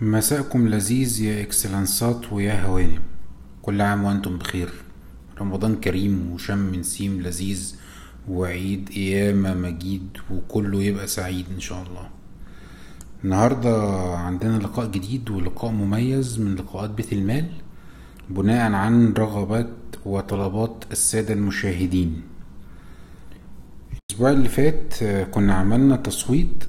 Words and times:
مساءكم 0.00 0.68
لذيذ 0.68 1.22
يا 1.22 1.42
إكسلانسات 1.42 2.32
ويا 2.32 2.66
هوانم 2.66 3.02
كل 3.62 3.80
عام 3.80 4.04
وأنتم 4.04 4.38
بخير. 4.38 4.68
رمضان 5.40 5.76
كريم 5.76 6.30
وشم 6.32 6.74
نسيم 6.74 7.20
لذيذ 7.22 7.74
وعيد 8.28 8.88
قيامة 8.88 9.54
مجيد 9.54 10.08
وكله 10.30 10.82
يبقى 10.82 11.06
سعيد 11.06 11.46
إن 11.54 11.60
شاء 11.60 11.82
الله. 11.82 12.08
النهاردة 13.24 13.76
عندنا 14.16 14.58
لقاء 14.58 14.86
جديد 14.90 15.30
ولقاء 15.30 15.70
مميز 15.70 16.38
من 16.40 16.54
لقاءات 16.54 16.90
بيت 16.90 17.12
المال 17.12 17.46
بناء 18.30 18.72
عن 18.72 19.12
رغبات 19.12 19.70
وطلبات 20.04 20.84
السادة 20.92 21.34
المشاهدين. 21.34 22.22
الأسبوع 24.10 24.30
اللي 24.30 24.48
فات 24.48 25.04
كنا 25.30 25.54
عملنا 25.54 25.96
تصويت 25.96 26.64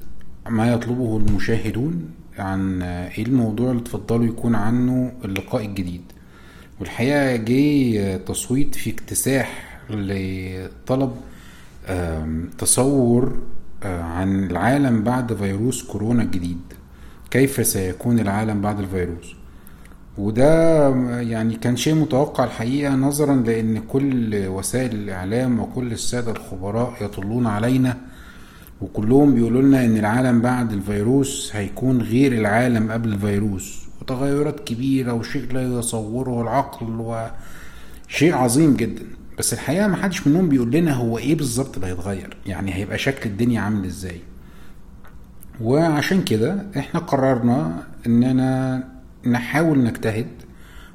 ما 0.48 0.72
يطلبه 0.72 1.16
المشاهدون 1.16 2.10
عن 2.38 2.82
إيه 2.82 3.24
الموضوع 3.26 3.70
اللي 3.70 3.82
تفضلوا 3.82 4.26
يكون 4.26 4.54
عنه 4.54 5.12
اللقاء 5.24 5.64
الجديد. 5.66 6.02
والحقيقة 6.80 7.36
جه 7.36 8.16
تصويت 8.16 8.74
في 8.74 8.90
اكتساح 8.90 9.78
لطلب 9.90 11.12
تصور 12.58 13.38
عن 13.84 14.44
العالم 14.44 15.02
بعد 15.04 15.34
فيروس 15.34 15.82
كورونا 15.82 16.22
الجديد. 16.22 16.60
كيف 17.30 17.66
سيكون 17.66 18.18
العالم 18.18 18.60
بعد 18.60 18.78
الفيروس؟ 18.78 19.34
وده 20.18 20.88
يعني 21.20 21.54
كان 21.54 21.76
شيء 21.76 21.94
متوقع 21.94 22.44
الحقيقة 22.44 22.94
نظرا 22.94 23.36
لأن 23.36 23.78
كل 23.78 24.46
وسائل 24.46 24.94
الإعلام 24.94 25.60
وكل 25.60 25.92
السادة 25.92 26.32
الخبراء 26.32 26.94
يطلون 27.00 27.46
علينا 27.46 27.96
وكلهم 28.80 29.34
بيقولوا 29.34 29.62
لنا 29.62 29.84
إن 29.84 29.96
العالم 29.96 30.40
بعد 30.40 30.72
الفيروس 30.72 31.50
هيكون 31.54 32.02
غير 32.02 32.32
العالم 32.32 32.92
قبل 32.92 33.12
الفيروس. 33.12 33.86
وتغيرات 34.00 34.60
كبيرة 34.60 35.12
وشيء 35.12 35.52
لا 35.52 35.62
يصوره 35.78 36.42
العقل 36.42 36.86
وشيء 38.06 38.34
عظيم 38.34 38.74
جدا. 38.76 39.02
بس 39.38 39.52
الحقيقة 39.52 39.86
ما 39.88 39.96
حدش 39.96 40.26
منهم 40.26 40.48
بيقول 40.48 40.70
لنا 40.70 40.92
هو 40.92 41.18
إيه 41.18 41.34
بالظبط 41.36 41.74
اللي 41.74 41.86
هيتغير. 41.86 42.36
يعني 42.46 42.74
هيبقى 42.74 42.98
شكل 42.98 43.30
الدنيا 43.30 43.60
عامل 43.60 43.84
إزاي. 43.84 44.20
وعشان 45.60 46.22
كده 46.24 46.66
إحنا 46.78 47.00
قررنا 47.00 47.82
إننا 48.06 48.84
نحاول 49.26 49.84
نجتهد 49.84 50.26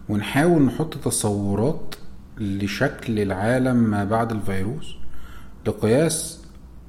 ونحاول 0.09 0.61
نحط 0.61 0.97
تصورات 0.97 1.95
لشكل 2.37 3.19
العالم 3.19 3.75
ما 3.75 4.03
بعد 4.03 4.31
الفيروس. 4.31 4.95
لقياس 5.67 6.40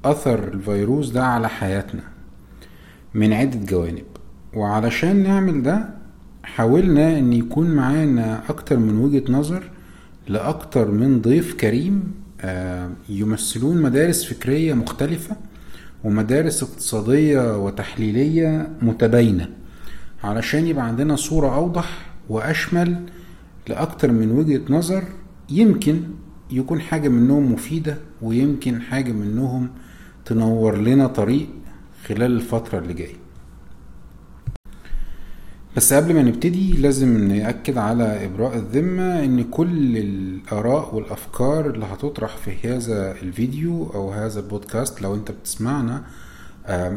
أثر 0.05 0.47
الفيروس 0.53 1.09
ده 1.09 1.25
على 1.25 1.49
حياتنا 1.49 2.01
من 3.13 3.33
عدة 3.33 3.59
جوانب. 3.65 4.03
وعلشان 4.53 5.23
نعمل 5.23 5.63
ده 5.63 5.89
حاولنا 6.43 7.17
إن 7.19 7.33
يكون 7.33 7.71
معانا 7.71 8.41
أكتر 8.49 8.77
من 8.77 8.97
وجهة 8.97 9.31
نظر 9.31 9.63
لأكتر 10.27 10.91
من 10.91 11.21
ضيف 11.21 11.53
كريم 11.53 12.11
يمثلون 13.09 13.81
مدارس 13.81 14.25
فكرية 14.25 14.73
مختلفة 14.73 15.35
ومدارس 16.03 16.63
اقتصادية 16.63 17.57
وتحليلية 17.65 18.69
متباينة 18.81 19.49
علشان 20.23 20.67
يبقى 20.67 20.85
عندنا 20.87 21.15
صورة 21.15 21.55
أوضح 21.55 22.05
وأشمل 22.29 22.95
لأكتر 23.67 24.11
من 24.11 24.31
وجهة 24.31 24.61
نظر 24.69 25.03
يمكن 25.49 26.01
يكون 26.51 26.81
حاجة 26.81 27.09
منهم 27.09 27.51
مفيدة 27.53 27.97
ويمكن 28.21 28.81
حاجة 28.81 29.11
منهم 29.11 29.69
تنور 30.25 30.77
لنا 30.77 31.07
طريق 31.07 31.47
خلال 32.07 32.31
الفترة 32.31 32.79
اللي 32.79 32.93
جاية. 32.93 33.15
بس 35.77 35.93
قبل 35.93 36.13
ما 36.13 36.21
نبتدي 36.21 36.73
لازم 36.73 37.27
نأكد 37.27 37.77
على 37.77 38.25
إبراء 38.25 38.55
الذمة 38.55 39.23
إن 39.23 39.43
كل 39.43 39.97
الآراء 39.97 40.95
والأفكار 40.95 41.69
اللي 41.69 41.85
هتطرح 41.85 42.37
في 42.37 42.67
هذا 42.75 43.11
الفيديو 43.11 43.91
أو 43.93 44.11
هذا 44.11 44.39
البودكاست 44.39 45.01
لو 45.01 45.15
أنت 45.15 45.31
بتسمعنا 45.31 46.03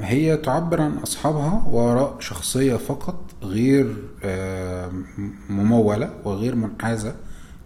هي 0.03 0.37
تعبر 0.37 0.81
عن 0.83 0.93
أصحابها 0.99 1.67
وآراء 1.71 2.17
شخصية 2.21 2.75
فقط 2.77 3.25
غير 3.43 3.97
ممولة 5.51 6.11
وغير 6.25 6.55
منحازة 6.55 7.15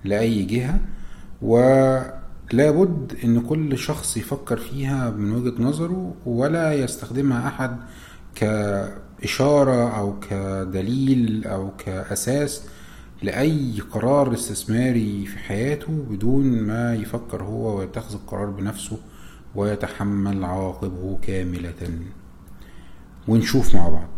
لأي 0.04 0.42
جهة 0.42 0.80
ولابد 2.54 3.16
إن 3.24 3.40
كل 3.40 3.78
شخص 3.78 4.16
يفكر 4.16 4.56
فيها 4.56 5.10
من 5.10 5.32
وجهة 5.32 5.62
نظره 5.62 6.14
ولا 6.26 6.74
يستخدمها 6.74 7.48
أحد 7.48 7.76
كإشارة 8.34 9.98
أو 9.98 10.20
كدليل 10.20 11.46
أو 11.46 11.70
كأساس 11.76 12.62
لأي 13.22 13.80
قرار 13.90 14.34
استثماري 14.34 15.26
في 15.26 15.38
حياته 15.38 16.04
بدون 16.10 16.62
ما 16.62 16.94
يفكر 16.94 17.42
هو 17.42 17.78
ويتخذ 17.78 18.14
القرار 18.14 18.50
بنفسه 18.50 18.98
ويتحمل 19.54 20.44
عواقبه 20.44 21.18
كاملة. 21.22 22.00
ونشوف 23.28 23.74
مع 23.74 23.88
بعض. 23.88 24.10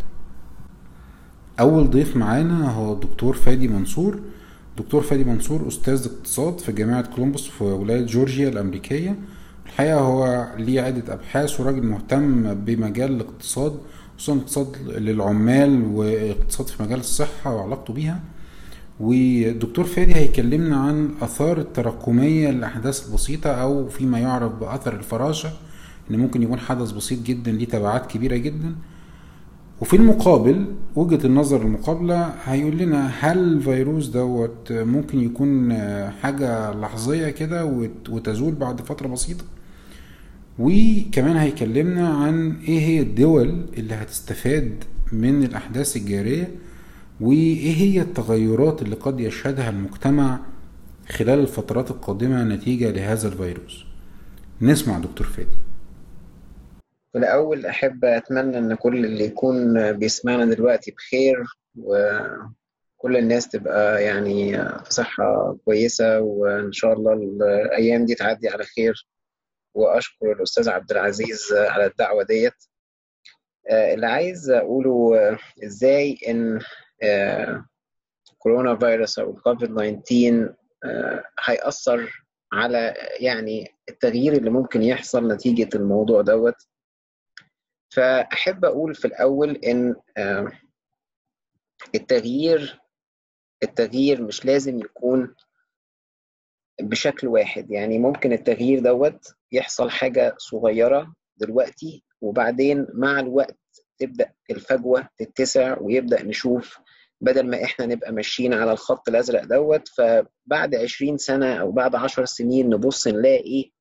أول 1.60 1.90
ضيف 1.90 2.16
معانا 2.16 2.70
هو 2.70 2.92
الدكتور 2.92 3.34
فادي 3.34 3.68
منصور. 3.68 4.20
دكتور 4.78 5.02
فادي 5.02 5.24
منصور 5.24 5.68
أستاذ 5.68 6.06
اقتصاد 6.06 6.58
في 6.60 6.72
جامعة 6.72 7.14
كولومبوس 7.14 7.48
في 7.48 7.64
ولاية 7.64 8.06
جورجيا 8.06 8.48
الأمريكية. 8.48 9.16
الحقيقة 9.66 10.00
هو 10.00 10.46
ليه 10.58 10.80
عدة 10.80 11.14
أبحاث 11.14 11.60
وراجل 11.60 11.86
مهتم 11.86 12.54
بمجال 12.54 13.12
الاقتصاد 13.12 13.78
خصوصا 14.18 14.32
الاقتصاد 14.32 14.76
للعمال 14.88 15.82
واقتصاد 15.84 16.66
في 16.66 16.82
مجال 16.82 17.00
الصحة 17.00 17.54
وعلاقته 17.54 17.94
بيها. 17.94 18.20
والدكتور 19.00 19.84
فادي 19.84 20.14
هيكلمنا 20.14 20.76
عن 20.76 21.10
آثار 21.22 21.58
التراكمية 21.58 22.50
للاحداث 22.50 23.08
البسيطه 23.08 23.50
أو 23.50 23.88
فيما 23.88 24.18
يعرف 24.18 24.52
بأثر 24.52 24.94
الفراشة 24.94 25.50
إن 26.10 26.18
ممكن 26.18 26.42
يكون 26.42 26.58
حدث 26.58 26.90
بسيط 26.90 27.22
جدا 27.22 27.52
ليه 27.52 27.66
تبعات 27.66 28.06
كبيرة 28.06 28.36
جدا. 28.36 28.74
وفي 29.82 29.96
المقابل 29.96 30.64
وجهة 30.96 31.26
النظر 31.26 31.62
المقابلة 31.62 32.34
هيقول 32.44 32.78
لنا 32.78 33.10
هل 33.20 33.38
الفيروس 33.38 34.06
دوت 34.06 34.72
ممكن 34.72 35.20
يكون 35.20 35.74
حاجة 36.22 36.72
لحظية 36.72 37.28
كده 37.28 37.64
وتزول 38.08 38.54
بعد 38.54 38.80
فترة 38.80 39.08
بسيطة؟ 39.08 39.44
وكمان 40.58 41.36
هيكلمنا 41.36 42.08
عن 42.08 42.56
إيه 42.68 42.80
هي 42.80 43.00
الدول 43.00 43.66
اللي 43.78 43.94
هتستفاد 43.94 44.84
من 45.12 45.42
الأحداث 45.44 45.96
الجارية 45.96 46.50
وإيه 47.20 47.74
هي 47.76 48.00
التغيرات 48.02 48.82
اللي 48.82 48.96
قد 48.96 49.20
يشهدها 49.20 49.70
المجتمع 49.70 50.40
خلال 51.08 51.38
الفترات 51.38 51.90
القادمة 51.90 52.44
نتيجة 52.44 52.90
لهذا 52.90 53.28
الفيروس؟ 53.28 53.84
نسمع 54.60 54.98
دكتور 54.98 55.26
فادي. 55.26 55.48
في 57.12 57.18
الأول 57.18 57.66
أحب 57.66 58.04
أتمنى 58.04 58.58
إن 58.58 58.74
كل 58.74 59.04
اللي 59.04 59.24
يكون 59.24 59.92
بيسمعنا 59.92 60.44
دلوقتي 60.54 60.90
بخير 60.90 61.44
وكل 61.78 63.16
الناس 63.16 63.48
تبقى 63.48 64.04
يعني 64.04 64.52
في 64.84 64.90
صحة 64.92 65.56
كويسة 65.64 66.20
وإن 66.20 66.72
شاء 66.72 66.92
الله 66.92 67.12
الأيام 67.12 68.04
دي 68.04 68.14
تعدي 68.14 68.48
على 68.48 68.64
خير. 68.64 69.08
وأشكر 69.74 70.32
الأستاذ 70.32 70.68
عبد 70.68 70.90
العزيز 70.90 71.52
على 71.52 71.86
الدعوة 71.86 72.22
ديت. 72.24 72.54
اللي 73.70 74.06
عايز 74.06 74.50
أقوله 74.50 75.12
إزاي 75.64 76.18
إن 76.28 76.60
كورونا 78.38 78.76
فيروس 78.76 79.18
أو 79.18 79.30
الكوفيد 79.30 79.68
19 80.02 80.54
هيأثر 81.44 82.22
على 82.52 82.94
يعني 83.20 83.74
التغيير 83.88 84.32
اللي 84.32 84.50
ممكن 84.50 84.82
يحصل 84.82 85.32
نتيجة 85.32 85.68
الموضوع 85.76 86.22
دوت. 86.22 86.54
فأحب 87.94 88.64
أقول 88.64 88.94
في 88.94 89.04
الأول 89.04 89.56
إن 89.56 89.94
التغيير 91.94 92.80
التغيير 93.62 94.22
مش 94.22 94.44
لازم 94.46 94.78
يكون 94.78 95.34
بشكل 96.80 97.26
واحد. 97.28 97.70
يعني 97.70 97.98
ممكن 97.98 98.32
التغيير 98.32 98.80
دوت 98.80 99.34
يحصل 99.52 99.90
حاجة 99.90 100.34
صغيرة 100.38 101.14
دلوقتي 101.36 102.04
وبعدين 102.20 102.86
مع 102.94 103.20
الوقت 103.20 103.58
تبدأ 103.98 104.32
الفجوة 104.50 105.08
تتسع 105.18 105.78
ويبدأ 105.80 106.22
نشوف 106.22 106.78
بدل 107.20 107.46
ما 107.50 107.64
إحنا 107.64 107.86
نبقى 107.86 108.12
ماشيين 108.12 108.54
على 108.54 108.72
الخط 108.72 109.08
الأزرق 109.08 109.44
دوت 109.44 109.88
فبعد 109.88 110.74
عشرين 110.74 111.18
سنة 111.18 111.54
أو 111.60 111.72
بعد 111.72 111.94
عشر 111.94 112.24
سنين 112.24 112.70
نبص 112.70 113.08
نلاقي 113.08 113.71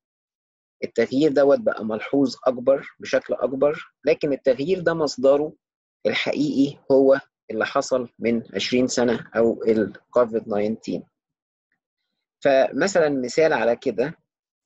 التغيير 0.84 1.32
دوت 1.32 1.58
بقى 1.60 1.84
ملحوظ 1.84 2.36
أكبر 2.46 2.88
بشكل 3.00 3.34
أكبر 3.34 3.92
لكن 4.04 4.32
التغيير 4.32 4.80
ده 4.80 4.94
مصدره 4.94 5.52
الحقيقي 6.06 6.78
هو 6.92 7.20
اللي 7.50 7.66
حصل 7.66 8.08
من 8.18 8.42
20 8.54 8.86
سنة 8.86 9.26
أو 9.36 9.62
الكوفيد 9.68 10.42
19 10.44 11.02
فمثلا 12.44 13.08
مثال 13.08 13.52
على 13.52 13.76
كده 13.76 14.14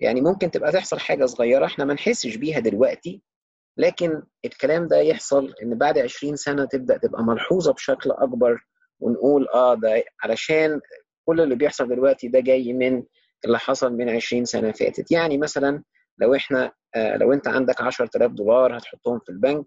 يعني 0.00 0.20
ممكن 0.20 0.50
تبقى 0.50 0.72
تحصل 0.72 0.98
حاجة 0.98 1.24
صغيرة 1.26 1.66
إحنا 1.66 1.84
ما 1.84 1.94
نحسش 1.94 2.36
بيها 2.36 2.58
دلوقتي 2.60 3.22
لكن 3.76 4.22
الكلام 4.44 4.88
ده 4.88 4.96
يحصل 4.96 5.54
إن 5.62 5.78
بعد 5.78 5.98
20 5.98 6.36
سنة 6.36 6.64
تبدأ 6.64 6.96
تبقى 6.98 7.22
ملحوظة 7.22 7.72
بشكل 7.72 8.10
أكبر 8.10 8.66
ونقول 9.00 9.48
آه 9.54 9.74
ده 9.74 10.04
علشان 10.22 10.80
كل 11.24 11.40
اللي 11.40 11.54
بيحصل 11.54 11.88
دلوقتي 11.88 12.28
ده 12.28 12.40
جاي 12.40 12.72
من 12.72 13.02
اللي 13.44 13.58
حصل 13.58 13.92
من 13.92 14.08
20 14.08 14.44
سنة 14.44 14.72
فاتت. 14.72 15.10
يعني 15.12 15.38
مثلا 15.38 15.82
لو 16.18 16.34
إحنا 16.34 16.72
آه 16.94 17.16
لو 17.16 17.32
انت 17.32 17.48
عندك 17.48 17.80
10000 17.80 18.32
دولار 18.32 18.78
هتحطهم 18.78 19.18
في 19.18 19.28
البنك 19.32 19.64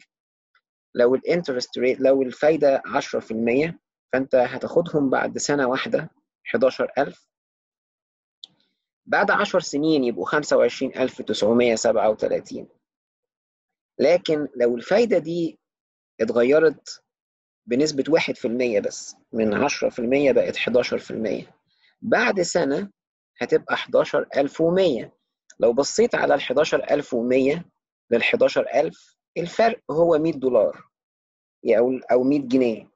لو 0.96 1.16
الانترست 1.16 1.78
ريت 1.78 2.00
لو 2.00 2.22
الفايدة 2.22 2.82
10% 2.86 3.74
فانت 4.14 4.36
هتاخدهم 4.36 5.10
بعد 5.10 5.38
سنة 5.38 5.68
واحدة 5.68 6.10
11000 6.56 7.28
بعد 9.06 9.32
10 9.32 9.60
سنين 9.60 10.04
يبقوا 10.04 10.26
25937 10.26 12.68
لكن 14.00 14.48
لو 14.56 14.76
الفايدة 14.78 15.18
دي 15.18 15.60
اتغيرت 16.22 17.04
بنسبة 17.66 18.04
1% 18.20 18.82
بس 18.86 19.16
من 19.34 19.68
10% 19.68 19.72
بقت 20.32 20.58
11% 20.58 21.44
بعد 22.02 22.42
سنة 22.42 22.90
هتبقى 23.42 23.74
11100 23.76 25.19
لو 25.60 25.74
بصيت 25.74 26.16
على 26.16 26.34
ال 26.34 26.40
11100 26.40 27.66
لل 28.12 28.18
11000 28.24 29.18
الفرق 29.38 29.80
هو 29.92 30.18
100 30.18 30.34
دولار 30.34 30.84
أو 31.78 31.98
أو 32.12 32.24
100 32.24 32.40
جنيه. 32.40 32.90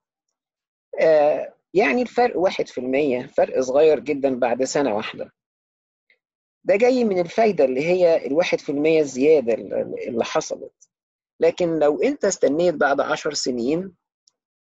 آه 1.01 1.53
يعني 1.73 2.01
الفرق 2.01 2.37
1% 2.37 3.27
فرق 3.27 3.59
صغير 3.59 3.99
جدا 3.99 4.39
بعد 4.39 4.63
سنة 4.63 4.95
واحدة. 4.95 5.31
ده 6.63 6.75
جاي 6.75 7.03
من 7.03 7.19
الفايدة 7.19 7.65
اللي 7.65 7.85
هي 7.85 8.27
الواحد 8.27 8.59
في 8.59 8.71
المية 8.71 8.99
الزيادة 9.01 9.53
اللي 10.07 10.23
حصلت. 10.25 10.89
لكن 11.39 11.79
لو 11.79 12.01
أنت 12.01 12.25
استنيت 12.25 12.75
بعد 12.75 13.01
عشر 13.01 13.33
سنين 13.33 13.95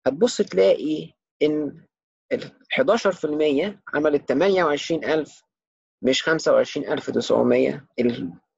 هتبص 0.07 0.37
تلاقي 0.37 1.11
إن 1.41 1.85
ال 2.31 2.51
11% 2.71 3.79
عملت 3.93 4.29
28000 4.29 5.43
مش 6.01 6.23
25900 6.23 7.85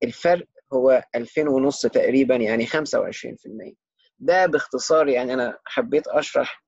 الفرق 0.04 0.48
هو 0.74 1.04
2000 1.16 1.50
ونص 1.50 1.81
تقريبا 1.81 2.36
يعني 2.36 2.66
25% 2.68 3.74
ده 4.19 4.45
باختصار 4.45 5.07
يعني 5.07 5.34
أنا 5.34 5.57
حبيت 5.66 6.07
أشرح 6.07 6.63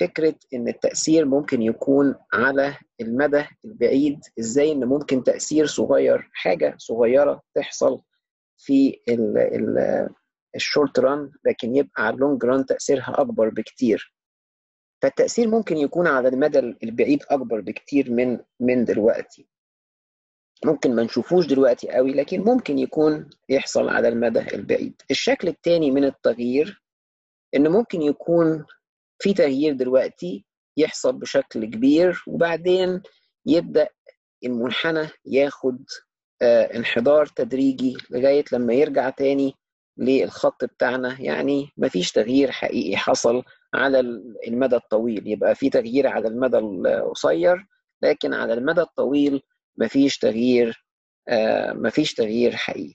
فكرة 0.00 0.34
إن 0.54 0.68
التأثير 0.68 1.24
ممكن 1.24 1.62
يكون 1.62 2.14
على 2.32 2.76
المدى 3.00 3.44
البعيد 3.64 4.20
إزاي 4.38 4.72
إن 4.72 4.84
ممكن 4.84 5.24
تأثير 5.24 5.66
صغير 5.66 6.30
حاجة 6.32 6.74
صغيرة 6.78 7.42
تحصل 7.54 8.02
في 8.56 9.00
ال 9.08 9.38
ال 9.38 10.08
ال 10.56 10.63
short 10.63 10.98
run 10.98 11.30
لكن 11.44 11.76
يبقى 11.76 12.06
على 12.06 12.14
ال 12.14 12.20
long 12.20 12.44
run 12.44 12.66
تأثيرها 12.66 13.14
أكبر 13.20 13.48
بكتير. 13.48 14.14
فالتأثير 15.02 15.48
ممكن 15.48 15.76
يكون 15.76 16.06
على 16.06 16.28
المدى 16.28 16.58
البعيد 16.58 17.22
أكبر 17.30 17.60
بكتير 17.60 18.10
من 18.10 18.38
من 18.60 18.84
دلوقتي. 18.84 19.48
ممكن 20.64 20.94
ما 20.94 21.02
نشوفوش 21.02 21.46
دلوقتي 21.46 21.88
قوي 21.90 22.12
لكن 22.12 22.40
ممكن 22.40 22.78
يكون 22.78 23.30
يحصل 23.48 23.88
على 23.88 24.08
المدى 24.08 24.54
البعيد. 24.54 24.94
الشكل 25.10 25.48
الثاني 25.48 25.90
من 25.90 26.04
التغيير 26.04 26.82
إن 27.56 27.68
ممكن 27.68 28.02
يكون 28.02 28.64
في 29.18 29.34
تغيير 29.34 29.72
دلوقتي 29.74 30.44
يحصل 30.76 31.12
بشكل 31.12 31.64
كبير 31.64 32.22
وبعدين 32.26 33.02
يبدأ 33.46 33.88
المنحنى 34.44 35.08
ياخد 35.26 35.84
آه 36.42 36.76
انحدار 36.76 37.26
تدريجي 37.26 37.96
لغاية 38.10 38.44
لما 38.52 38.74
يرجع 38.74 39.10
تاني 39.10 39.54
للخط 39.98 40.64
بتاعنا. 40.64 41.16
يعني 41.20 41.68
مفيش 41.76 42.12
تغيير 42.12 42.50
حقيقي 42.50 42.96
حصل 42.96 43.42
على 43.74 44.00
المدى 44.48 44.76
الطويل. 44.76 45.26
يبقى 45.28 45.54
في 45.54 45.70
تغيير 45.70 46.06
على 46.06 46.28
المدى 46.28 46.58
القصير 46.58 47.66
لكن 48.02 48.34
على 48.34 48.54
المدى 48.54 48.80
الطويل 48.80 49.42
مفيش 49.76 50.18
تغيير 50.18 50.84
آه 51.28 51.72
مفيش 51.72 52.14
تغيير 52.14 52.56
حقيقي 52.56 52.94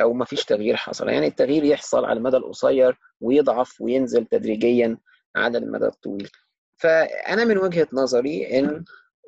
أو 0.00 0.12
مفيش 0.14 0.44
تغيير 0.44 0.76
حصل. 0.76 1.08
يعني 1.08 1.26
التغيير 1.26 1.64
يحصل 1.64 2.04
على 2.04 2.18
المدى 2.18 2.36
القصير 2.36 2.98
ويضعف 3.20 3.80
وينزل 3.80 4.26
تدريجيا 4.26 4.98
على 5.36 5.58
المدى 5.58 5.86
الطويل. 5.86 6.30
فأنا 6.76 7.44
من 7.44 7.58
وجهة 7.58 7.88
نظري 7.92 8.58
إن 8.58 8.84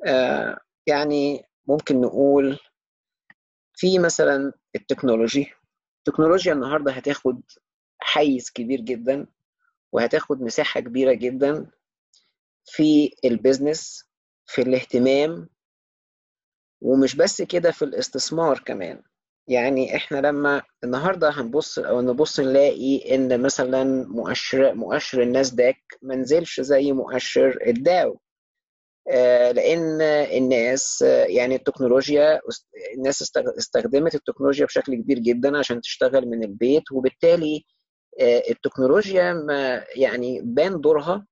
آه 0.07 0.57
يعني 0.87 1.43
ممكن 1.67 2.01
نقول 2.01 2.59
في 3.73 3.99
مثلا 3.99 4.53
ال 4.75 4.82
technology 4.82 5.51
التكنولوجيا 5.97 6.53
النهارده 6.53 6.91
هتاخد 6.91 7.41
حيز 7.99 8.49
كبير 8.51 8.81
جدا 8.81 9.27
وهتاخد 9.91 10.41
مساحة 10.41 10.79
كبيرة 10.79 11.13
جدا 11.13 11.71
في 12.65 13.11
ال 13.25 13.34
business 13.34 14.09
في 14.45 14.61
الاهتمام 14.61 15.49
ومش 16.83 17.15
بس 17.15 17.41
كده 17.41 17.71
في 17.71 17.85
الاستثمار 17.85 18.59
كمان. 18.59 19.01
يعني 19.47 19.95
إحنا 19.95 20.17
لما 20.17 20.61
النهارده 20.83 21.29
هنبص 21.29 21.79
أو 21.79 22.01
نبص 22.01 22.39
نلاقي 22.39 23.15
إن 23.15 23.41
مثلا 23.41 24.07
مؤشر 24.07 24.73
مؤشر 24.73 25.21
الناسداك 25.21 25.77
ما 26.01 26.15
نزلش 26.15 26.61
زي 26.61 26.91
مؤشر 26.91 27.59
الداو. 27.67 28.19
لأن 29.55 30.01
الناس 30.01 31.01
يعني 31.27 31.55
التكنولوجيا 31.55 32.41
الناس 32.97 33.21
استخدمت 33.57 34.15
التكنولوجيا 34.15 34.65
بشكل 34.65 34.95
كبير 34.95 35.19
جدا 35.19 35.57
عشان 35.57 35.81
تشتغل 35.81 36.27
من 36.29 36.43
البيت 36.43 36.91
وبالتالي 36.91 37.65
التكنولوجيا 38.21 39.33
ما 39.33 39.85
يعني 39.95 40.41
بان 40.43 40.81
دورها 40.81 41.25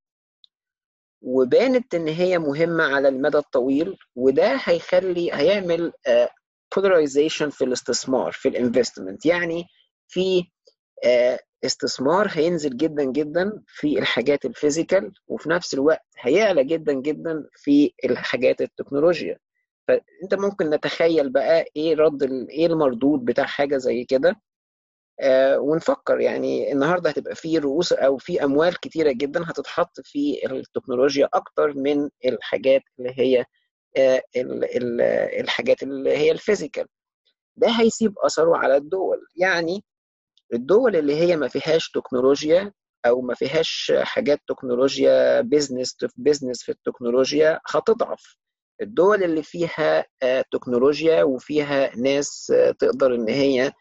وبانت 1.22 1.96
إن 1.96 2.08
هي 2.08 2.40
مهمة 2.40 2.84
على 2.84 3.08
المدى 3.08 3.38
الطويل 3.38 3.98
وده 4.16 4.56
هيخلي 4.64 5.34
هيعمل 5.34 5.92
polarization 6.80 7.50
في 7.50 7.64
الاستثمار 7.64 8.32
في 8.32 8.48
ال 8.50 8.57
investment 8.57 9.26
يعني 9.26 9.66
في 10.08 10.44
استثمار 11.66 12.28
هينزل 12.32 12.78
جدا 12.78 13.04
جدا 13.04 13.62
في 13.68 14.00
الحاجات 14.00 14.46
ال 14.46 14.53
physical 14.53 15.12
وفي 15.28 15.50
نفس 15.50 15.74
الوقت 15.74 16.06
هيعلى 16.20 16.64
جدا 16.64 16.94
جدا 16.94 17.46
في 17.56 17.94
الحاجات 18.06 18.62
التكنولوجيا. 18.62 19.38
فأنت 19.88 20.34
ممكن 20.34 20.70
نتخيل 20.70 21.30
بقى 21.30 21.66
إيه 21.76 21.96
رد 21.96 22.24
إيه 22.50 22.66
المردود 22.66 23.26
بتاع 23.26 23.46
حاجة 23.46 23.78
زي 23.78 24.04
كده؟ 24.04 24.30
آه 24.30 24.51
ونفكر 25.60 26.20
يعني 26.20 26.72
النهارده 26.72 27.10
هتبقى 27.10 27.36
في 27.36 27.58
رؤوس 27.58 27.94
أو 27.94 28.18
في 28.18 28.44
أموال 28.44 28.80
كتيرة 28.80 29.12
جدا 29.12 29.44
هتتحط 29.50 30.02
في 30.04 30.40
التكنولوجيا 30.52 31.30
أكتر 31.34 31.74
من 31.74 32.10
الحاجات 32.26 32.82
اللي 33.00 33.14
هي 33.18 33.46
آه 33.98 34.24
ال 34.36 34.64
ال 34.78 35.02
الحاجات 35.42 35.84
اللي 35.84 36.18
هي 36.18 36.32
ال 36.32 36.37
physical. 36.37 36.86
ده 37.56 37.68
هيسيب 37.70 38.14
أثره 38.20 38.58
على 38.58 38.76
الدول. 38.78 39.18
يعني 39.36 39.84
الدول 40.54 40.96
اللي 40.96 41.16
هي 41.16 41.36
ما 41.38 41.48
فيهاش 41.48 41.92
تكنولوجيا 41.92 42.74
أو 43.06 43.22
ما 43.22 43.34
فيهاش 43.36 43.94
حاجات 44.02 44.40
تكنولوجيا 44.48 45.42
business 45.42 45.96
في 46.00 46.08
business 46.18 46.64
في 46.64 46.72
التكنولوجيا 46.72 47.60
هتضعف. 47.68 48.38
الدول 48.82 49.24
اللي 49.24 49.44
فيها 49.44 50.06
تكنولوجيا 50.52 51.24
وفيها 51.24 51.96
ناس 51.96 52.54
تقدر 52.80 53.16
إن 53.16 53.30
هي 53.30 53.72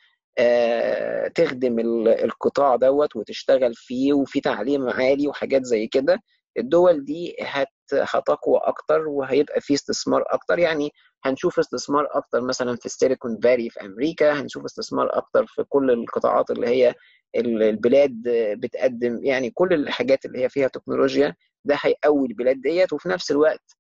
تخدم 1.34 1.78
القطاع 2.08 2.76
دوت 2.76 3.16
وتشتغل 3.16 3.75
فيه 3.75 4.12
وفي 4.12 4.40
تعليم 4.40 4.88
عالي 4.88 5.28
وحاجات 5.28 5.64
زي 5.64 5.87
كده 5.87 6.18
الدول 6.58 7.04
دي 7.04 7.37
هت 7.42 7.68
هتقوى 7.92 8.60
أكتر 8.64 9.08
وهيبقى 9.08 9.60
في 9.60 9.75
استثمار 9.75 10.25
أكتر. 10.26 10.58
يعني 10.58 10.90
هنشوف 11.25 11.58
استثمار 11.58 12.08
أكتر 12.10 12.40
مثلا 12.40 12.76
في 12.76 12.87
السيليكون 12.87 13.38
فالي 13.42 13.70
في 13.70 13.80
أمريكا 13.80 14.32
هنشوف 14.32 14.64
استثمار 14.64 15.18
أكتر 15.18 15.46
في 15.46 15.64
كل 15.68 15.90
القطاعات 15.90 16.50
اللي 16.50 16.66
هي 16.68 16.94
البلاد 17.37 18.22
بتقدم 18.58 19.25
يعني 19.25 19.50
كل 19.50 19.72
الحاجات 19.75 20.25
اللي 20.25 20.38
هي 20.44 20.49
فيها 20.49 20.68
تكنولوجيا 20.68 21.34
ده 21.64 21.76
هيقوي 21.80 22.28
البلاد 22.28 22.60
ديت. 22.60 22.92
وفي 22.92 23.08
نفس 23.08 23.30
الوقت 23.30 23.76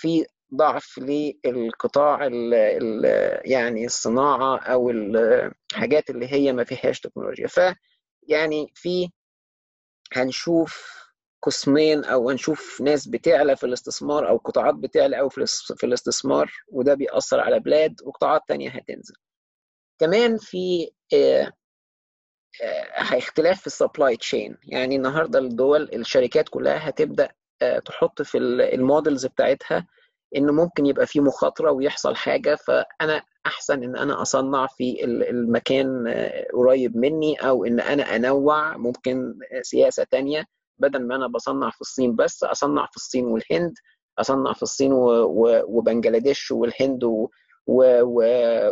في 0.00 0.26
ضعف 0.54 0.98
للقطاع 0.98 2.26
ال 2.26 2.54
ال 2.54 3.04
يعني 3.50 3.86
الصناعة 3.86 4.58
أو 4.58 4.90
الحاجات 4.90 6.10
اللي 6.10 6.32
هي 6.32 6.52
ما 6.52 6.64
فيهاش 6.64 7.00
تكنولوجيا. 7.00 7.46
ف 7.46 7.60
يعني 8.28 8.72
في 8.74 9.10
هنشوف 10.12 10.96
قسمين 11.42 12.04
أو 12.04 12.30
هنشوف 12.30 12.80
ناس 12.80 13.08
بتعلى 13.08 13.56
في 13.56 13.66
الاستثمار 13.66 14.28
أو 14.28 14.36
قطاعات 14.36 14.74
بتعلى 14.74 15.20
أو 15.20 15.28
في 15.28 15.84
الاستثمار 15.84 16.52
وده 16.68 16.94
بيأثر 16.94 17.40
على 17.40 17.60
بلاد 17.60 17.94
وقطاعات 18.04 18.42
تانية 18.48 18.70
هتنزل. 18.70 19.14
كمان 20.00 20.38
في 20.38 20.90
اختلاف 23.12 23.60
في 23.60 23.66
ال 23.66 23.73
supply 23.73 24.16
chain 24.16 24.56
يعني 24.62 24.96
النهارده 24.96 25.38
الدول 25.38 25.82
الشركات 25.94 26.48
كلها 26.48 26.88
هتبدأ 26.88 27.28
تحط 27.84 28.22
في 28.22 28.38
ال 28.38 28.51
models 28.51 29.26
بتاعتها 29.26 29.86
ان 30.36 30.50
ممكن 30.50 30.86
يبقى 30.86 31.06
في 31.06 31.20
مخاطرة 31.20 31.70
ويحصل 31.70 32.16
حاجة 32.16 32.54
فأنا 32.54 33.22
أحسن 33.46 33.82
إن 33.82 33.96
أنا 33.96 34.22
أصنع 34.22 34.66
في 34.66 35.04
المكان 35.04 36.04
قريب 36.54 36.96
مني 36.96 37.34
أو 37.36 37.64
إن 37.64 37.80
أنا 37.80 38.16
أنوع 38.16 38.76
ممكن 38.76 39.34
سياسة 39.62 40.04
تانية. 40.10 40.44
بدل 40.78 41.06
ما 41.06 41.16
أنا 41.16 41.26
بصنع 41.26 41.70
في 41.70 41.80
الصين 41.80 42.16
بس 42.16 42.44
أصنع 42.44 42.86
في 42.86 42.96
الصين 42.96 43.24
والهند 43.26 43.74
أصنع 44.18 44.52
في 44.52 44.62
الصين 44.62 44.90
وبنجلاديش 44.92 46.50
والهند 46.50 47.04
و... 47.04 47.28
و... 47.66 48.00
و... 48.02 48.22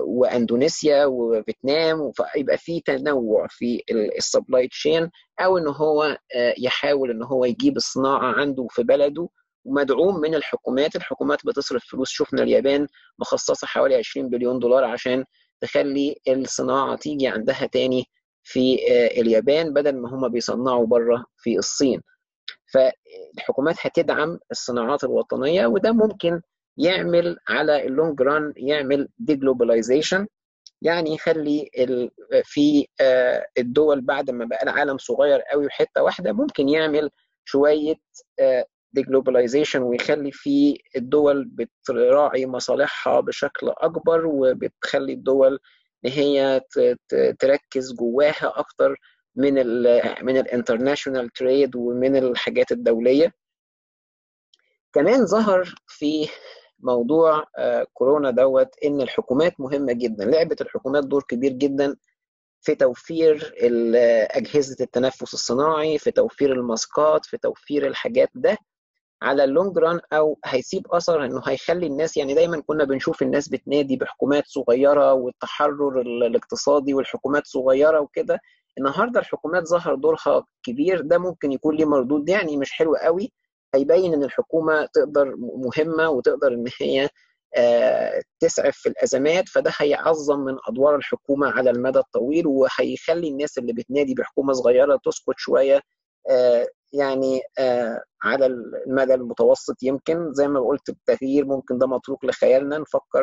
وأندونيسيا 0.00 1.04
وفيتنام 1.04 2.12
فيبقى 2.12 2.58
في 2.58 2.80
تنوع 2.80 3.46
في 3.50 3.82
ال 4.18 4.25
supply 4.25 4.68
chain 4.68 5.10
أو 5.40 5.58
إن 5.58 5.68
هو 5.68 6.18
يحاول 6.58 7.10
إن 7.10 7.22
هو 7.22 7.44
يجيب 7.44 7.76
الصناعة 7.76 8.32
عنده 8.40 8.66
في 8.70 8.82
بلده. 8.82 9.28
ومدعوم 9.64 10.20
من 10.20 10.34
الحكومات. 10.34 10.96
الحكومات 10.96 11.46
بتصرف 11.46 11.84
فلوس 11.84 12.10
شفنا 12.10 12.42
اليابان 12.42 12.86
مخصصة 13.18 13.66
حوالي 13.66 13.94
20 13.96 14.28
بليون 14.28 14.58
دولار 14.58 14.84
عشان 14.84 15.24
تخلي 15.60 16.16
الصناعة 16.28 16.96
تيجي 16.96 17.28
عندها 17.28 17.66
تاني 17.66 18.04
في 18.42 18.78
اليابان 19.20 19.72
بدل 19.72 19.96
ما 19.96 20.08
هم 20.14 20.28
بيصنعوا 20.28 20.86
بره 20.86 21.24
في 21.36 21.58
الصين. 21.58 22.00
فالحكومات 22.72 23.76
هتدعم 23.80 24.38
الصناعات 24.50 25.04
الوطنية 25.04 25.66
وده 25.66 25.92
ممكن 25.92 26.40
يعمل 26.76 27.36
على 27.48 27.86
ال 27.86 27.93
long 27.93 28.22
run 28.22 28.52
يعمل 28.56 29.08
deglobalization 29.18 30.26
يعني 30.82 31.14
يخلي 31.14 31.70
في 32.44 32.86
الدول 33.58 34.00
بعد 34.00 34.30
ما 34.30 34.44
بقى 34.44 34.62
العالم 34.62 34.98
صغير 34.98 35.40
قوي 35.40 35.66
وحتة 35.66 36.02
واحدة 36.02 36.32
ممكن 36.32 36.68
يعمل 36.68 37.10
شوية 37.44 37.94
deglobalization 38.94 39.82
ويخلي 39.82 40.32
في 40.32 40.78
الدول 40.96 41.44
بتراعي 41.44 42.46
مصالحها 42.46 43.20
بشكل 43.20 43.68
أكبر 43.68 44.26
وبتخلي 44.26 45.12
الدول 45.12 45.58
إن 46.04 46.10
هي 46.10 46.60
تركز 47.38 47.92
جواها 47.92 48.52
أكتر 48.58 48.96
من 49.36 49.58
ال 49.58 50.02
من 50.24 50.36
ال 50.36 50.43
international 50.43 51.28
trade 51.28 51.76
ومن 51.76 52.16
الحاجات 52.16 52.72
الدولية. 52.72 53.32
كمان 54.92 55.26
ظهر 55.26 55.74
في 55.86 56.28
موضوع 56.78 57.44
كورونا 57.92 58.30
دوت 58.30 58.68
إن 58.84 59.00
الحكومات 59.00 59.60
مهمة 59.60 59.92
جدا. 59.92 60.24
لعبت 60.24 60.60
الحكومات 60.60 61.04
دور 61.04 61.22
كبير 61.28 61.52
جدا 61.52 61.96
في 62.60 62.74
توفير 62.74 63.54
أجهزة 64.30 64.76
التنفس 64.84 65.34
الصناعي 65.34 65.98
في 65.98 66.10
توفير 66.10 66.52
الماسكات 66.52 67.26
في 67.26 67.36
توفير 67.38 67.86
الحاجات 67.86 68.28
ده. 68.34 68.56
على 69.24 69.44
اللونج 69.44 69.78
ران 69.78 70.00
أو 70.12 70.38
هيسيب 70.44 70.86
أثر 70.92 71.24
إنه 71.24 71.42
هيخلي 71.46 71.86
الناس 71.86 72.16
يعني 72.16 72.34
دايما 72.34 72.60
كنا 72.66 72.84
بنشوف 72.84 73.22
الناس 73.22 73.48
بتنادي 73.48 73.96
بحكومات 73.96 74.44
صغيرة 74.46 75.12
والتحرر 75.12 76.00
الاقتصادي 76.00 76.94
والحكومات 76.94 77.46
صغيرة 77.46 78.00
وكده. 78.00 78.40
النهارده 78.78 79.20
الحكومات 79.20 79.66
ظهر 79.66 79.94
دورها 79.94 80.44
كبير 80.62 81.00
ده 81.00 81.18
ممكن 81.18 81.52
يكون 81.52 81.76
ليه 81.76 81.84
مردود 81.84 82.28
يعني 82.28 82.56
مش 82.56 82.72
حلو 82.72 82.94
قوي. 82.96 83.32
هيبين 83.74 84.14
إن 84.14 84.24
الحكومة 84.24 84.88
تقدر 84.94 85.34
مهمة 85.38 86.08
وتقدر 86.10 86.48
إن 86.52 86.64
هي 86.80 87.08
تسعف 88.40 88.76
في 88.76 88.88
الأزمات 88.88 89.48
فده 89.48 89.72
هيعظم 89.78 90.40
من 90.40 90.56
أدوار 90.68 90.96
الحكومة 90.96 91.50
على 91.50 91.70
المدى 91.70 91.98
الطويل 91.98 92.46
وهيخلي 92.46 93.28
الناس 93.28 93.58
اللي 93.58 93.72
بتنادي 93.72 94.14
بحكومة 94.14 94.52
صغيرة 94.52 95.00
تسكت 95.04 95.34
شوية 95.36 95.80
يعني 96.92 97.40
على 98.24 98.46
المدى 98.46 99.14
المتوسط 99.14 99.76
يمكن 99.82 100.32
زي 100.32 100.48
ما 100.48 100.60
قلت 100.60 100.88
التغيير 100.88 101.44
ممكن 101.44 101.78
ده 101.78 101.86
متروك 101.86 102.24
لخيالنا 102.24 102.78
نفكر 102.78 103.22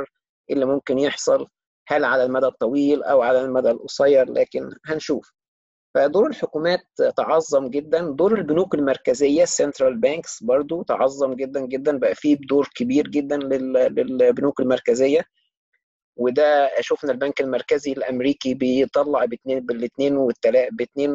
إيه 0.49 0.55
اللي 0.55 0.65
ممكن 0.65 0.99
يحصل 0.99 1.47
هل 1.87 2.03
على 2.05 2.23
المدى 2.23 2.45
الطويل 2.45 3.03
أو 3.03 3.21
على 3.21 3.41
المدى 3.41 3.71
القصير 3.71 4.31
لكن 4.31 4.69
هنشوف. 4.85 5.31
فدور 5.95 6.27
الحكومات 6.27 6.79
تعظم 7.17 7.69
جدا. 7.69 8.11
دور 8.11 8.35
البنوك 8.37 8.75
المركزية 8.75 9.43
ال 9.43 9.50
central 9.50 9.97
banks 9.97 10.43
برضو 10.43 10.83
تعظم 10.83 11.33
جدا 11.33 11.59
جدا. 11.65 11.97
بقى 11.99 12.15
فيه 12.15 12.37
دور 12.49 12.69
كبير 12.75 13.07
جدا 13.07 13.37
للبنوك 13.37 14.59
المركزية. 14.59 15.21
وده 16.15 16.71
شفنا 16.79 17.11
البنك 17.11 17.41
المركزي 17.41 17.91
الأمريكي 17.91 18.53
بيطلع 18.53 19.25
باثنين 19.25 19.59
بالاثنين 19.59 20.17
والتلا 20.17 20.69
باثنين 20.71 21.11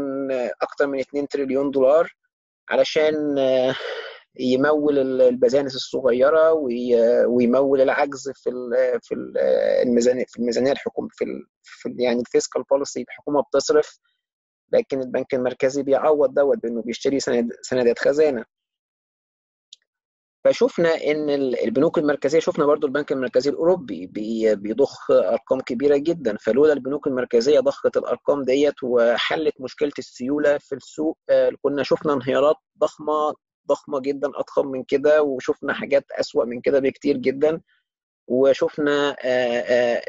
أكتر 0.62 0.86
من 0.86 0.98
2 1.00 1.28
تريليون 1.28 1.70
دولار 1.70 2.12
علشان 2.70 3.14
يمول 4.38 4.98
ال 5.22 5.28
business 5.28 5.74
الصغيرة 5.74 6.52
ويمول 7.28 7.80
العجز 7.80 8.30
في 8.34 8.50
في 9.02 9.14
الميزانيه 9.82 10.24
في 10.28 10.38
الميزانية 10.38 10.72
الحكومة 10.72 11.08
في, 11.12 11.24
في 11.62 11.94
يعني 11.98 12.20
الفيسكال 12.20 12.62
بوليسي 12.62 13.02
الحكومة 13.02 13.42
بتصرف 13.42 13.98
لكن 14.72 15.00
البنك 15.00 15.34
المركزي 15.34 15.82
بيعوض 15.82 16.34
دوت 16.34 16.58
بأنه 16.58 16.82
بيشتري 16.82 17.20
سند 17.20 17.52
سندات 17.62 17.98
خزانة. 17.98 18.44
فشفنا 20.46 20.88
إن 21.04 21.30
البنوك 21.64 21.98
المركزية 21.98 22.38
شفنا 22.38 22.66
برضو 22.66 22.86
البنك 22.86 23.12
المركزي 23.12 23.50
الأوروبي 23.50 24.06
بيضخ 24.56 25.10
أرقام 25.10 25.60
كبيرة 25.60 25.96
جدا. 25.96 26.36
فلولا 26.40 26.72
البنوك 26.72 27.06
المركزية 27.06 27.60
ضخت 27.60 27.96
الأرقام 27.96 28.42
ديت 28.42 28.74
وحلت 28.82 29.60
مشكلة 29.60 29.92
السيولة 29.98 30.58
في 30.58 30.74
السوق 30.74 31.18
كنا 31.62 31.82
شفنا 31.82 32.12
انهيارات 32.12 32.56
ضخمة 32.78 33.34
ضخمة 33.68 34.00
جدا 34.00 34.28
أضخم 34.34 34.66
من 34.66 34.84
كده 34.84 35.22
وشفنا 35.22 35.74
حاجات 35.74 36.04
أسوأ 36.12 36.44
من 36.44 36.60
كده 36.60 36.78
بكتير 36.78 37.16
جدا. 37.16 37.60
وشفنا 38.28 39.16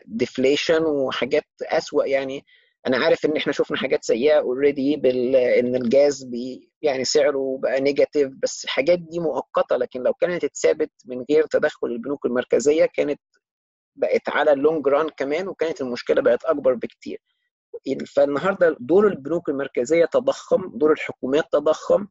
deflation 0.06 0.84
وحاجات 0.86 1.46
أسوأ 1.64 2.06
يعني. 2.06 2.46
أنا 2.88 2.98
عارف 2.98 3.26
إن 3.26 3.38
إحنا 3.38 3.54
شفنا 3.54 3.78
حاجات 3.78 4.04
سيئة 4.04 4.40
already 4.40 4.96
إن 5.60 5.76
الجاز 5.76 6.24
بي 6.24 6.67
يعني 6.82 7.04
سعره 7.04 7.58
بقى 7.62 7.82
negative 7.82 8.32
بس 8.44 8.64
الحاجات 8.66 9.00
دي 9.00 9.20
مؤقتة 9.20 9.76
لكن 9.78 10.04
لو 10.04 10.14
كانت 10.14 10.44
اتثابت 10.44 10.92
من 11.06 11.26
غير 11.30 11.46
تدخل 11.46 11.88
البنوك 11.88 12.26
المركزية 12.26 12.86
كانت 12.86 13.20
بقت 13.96 14.30
على 14.30 14.52
ال 14.54 14.61
long 14.61 14.88
run 14.88 15.10
كمان 15.10 15.48
وكانت 15.48 15.82
المشكلة 15.82 16.22
بقت 16.22 16.46
أكبر 16.46 16.74
بكتير. 16.74 17.22
فالنهاردة 18.16 18.78
دور 18.80 19.08
البنوك 19.08 19.50
المركزية 19.50 20.06
تضخم 20.06 20.72
دور 20.78 20.92
الحكومات 20.92 21.46
تضخم 21.52 22.08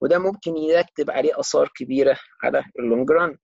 وده 0.00 0.18
ممكن 0.18 0.56
يرتب 0.56 1.10
عليه 1.10 1.40
آثار 1.40 1.70
كبيرة 1.76 2.16
على 2.42 2.64
اللونج 2.78 3.10
ران 3.10 3.38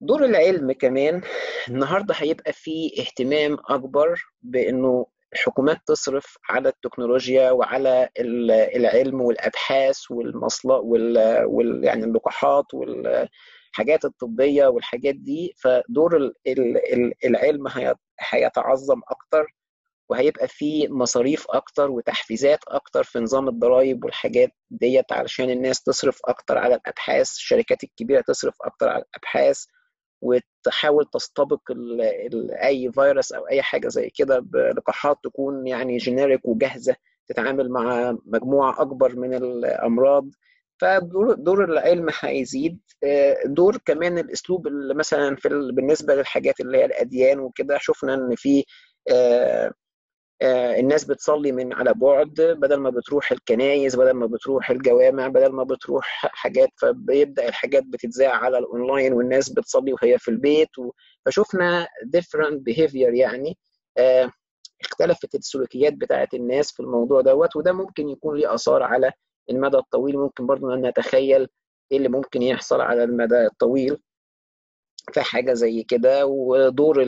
دور 0.00 0.24
العلم 0.24 0.72
كمان 0.72 1.22
النهارده 1.68 2.14
هيبقى 2.18 2.52
فيه 2.52 3.00
اهتمام 3.02 3.56
أكبر 3.68 4.22
بإنه 4.42 5.06
الحكومات 5.36 5.78
تصرف 5.86 6.36
على 6.48 6.68
التكنولوجيا 6.68 7.50
وعلى 7.50 8.08
العلم 8.76 9.20
والأبحاث 9.20 9.98
والمصل 10.10 10.70
وال, 10.70 11.44
وال... 11.44 11.84
يعني 11.84 12.04
اللقاحات 12.04 12.64
والحاجات 12.74 14.04
الطبية 14.04 14.66
والحاجات 14.66 15.14
دي 15.14 15.54
فدور 15.56 16.32
العلم 17.24 17.64
هيتعظم 18.30 19.00
أكتر 19.08 19.54
وهيبقى 20.08 20.48
في 20.48 20.88
مصاريف 20.90 21.46
أكتر 21.50 21.90
وتحفيزات 21.90 22.58
أكتر 22.68 23.04
في 23.04 23.18
نظام 23.18 23.48
الضرائب 23.48 24.04
والحاجات 24.04 24.50
ديت 24.70 25.12
علشان 25.12 25.50
الناس 25.50 25.82
تصرف 25.82 26.20
أكتر 26.24 26.58
على 26.58 26.74
الأبحاث 26.74 27.30
الشركات 27.30 27.84
الكبيرة 27.84 28.20
تصرف 28.20 28.54
أكتر 28.62 28.88
على 28.88 29.02
الأبحاث. 29.02 29.64
وتحاول 30.26 31.06
تستبق 31.12 31.70
ال 31.70 32.00
ال 32.02 32.50
أي 32.52 32.92
فيروس 32.92 33.32
أو 33.32 33.48
أي 33.48 33.62
حاجة 33.62 33.88
زي 33.88 34.10
كده 34.14 34.38
بلقاحات 34.38 35.18
تكون 35.24 35.66
يعني 35.66 35.96
جينيريك 35.96 36.48
وجاهزة 36.48 36.96
تتعامل 37.28 37.70
مع 37.70 38.16
مجموعة 38.26 38.82
أكبر 38.82 39.16
من 39.16 39.34
الأمراض. 39.34 40.28
فدور 40.80 41.34
دور 41.34 41.64
العلم 41.64 42.06
هيزيد. 42.20 42.80
دور 43.46 43.76
كمان 43.84 44.18
الأسلوب 44.18 44.66
اللي 44.66 44.94
مثلا 44.94 45.36
في 45.36 45.48
بالنسبة 45.72 46.14
للحاجات 46.14 46.60
اللي 46.60 46.78
هي 46.78 46.84
الأديان 46.84 47.38
وكده 47.40 47.78
شفنا 47.80 48.14
إن 48.14 48.34
في 48.36 48.64
الناس 50.42 51.04
بتصلي 51.04 51.52
من 51.52 51.72
على 51.72 51.94
بعد 51.94 52.56
بدل 52.60 52.76
ما 52.76 52.90
بتروح 52.90 53.32
الكنايس 53.32 53.96
بدل 53.96 54.10
ما 54.10 54.26
بتروح 54.26 54.70
الجوامع 54.70 55.28
بدل 55.28 55.52
ما 55.52 55.64
بتروح 55.64 56.06
حاجات 56.32 56.68
فبيبدأ 56.76 57.48
الحاجات 57.48 57.82
بتتذاع 57.86 58.32
على 58.36 58.58
الأونلاين 58.58 59.12
والناس 59.12 59.48
بتصلي 59.48 59.92
وهي 59.92 60.18
في 60.18 60.28
البيت. 60.30 60.70
فشفنا 61.26 61.86
different 62.16 62.58
behavior 62.70 63.14
يعني 63.14 63.58
اختلفت 64.80 65.34
السلوكيات 65.34 65.92
بتاعت 65.92 66.34
الناس 66.34 66.72
في 66.72 66.80
الموضوع 66.80 67.20
دوت 67.20 67.56
وده 67.56 67.72
ممكن 67.72 68.08
يكون 68.08 68.38
له 68.38 68.54
آثار 68.54 68.82
على 68.82 69.12
المدى 69.50 69.76
الطويل 69.76 70.18
ممكن 70.18 70.46
برضه 70.46 70.74
إن 70.74 70.86
نتخيل 70.86 71.48
إيه 71.92 71.98
اللي 71.98 72.08
ممكن 72.08 72.42
يحصل 72.42 72.80
على 72.80 73.04
المدى 73.04 73.46
الطويل 73.46 73.98
في 75.12 75.20
حاجة 75.22 75.52
زي 75.52 75.82
كده 75.82 76.26
ودور 76.26 76.98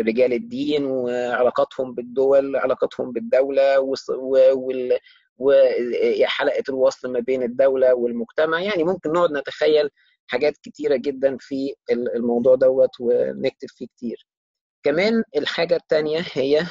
رجال 0.00 0.32
الدين 0.32 0.84
وعلاقاتهم 0.84 1.94
بالدول 1.94 2.56
علاقاتهم 2.56 3.12
بالدولة 3.12 3.80
وحلقه 5.38 6.62
الوصل 6.68 7.12
ما 7.12 7.20
بين 7.20 7.42
الدولة 7.42 7.94
والمجتمع. 7.94 8.60
يعني 8.60 8.84
ممكن 8.84 9.12
نقعد 9.12 9.32
نتخيل 9.32 9.90
حاجات 10.26 10.56
كتيرة 10.62 10.96
جدا 10.96 11.36
في 11.40 11.74
الموضوع 11.90 12.54
دوت 12.54 12.90
ونكتب 13.00 13.68
فيه 13.68 13.86
كتير. 13.86 14.26
كمان 14.82 15.22
الحاجة 15.36 15.76
التانية 15.76 16.24
هي 16.32 16.66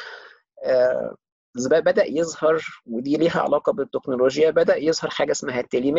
بدأ 1.70 2.06
يظهر 2.06 2.62
ودي 2.86 3.18
ليها 3.18 3.40
علاقة 3.42 3.74
بالتكنولوجيا 3.74 4.50
بدأ 4.50 4.76
يظهر 4.76 5.10
حاجة 5.10 5.32
اسمها 5.32 5.60
ال 5.60 5.65
tele 5.65 5.87
ال 5.87 5.92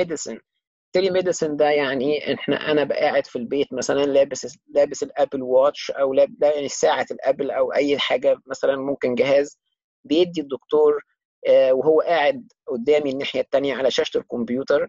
telemedicine 0.89 1.57
ده 1.57 1.71
يعني 1.71 2.35
إحنا 2.35 2.71
أنا 2.71 2.85
قاعد 2.95 3.27
في 3.27 3.37
البيت 3.37 3.73
مثلا 3.73 4.05
لابس 4.07 4.59
لابس 4.75 5.03
ال 5.03 5.10
Apple 5.10 5.43
Watch 5.43 5.91
أو 5.91 6.15
لابس 6.15 6.71
ساعة 6.73 7.07
ال 7.11 7.18
Apple 7.18 7.51
أو 7.51 7.73
أي 7.73 7.99
حاجة 7.99 8.37
مثلا 8.47 8.77
ممكن 8.77 9.15
جهاز 9.15 9.59
بيدي 10.05 10.41
الدكتور 10.41 11.03
وهو 11.49 12.01
قاعد 12.01 12.53
قدامي 12.67 13.11
الناحية 13.11 13.41
التانية 13.41 13.75
على 13.75 13.91
شاشة 13.91 14.19
الكمبيوتر 14.19 14.89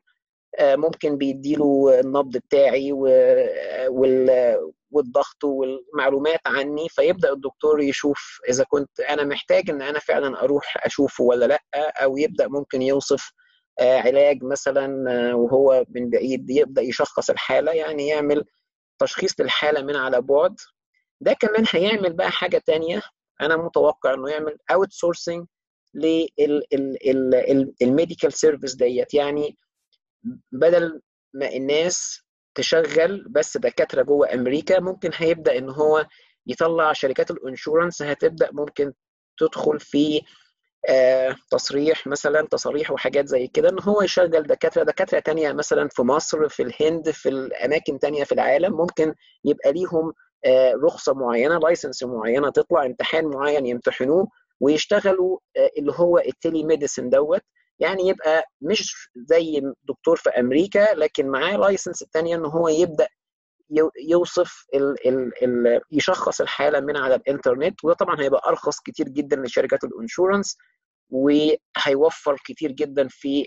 ممكن 0.62 1.18
بيديله 1.18 2.00
النبض 2.00 2.38
بتاعي 2.38 2.92
والضغط 4.92 5.44
والمعلومات 5.44 6.40
عني 6.46 6.90
فيبدأ 6.90 7.32
الدكتور 7.34 7.82
يشوف 7.82 8.40
إذا 8.50 8.64
كنت 8.70 9.00
أنا 9.00 9.24
محتاج 9.24 9.70
إن 9.70 9.82
أنا 9.82 10.00
فعلا 10.00 10.44
أروح 10.44 10.86
أشوفه 10.86 11.24
ولا 11.24 11.46
لأ 11.46 11.62
أو 12.04 12.18
يبدأ 12.18 12.48
ممكن 12.48 12.82
يوصف 12.82 13.32
علاج 13.82 14.44
مثلا 14.44 14.88
وهو 15.36 15.86
من 15.90 16.10
بعيد 16.10 16.50
يبدأ 16.50 16.82
يشخص 16.82 17.30
الحالة 17.30 17.72
يعني 17.72 18.08
يعمل 18.08 18.46
تشخيص 19.00 19.40
للحالة 19.40 19.82
من 19.82 19.96
على 19.96 20.22
بعد. 20.22 20.56
ده 21.22 21.34
كمان 21.34 21.66
هيعمل 21.72 22.14
بقى 22.14 22.32
حاجة 22.32 22.58
تانية 22.66 23.02
أنا 23.42 23.58
متوقع 23.58 24.14
إنه 24.14 24.30
يعمل 24.30 24.58
outsourcing 24.72 24.92
لل 24.92 25.46
medical 27.82 28.34
service 28.34 28.76
ديت. 28.76 29.14
يعني 29.14 29.58
بدل 30.52 31.02
ما 31.34 31.50
الناس 31.56 32.22
تشغل 32.56 33.26
بس 33.30 33.58
دكاترة 33.58 34.02
جوه 34.02 34.34
أمريكا 34.34 34.80
ممكن 34.80 35.12
هيبدأ 35.16 35.58
إن 35.58 35.70
هو 35.70 36.06
يطلع 36.48 36.94
شركات 36.94 37.32
ال 37.32 37.39
insurance 37.39 38.02
هتبدأ 38.02 38.50
ممكن 38.52 38.94
تدخل 39.38 39.80
في 39.80 40.18
آه 40.18 40.22
تصريح 41.52 42.08
مثلا 42.08 42.48
تصاريح 42.52 42.92
وحاجات 42.92 43.28
زي 43.28 43.48
كده 43.48 43.70
إن 43.70 43.78
هو 43.82 44.02
يشغل 44.02 44.44
دكاترة 44.44 44.84
دكاترة 44.84 45.20
تانية 45.20 45.52
مثلا 45.54 45.88
في 45.92 46.02
مصر 46.02 46.50
في 46.50 46.64
الهند 46.64 47.10
في 47.12 47.30
الأماكن 47.30 48.00
تانية 48.00 48.24
في 48.24 48.32
العالم 48.32 48.74
ممكن 48.78 49.14
يبقى 49.46 49.72
ليهم 49.74 50.14
آه 50.46 50.74
رخصة 50.84 51.14
معينة 51.14 51.58
license 51.60 52.04
معينة 52.04 52.50
تطلع 52.52 52.86
امتحان 52.86 53.26
معين 53.26 53.66
يمتحنوه 53.66 54.28
ويشتغلوا 54.60 55.38
آه 55.58 55.70
اللي 55.78 55.92
هو 55.96 56.18
ال 56.18 56.64
telemedicine 56.64 57.10
دوت. 57.10 57.42
يعني 57.80 58.08
يبقى 58.08 58.44
مش 58.62 59.10
زي 59.16 59.62
دكتور 59.84 60.16
في 60.16 60.30
أمريكا 60.30 60.94
لكن 60.94 61.28
معاه 61.28 61.58
license 61.58 62.02
الثانية 62.02 62.36
إن 62.36 62.46
هو 62.46 62.68
يبدأ 62.68 63.08
يوصف 64.10 64.66
ال 64.74 65.08
ال 65.08 65.44
ال 65.44 65.82
يشخص 65.92 66.42
الحالة 66.42 66.80
من 66.80 66.98
على 66.98 67.16
الإنترنت 67.16 67.84
وده 67.86 67.94
طبعا 67.96 68.22
هيبقى 68.22 68.42
أرخص 68.50 68.80
كتير 68.80 69.10
جدا 69.10 69.36
لشركات 69.36 69.84
ال 69.84 69.91
insurance 69.91 70.58
وهيوفر 71.10 72.36
كتير 72.46 72.72
جدا 72.72 73.08
في 73.10 73.46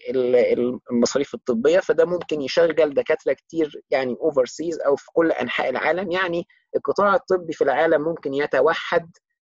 المصاريف 0.90 1.34
الطبية 1.34 1.80
فده 1.80 2.04
ممكن 2.04 2.40
يشغل 2.42 2.94
دكاترة 2.94 3.32
كتير 3.32 3.82
يعني 3.90 4.16
overseas 4.20 4.80
أو 4.80 4.96
في 4.96 5.06
كل 5.12 5.32
أنحاء 5.32 5.70
العالم. 5.70 6.10
يعني 6.10 6.46
القطاع 6.76 7.14
الطبي 7.14 7.52
في 7.52 7.64
العالم 7.64 8.02
ممكن 8.02 8.34
يتوحد 8.34 9.10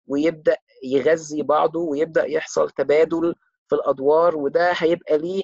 ويبدأ 0.07 0.57
يغذي 0.85 1.43
بعضه 1.43 1.81
ويبدأ 1.81 2.25
يحصل 2.25 2.71
تبادل 2.71 3.35
في 3.69 3.75
الأدوار 3.75 4.37
وده 4.37 4.73
هيبقى 4.77 5.19
ليه 5.19 5.43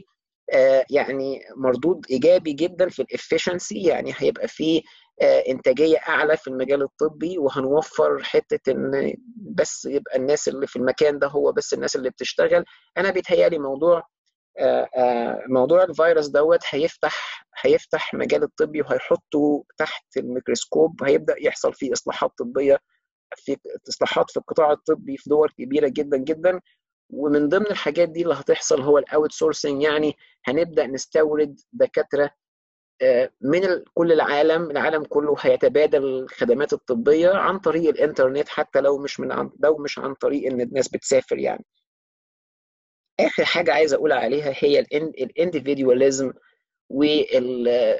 آه 0.52 0.84
يعني 0.90 1.40
مردود 1.56 2.06
إيجابي 2.10 2.52
جدا 2.52 2.88
في 2.88 3.02
ال 3.02 3.10
efficiency 3.10 3.82
يعني 3.82 4.12
هيبقى 4.16 4.48
فيه 4.48 4.82
إنتاجية 5.22 5.98
أعلى 5.98 6.36
في 6.36 6.48
المجال 6.48 6.82
الطبي 6.82 7.38
وهنوفر 7.38 8.22
حتة 8.22 8.72
إن 8.72 9.14
بس 9.36 9.84
يبقى 9.84 10.16
الناس 10.16 10.48
اللي 10.48 10.66
في 10.66 10.76
المكان 10.76 11.18
ده 11.18 11.26
هو 11.26 11.52
بس 11.52 11.74
الناس 11.74 11.96
اللي 11.96 12.10
بتشتغل. 12.10 12.64
أنا 12.98 13.10
بيتهيألي 13.10 13.58
موضوع 13.58 14.02
آه 14.58 15.40
موضوع 15.48 15.82
الفيروس 15.84 16.26
دوت 16.26 16.60
هيفتح 16.70 17.46
هيفتح 17.62 18.14
مجال 18.14 18.42
الطبي 18.42 18.80
وهيحطه 18.82 19.64
تحت 19.78 20.16
الميكروسكوب 20.16 21.02
وهيبدأ 21.02 21.34
يحصل 21.40 21.74
فيه 21.74 21.92
إصلاحات 21.92 22.30
طبية 22.38 22.78
في 23.36 23.56
إصلاحات 23.88 24.30
في 24.30 24.36
القطاع 24.36 24.72
الطبي 24.72 25.16
في 25.16 25.30
دول 25.30 25.50
كبيرة 25.58 25.88
جدا 25.88 26.16
جدا. 26.16 26.60
ومن 27.10 27.48
ضمن 27.48 27.66
الحاجات 27.66 28.08
دي 28.08 28.22
اللي 28.22 28.34
هتحصل 28.34 28.80
هو 28.82 28.98
ال 28.98 29.32
outsourcing 29.32 29.82
يعني 29.82 30.14
هنبدأ 30.44 30.86
نستورد 30.86 31.60
دكاترة 31.72 32.30
من 33.40 33.84
كل 33.94 34.12
العالم 34.12 34.70
العالم 34.70 35.04
كله 35.04 35.34
هيتبادل 35.40 36.04
الخدمات 36.04 36.72
الطبية 36.72 37.30
عن 37.30 37.58
طريق 37.58 37.88
الإنترنت 37.88 38.48
حتى 38.48 38.80
لو 38.80 38.98
مش 38.98 39.20
من 39.20 39.32
عن 39.32 39.50
لو 39.60 39.76
مش 39.78 39.98
عن 39.98 40.14
طريق 40.14 40.52
إن 40.52 40.60
الناس 40.60 40.88
بتسافر 40.88 41.38
يعني. 41.38 41.64
آخر 43.20 43.44
حاجة 43.44 43.72
عايز 43.72 43.94
أقول 43.94 44.12
عليها 44.12 44.52
هي 44.56 44.78
ال 44.80 44.91
individualism 44.91 46.32
وال 46.88 47.98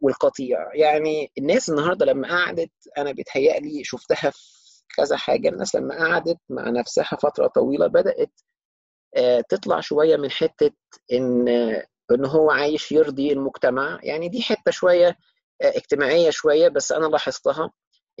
والقطيع. 0.00 0.74
يعني 0.74 1.32
الناس 1.38 1.70
النهارده 1.70 2.06
لما 2.06 2.28
قعدت 2.28 2.70
أنا 2.98 3.12
بيتهيألي 3.12 3.84
شفتها 3.84 4.30
في 4.30 4.82
كذا 4.96 5.16
حاجة. 5.16 5.48
الناس 5.48 5.74
لما 5.74 5.94
قعدت 5.98 6.38
مع 6.48 6.70
نفسها 6.70 7.04
فترة 7.22 7.46
طويلة 7.46 7.86
بدأت 7.86 8.40
تطلع 9.48 9.80
شوية 9.80 10.16
من 10.16 10.30
حتة 10.30 10.70
إن 11.12 11.48
إن 12.12 12.24
هو 12.26 12.50
عايش 12.50 12.92
يرضي 12.92 13.32
المجتمع. 13.32 13.98
يعني 14.02 14.28
دي 14.28 14.42
حتة 14.42 14.70
شوية 14.70 15.16
اجتماعية 15.62 16.30
شوية 16.30 16.68
بس 16.68 16.92
أنا 16.92 17.06
لاحظتها. 17.06 17.70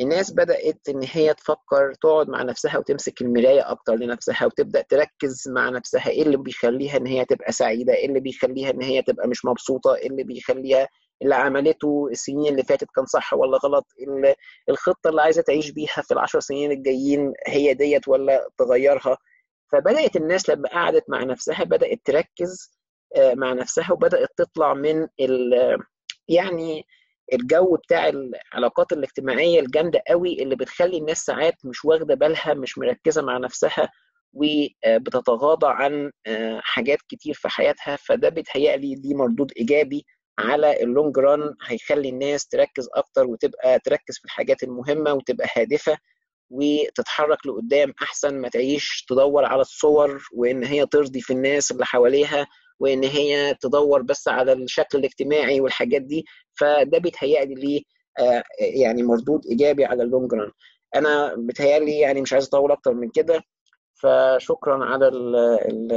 الناس 0.00 0.32
بدأت 0.32 0.88
إن 0.88 1.00
هي 1.12 1.34
تفكر 1.34 1.94
تقعد 2.02 2.28
مع 2.28 2.42
نفسها 2.42 2.78
وتمسك 2.78 3.22
المراية 3.22 3.70
أكتر 3.70 3.94
لنفسها 3.94 4.46
وتبدأ 4.46 4.82
تركز 4.82 5.48
مع 5.48 5.68
نفسها. 5.68 6.08
إيه 6.10 6.22
اللي 6.22 6.36
بيخليها 6.36 6.96
إن 6.96 7.06
هي 7.06 7.24
تبقى 7.24 7.52
سعيدة؟ 7.52 7.94
إيه 7.94 8.06
اللي 8.06 8.20
بيخليها 8.20 8.70
إن 8.70 8.82
هي 8.82 9.02
تبقى 9.02 9.28
مش 9.28 9.44
مبسوطة؟ 9.44 9.94
إيه 9.94 10.06
اللي 10.08 10.22
بيخليها 10.24 10.88
اللي 11.22 11.34
عملته 11.34 12.08
السنين 12.12 12.52
اللي 12.52 12.62
فاتت 12.62 12.86
كان 12.96 13.06
صح 13.06 13.34
ولا 13.34 13.58
غلط؟ 13.64 13.86
الخطة 14.68 15.10
اللي 15.10 15.22
عايزة 15.22 15.42
تعيش 15.42 15.70
بيها 15.70 16.02
في 16.02 16.14
العشر 16.14 16.40
سنين 16.40 16.72
الجايين 16.72 17.32
هي 17.46 17.74
ديت 17.74 18.08
ولا 18.08 18.48
تغيرها؟ 18.58 19.18
فبدأت 19.72 20.16
الناس 20.16 20.50
لما 20.50 20.68
قعدت 20.68 21.04
مع 21.10 21.24
نفسها 21.24 21.64
بدأت 21.64 21.98
تركز 22.04 22.70
مع 23.16 23.52
نفسها 23.52 23.92
وبدأت 23.92 24.28
تطلع 24.36 24.74
من 24.74 25.06
يعني 26.28 26.84
الجو 27.32 27.76
بتاع 27.76 28.08
العلاقات 28.08 28.92
الاجتماعية 28.92 29.60
الجامدة 29.60 30.02
قوي 30.08 30.42
اللي 30.42 30.56
بتخلي 30.56 30.98
الناس 30.98 31.18
ساعات 31.18 31.54
مش 31.64 31.84
واخدة 31.84 32.14
بالها 32.14 32.54
مش 32.54 32.78
مركزة 32.78 33.22
مع 33.22 33.38
نفسها 33.38 33.88
وبتتغاضى 34.32 35.66
عن 35.66 36.10
حاجات 36.60 36.98
كتير 37.08 37.34
في 37.34 37.48
حياتها. 37.48 37.96
فده 37.96 38.28
بيتهيألي 38.28 38.94
دي 38.94 39.14
مردود 39.14 39.52
إيجابي 39.56 40.04
على 40.38 40.82
ال 40.82 40.89
long 40.89 41.18
run 41.18 41.54
هيخلي 41.66 42.08
الناس 42.08 42.46
تركز 42.48 42.88
أكتر 42.94 43.26
وتبقى 43.26 43.78
تركز 43.78 44.18
في 44.18 44.24
الحاجات 44.24 44.62
المهمة 44.62 45.12
وتبقى 45.12 45.48
هادفة 45.56 45.98
وتتحرك 46.50 47.46
لقدام 47.46 47.92
أحسن 48.02 48.40
ما 48.40 48.48
تعيش 48.48 49.04
تدور 49.08 49.44
على 49.44 49.60
الصور 49.60 50.22
وإن 50.34 50.64
هي 50.64 50.86
ترضي 50.86 51.20
في 51.20 51.32
الناس 51.32 51.70
اللي 51.70 51.86
حواليها 51.86 52.46
وإن 52.80 53.04
هي 53.04 53.54
تدور 53.60 54.02
بس 54.02 54.28
على 54.28 54.52
الشكل 54.52 54.98
الاجتماعي 54.98 55.60
والحاجات 55.60 56.02
دي 56.02 56.24
فده 56.54 56.98
بيتهيألي 56.98 57.54
ليه 57.54 57.82
يعني 58.60 59.02
مردود 59.02 59.46
إيجابي 59.46 59.84
على 59.84 60.02
ال 60.02 60.08
long 60.08 60.34
run 60.34 60.50
أنا 60.94 61.34
بيتهيألي 61.34 61.98
يعني 61.98 62.20
مش 62.20 62.32
عايز 62.32 62.46
أطول 62.46 62.72
أكتر 62.72 62.94
من 62.94 63.08
كده 63.10 63.40
فشكرا 63.94 64.84
على 64.84 65.08
ال 65.08 65.36
ال 65.36 65.92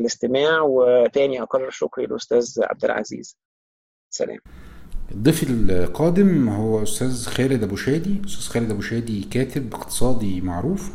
الاستماع 0.00 0.60
وتاني 0.60 1.42
اكرر 1.42 1.70
شكري 1.70 2.06
للاستاذ 2.06 2.54
عبد 2.62 2.84
العزيز. 2.84 3.36
سلام. 4.10 4.38
الضيف 5.12 5.50
القادم 5.50 6.48
هو 6.48 6.82
أستاذ 6.82 7.26
خالد 7.26 7.62
أبو 7.62 7.76
شادي. 7.76 8.22
أستاذ 8.26 8.52
خالد 8.52 8.70
أبو 8.70 8.80
شادي 8.80 9.22
كاتب 9.22 9.74
اقتصادي 9.74 10.40
معروف 10.40 10.90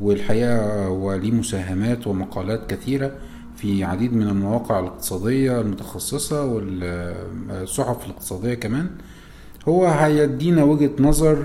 والحقيقة 0.00 0.86
هو 0.86 1.14
ليه 1.14 1.30
مساهمات 1.30 2.06
ومقالات 2.06 2.70
كثيرة 2.70 3.18
في 3.60 3.84
عديد 3.84 4.12
من 4.14 4.28
المواقع 4.28 4.78
الاقتصادية 4.80 5.60
المتخصصة 5.60 6.44
والصحف 6.44 8.06
الاقتصادية 8.06 8.54
كمان 8.54 8.90
هو 9.68 9.86
هيدينا 9.86 10.64
وجهة 10.64 10.90
نظر 11.00 11.44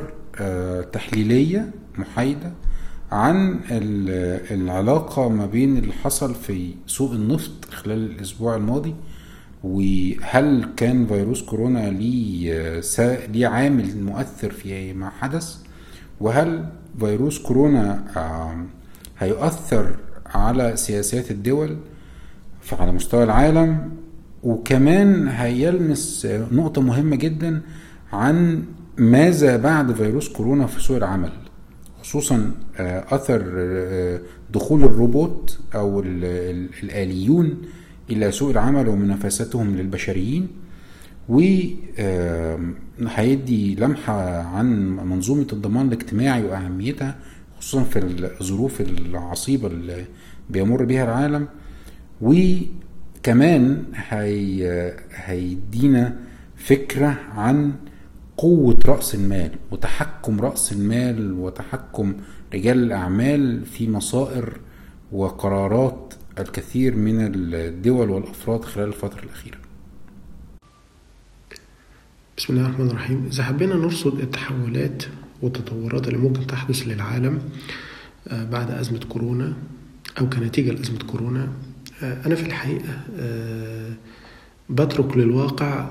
تحليلية 0.91 1.71
محايدة 1.97 2.52
عن 3.12 3.60
العلاقة 4.52 5.30
ما 5.30 5.45
بين 5.45 5.78
اللي 5.78 5.93
حصل 5.93 6.36
في 6.36 6.73
سوق 6.88 7.12
النفط 7.12 7.65
خلال 7.71 8.12
الأسبوع 8.12 8.56
الماضي 8.56 8.95
وهل 9.63 10.69
كان 10.78 11.08
فيروس 11.08 11.41
كورونا 11.43 11.89
ليه. 11.91 12.82
ليه 13.28 13.47
عامل 13.47 14.04
مؤثر 14.04 14.52
في 14.52 14.93
ما 14.93 15.10
حدث 15.10 15.56
وهل 16.19 16.65
فيروس 16.99 17.39
كورونا 17.39 18.04
هيؤثر 19.19 19.95
على 20.26 20.76
سياسات 20.76 21.32
الدول 21.32 21.78
على 22.71 22.91
مستوى 22.91 23.23
العالم 23.23 23.89
وكمان 24.43 25.28
هيلمس 25.28 26.28
نقطة 26.52 26.82
مهمة 26.82 27.15
جدا 27.15 27.62
عن 28.13 28.63
ماذا 28.97 29.58
بعد 29.58 29.91
فيروس 29.93 30.30
كورونا 30.30 30.67
في 30.67 30.82
سوق 30.84 30.97
العمل 30.97 31.32
خصوصا 32.02 32.52
أثر 32.80 33.41
دخول 34.54 34.84
الروبوت 34.84 35.60
أو 35.76 35.99
الآليون 36.84 37.58
إلى 38.10 38.32
سوق 38.32 38.49
العمل 38.49 38.88
ومنافستهم 38.88 39.76
للبشريين 39.76 40.47
وهيدي 42.99 43.76
لمحة 43.76 44.41
عن 44.41 44.95
منظومة 44.95 45.47
الضمان 45.54 45.88
الاجتماعي 45.88 46.43
وأهميتها 46.43 47.15
خصوصا 47.60 47.84
في 47.84 47.99
الظروف 48.41 48.82
العصيبة 48.82 49.67
اللي 49.67 50.06
بيمر 50.49 50.84
بها 50.86 51.04
العالم. 51.04 51.47
وكمان 52.21 53.84
هي 53.95 54.93
هيدينا 55.12 56.19
فكرة 56.58 57.19
عن 57.36 57.73
قوة 58.38 58.80
رأس 58.86 59.15
المال 59.15 59.52
وتحكم 59.71 60.41
رأس 60.41 60.71
المال 60.73 61.34
وتحكم 61.34 62.13
رجال 62.54 62.84
الأعمال 62.84 63.65
في 63.65 63.89
مصائر 63.89 64.58
وقرارات 65.12 66.13
الكثير 66.39 66.95
من 66.95 67.15
الدول 67.36 68.10
والأفراد 68.10 68.65
خلال 68.65 68.88
الفترة 68.88 69.23
الأخيرة. 69.23 69.58
بسم 72.38 72.54
الله 72.54 72.65
الرحمن 72.65 72.88
الرحيم. 72.88 73.26
إذا 73.32 73.43
حبينا 73.43 73.76
نرصد 73.76 74.19
التحولات 74.19 75.04
والتطورات 75.41 76.08
اللي 76.08 76.17
ممكن 76.17 76.47
تحدث 76.47 76.88
للعالم 76.88 77.39
بعد 78.32 78.71
أزمة 78.71 78.99
كورونا 79.10 79.54
أو 80.19 80.30
كنتيجة 80.30 80.71
لأزمة 80.71 80.99
كورونا 80.99 81.49
أنا 82.04 82.36
في 82.36 82.46
الحقيقة 82.46 82.94
بترك 84.70 85.18
للواقع 85.18 85.88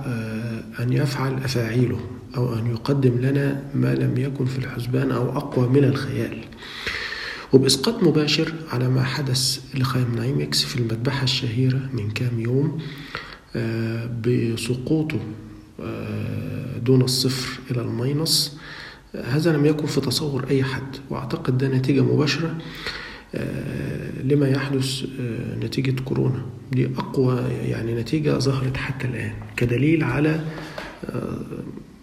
أن 0.81 0.93
يفعل 0.93 1.35
أفاعيله 1.35 2.01
أو 2.37 2.55
أن 2.55 2.67
يقدم 2.71 3.19
لنا 3.21 3.63
ما 3.75 3.95
لم 3.95 4.17
يكن 4.19 4.45
في 4.45 4.59
الحسبان 4.59 5.11
أو 5.11 5.37
أقوى 5.37 5.69
من 5.69 5.85
الخيال. 5.85 6.39
وبإسقاط 7.53 8.03
مباشر 8.03 8.53
على 8.73 8.89
ما 8.89 9.03
حدث 9.03 9.61
لخايم 9.75 10.15
نايمكس 10.17 10.65
في 10.65 10.77
المذبحة 10.77 11.25
الشهيرة 11.25 11.81
من 11.93 12.11
كام 12.11 12.41
يوم 12.41 12.79
بسقوطه 14.27 15.19
دون 16.85 17.03
الصفر 17.03 17.61
إلى 17.71 17.81
الماينص 17.81 18.57
هذا 19.25 19.53
لم 19.53 19.67
يكن 19.67 19.87
في 19.87 20.01
تصور 20.01 20.47
أي 20.51 20.65
حد 20.65 20.97
وأعتقد 21.11 21.59
ده 21.59 21.69
نتيجة 21.69 22.01
مباشرة 22.01 22.57
لما 24.25 24.49
يحدث 24.49 25.05
نتيجة 25.63 26.01
كورونا. 26.05 26.43
دي 26.73 26.89
أقوى 26.99 27.41
يعني 27.65 27.95
نتيجة 27.95 28.39
ظهرت 28.39 28.77
حتى 28.77 29.07
الآن 29.07 29.33
كدليل 29.57 30.05
على 30.05 30.41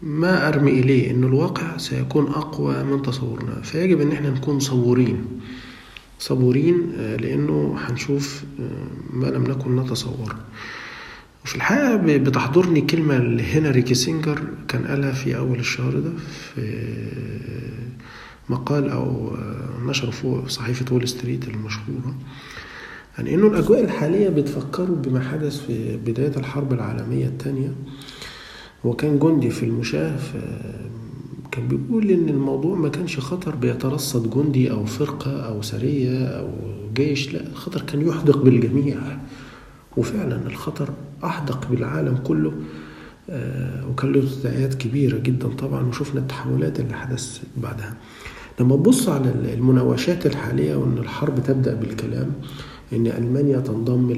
ما 0.04 0.48
أرمي 0.48 0.72
إليه 0.72 1.12
أن 1.12 1.24
الواقع 1.24 1.78
سيكون 1.78 2.28
أقوى 2.28 2.84
من 2.84 3.02
تصورنا. 3.02 3.62
فيجب 3.62 4.02
أن 4.02 4.12
إحنا 4.12 4.30
نكون 4.30 4.60
صبورين. 4.60 5.26
صبورين 6.20 6.92
لأنه 7.22 7.76
هنشوف 7.80 8.44
ما 9.14 9.26
لم 9.28 9.44
نكن 9.44 9.76
نتصوره 9.76 10.40
وفي 11.46 11.56
الحقيقة 11.56 11.96
بتحضرني 12.18 12.82
كلمة 12.82 13.18
لهنري 13.18 13.82
كيسنجر 13.82 14.40
كان 14.68 14.84
قالها 14.88 15.12
في 15.12 15.38
أول 15.38 15.60
الشهر 15.60 16.00
ده 16.00 16.12
في 16.56 16.62
مقال 18.50 18.90
أو 18.90 19.32
نشر 19.86 20.12
فوق 20.12 20.48
صحيفة 20.48 20.96
وول 20.96 21.08
ستريت 21.08 21.48
المشهورة 21.48 22.16
عن 23.18 23.26
يعني 23.28 23.36
إنه 23.36 23.48
الأجواء 23.48 23.84
الحالية 23.84 24.30
بتفكروا 24.30 24.96
بما 24.96 25.20
حدث 25.20 25.66
في 25.66 25.98
بداية 25.98 26.38
الحرب 26.38 26.74
العالمية 26.74 27.26
الثانية. 27.28 27.74
هو 28.86 28.94
كان 28.94 29.20
جندي 29.20 29.50
في 29.50 29.66
المشاة 29.66 30.20
كان 31.52 31.68
بيقول 31.68 32.10
إن 32.10 32.30
الموضوع 32.30 32.78
ما 32.78 32.90
كانش 32.90 33.20
خطر 33.20 33.56
بيترصد 33.56 34.30
جندي 34.30 34.72
أو 34.72 34.86
فرقة 34.86 35.32
أو 35.32 35.62
سرية 35.62 36.26
أو 36.26 36.50
جيش 36.94 37.34
لا 37.34 37.48
الخطر 37.48 37.82
كان 37.82 38.08
يحدق 38.08 38.38
بالجميع. 38.38 38.98
وفعلا 39.98 40.48
الخطر 40.48 40.90
أحدق 41.24 41.68
بالعالم 41.70 42.18
كله 42.18 42.54
وكان 43.90 44.12
له 44.12 44.30
تداعيات 44.42 44.74
كبيرة 44.74 45.18
جدا 45.18 45.48
طبعا 45.48 45.88
وشفنا 45.88 46.22
التحولات 46.22 46.80
اللي 46.80 46.94
حدثت 46.94 47.42
بعدها. 47.58 47.98
لما 48.60 48.76
تبص 48.76 49.10
على 49.10 49.34
المناوشات 49.54 50.26
الحالية 50.26 50.76
وأن 50.76 50.98
الحرب 50.98 51.44
تبدأ 51.44 51.74
بالكلام 51.74 52.32
أن 52.94 53.08
ألمانيا 53.08 53.60
تنضم 53.60 54.12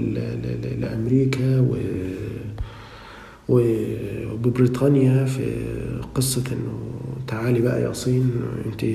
لأمريكا 0.79 1.59
و 1.59 1.75
وبريطانيا 3.49 5.25
في 5.25 5.51
قصة 6.15 6.43
إنه 6.51 6.79
تعالي 7.27 7.61
بقى 7.61 7.81
يا 7.81 7.93
صين 7.93 8.31
أنت 8.65 8.85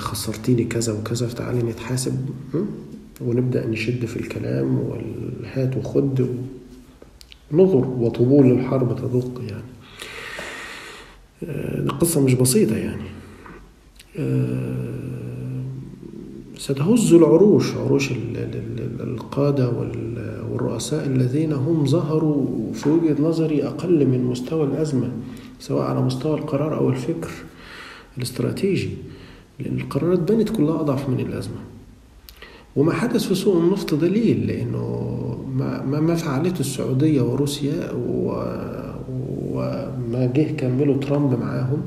خسرتيني 0.00 0.64
كذا 0.64 0.92
وكذا 0.92 1.26
فتعالي 1.26 1.62
نتحاسب 1.62 2.26
ونبدأ 3.20 3.66
نشد 3.66 4.04
في 4.04 4.16
الكلام 4.16 4.78
والهات 4.78 5.76
وخد 5.76 6.26
نظر 7.52 7.86
وطبول 7.86 8.50
الحرب 8.52 8.96
تدق 8.96 9.42
يعني. 9.48 9.64
القصة 11.84 12.20
مش 12.20 12.34
بسيطة 12.34 12.76
يعني. 12.76 13.02
ستهز 16.58 17.14
العروش 17.14 17.74
عروش 17.74 18.12
القادة 19.00 19.70
والرؤساء 20.50 21.06
الذين 21.06 21.52
هم 21.52 21.86
ظهروا 21.86 22.72
في 22.74 22.88
وجهة 22.88 23.22
نظري 23.22 23.66
أقل 23.66 24.06
من 24.06 24.24
مستوى 24.24 24.64
الأزمة 24.64 25.10
سواء 25.60 25.82
على 25.82 26.00
مستوى 26.00 26.38
القرار 26.38 26.76
أو 26.76 26.88
الفكر 26.88 27.30
الاستراتيجي 28.18 28.90
لأن 29.60 29.78
القرارات 29.78 30.32
بنت 30.32 30.48
كلها 30.48 30.80
أضعف 30.80 31.08
من 31.08 31.20
الأزمة. 31.20 31.60
وما 32.76 32.92
حدث 32.92 33.26
في 33.26 33.34
سوق 33.34 33.56
النفط 33.56 33.94
دليل 33.94 34.46
لأنه 34.46 35.38
ما, 35.56 36.00
ما 36.00 36.14
فعلته 36.14 36.60
السعودية 36.60 37.22
وروسيا 37.22 37.92
وما 39.52 40.32
جه 40.34 40.52
كملوا 40.56 40.96
ترامب 40.96 41.40
معاهم 41.40 41.82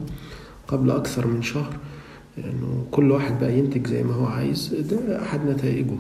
قبل 0.68 0.92
أكثر 0.92 1.28
من 1.28 1.42
شهر. 1.42 1.74
لأنه 2.38 2.86
كل 2.92 3.12
واحد 3.12 3.40
بقى 3.40 3.60
ينتج 3.60 3.88
زي 3.88 4.04
ما 4.04 4.14
هو 4.14 4.26
عايز 4.26 4.76
ده 4.92 5.22
أحد 5.22 5.50
نتائجه. 5.50 5.96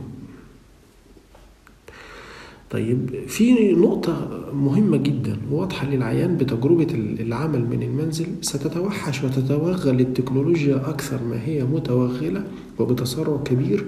طيب 2.71 3.09
في 3.27 3.73
نقطة 3.73 4.43
مهمة 4.53 4.97
جدا 4.97 5.37
واضحة 5.51 5.87
للعيان 5.89 6.37
بتجربة 6.37 6.87
العمل 7.19 7.65
من 7.65 7.83
المنزل. 7.83 8.25
ستتوحش 8.41 9.23
وتتوغل 9.23 9.99
التكنولوجيا 9.99 10.75
أكثر 10.89 11.23
ما 11.23 11.45
هي 11.45 11.63
متوغلة 11.63 12.43
وبتسارع 12.79 13.37
كبير 13.45 13.85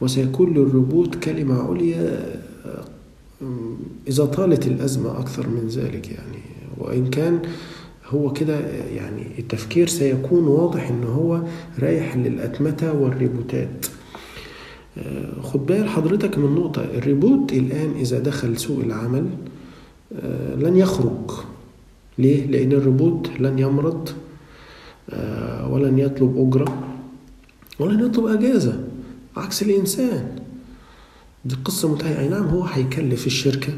وسيكون 0.00 0.54
للروبوت 0.54 1.14
كلمة 1.14 1.62
عليا 1.62 2.36
إذا 4.08 4.24
طالت 4.24 4.66
الأزمة 4.66 5.18
أكثر 5.20 5.48
من 5.48 5.68
ذلك 5.68 6.08
يعني. 6.08 6.38
وإن 6.78 7.10
كان 7.10 7.38
هو 8.10 8.32
كده 8.32 8.60
يعني 8.70 9.22
التفكير 9.38 9.86
سيكون 9.86 10.44
واضح 10.44 10.88
إن 10.88 11.04
هو 11.04 11.42
رايح 11.78 12.16
للأتمتة 12.16 12.92
والروبوتات. 12.92 13.86
خد 15.42 15.66
بال 15.66 15.88
حضرتك 15.88 16.38
من 16.38 16.54
نقطة 16.54 16.84
الريبوت 16.84 17.52
الآن 17.52 17.90
إذا 18.00 18.18
دخل 18.18 18.58
سوق 18.58 18.78
العمل 18.78 19.26
لن 20.56 20.76
يخرج. 20.76 21.30
ليه؟ 22.18 22.46
لأن 22.46 22.72
الريبوت 22.72 23.30
لن 23.40 23.58
يمرض 23.58 24.08
ولن 25.70 25.98
يطلب 25.98 26.38
أجرة 26.38 26.82
ولن 27.78 28.06
يطلب 28.06 28.26
أجازة. 28.26 28.80
عكس 29.36 29.62
الإنسان. 29.62 30.36
دي 31.44 31.54
قصة 31.64 31.92
منتهية 31.92 32.18
أي 32.18 32.28
نعم 32.28 32.44
هو 32.44 32.62
هيكلف 32.62 33.26
الشركة 33.26 33.72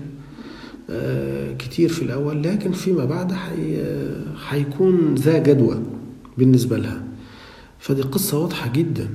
كتير 1.58 1.88
في 1.88 2.02
الأول 2.02 2.42
لكن 2.42 2.72
فيما 2.72 3.04
بعد 3.04 3.32
هيكون 4.48 5.14
ذا 5.14 5.38
جدوى 5.38 5.78
بالنسبة 6.38 6.78
لها. 6.78 7.02
فدي 7.78 8.02
قصة 8.02 8.38
واضحة 8.42 8.72
جدا 8.72 9.08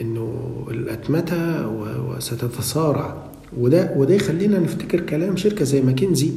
إنه 0.00 0.64
الأتمتة 0.70 1.68
وستتسارع 2.08 3.26
وده 3.58 3.92
وده 3.96 4.14
يخلينا 4.14 4.58
نفتكر 4.58 5.00
كلام 5.00 5.36
شركة 5.36 5.64
زي 5.64 5.82
ماكنزي 5.82 6.30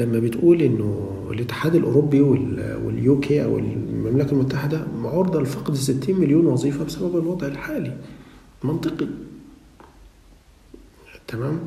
لما 0.00 0.18
بتقول 0.18 0.62
إنه 0.62 1.10
الاتحاد 1.30 1.74
الأوروبي 1.74 2.20
واليو 2.20 3.20
كي 3.20 3.44
أو 3.44 3.58
المملكة 3.58 4.32
المتحدة 4.32 4.86
عرضه 5.04 5.40
لفقد 5.42 5.74
60 5.74 6.20
مليون 6.20 6.46
وظيفة 6.46 6.84
بسبب 6.84 7.16
الوضع 7.18 7.46
الحالي 7.46 7.96
منطقي. 8.64 9.06
تمام؟ 11.32 11.58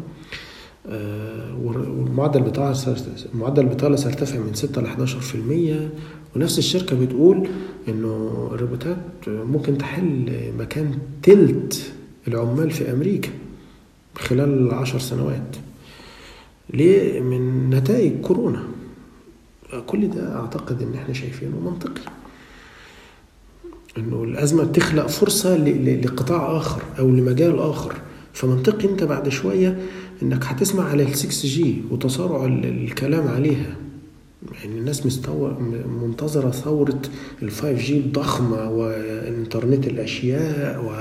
آه 0.89 1.57
والمعدل 1.63 2.39
البطاله 2.39 2.95
معدل 3.33 3.63
البطاله 3.63 3.95
سيرتفع 3.95 4.39
من 4.39 4.53
6 4.53 4.81
ل 4.81 4.87
11% 4.87 6.35
ونفس 6.35 6.57
الشركة 6.57 7.05
بتقول 7.05 7.47
إنه 7.87 8.49
الروبوتات 8.53 8.97
ممكن 9.27 9.77
تحل 9.77 10.31
مكان 10.59 10.97
تلت 11.23 11.93
العمال 12.27 12.71
في 12.71 12.91
أمريكا 12.91 13.29
خلال 14.15 14.73
عشر 14.73 14.99
سنوات. 14.99 15.55
ليه؟ 16.73 17.21
من 17.21 17.69
نتائج 17.69 18.21
كورونا. 18.21 18.63
كل 19.87 20.09
ده 20.09 20.35
أعتقد 20.39 20.81
إن 20.81 20.93
إحنا 20.93 21.13
شايفينه 21.13 21.59
منطقي. 21.59 22.01
إنه 23.97 24.23
الأزمة 24.23 24.63
بتخلق 24.63 25.07
فرصة 25.07 25.57
لقطاع 25.57 26.57
آخر 26.57 26.81
أو 26.99 27.09
لمجال 27.09 27.59
آخر. 27.59 27.95
فمنطقي 28.35 28.89
انت 28.89 29.03
بعد 29.03 29.29
شوية 29.29 29.77
انك 30.23 30.43
هتسمع 30.43 30.83
على 30.89 31.03
ال 31.03 31.15
6 31.15 31.47
جي 31.47 31.81
وتسارع 31.91 32.45
الكلام 32.45 33.27
عليها. 33.27 33.75
يعني 34.63 34.79
الناس 34.79 35.05
مستور 35.05 35.59
منتظرة 36.01 36.51
ثورة 36.51 37.01
ال 37.43 37.51
5 37.51 37.71
جي 37.71 37.97
الضخمة 37.97 38.69
وانترنت 38.69 39.87
الأشياء 39.87 40.85
و 40.85 40.91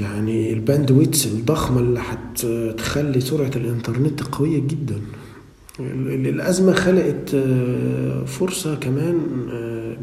يعني 0.00 0.52
ال 0.52 0.59
bandwidths 0.59 1.26
الضخمة 1.26 1.80
اللي 1.80 2.00
هتخلي 2.00 3.20
سرعة 3.20 3.50
الانترنت 3.56 4.22
قوية 4.22 4.58
جدا. 4.58 5.00
الأزمة 6.06 6.72
خلقت 6.72 7.36
فرصة 8.26 8.74
كمان 8.74 9.18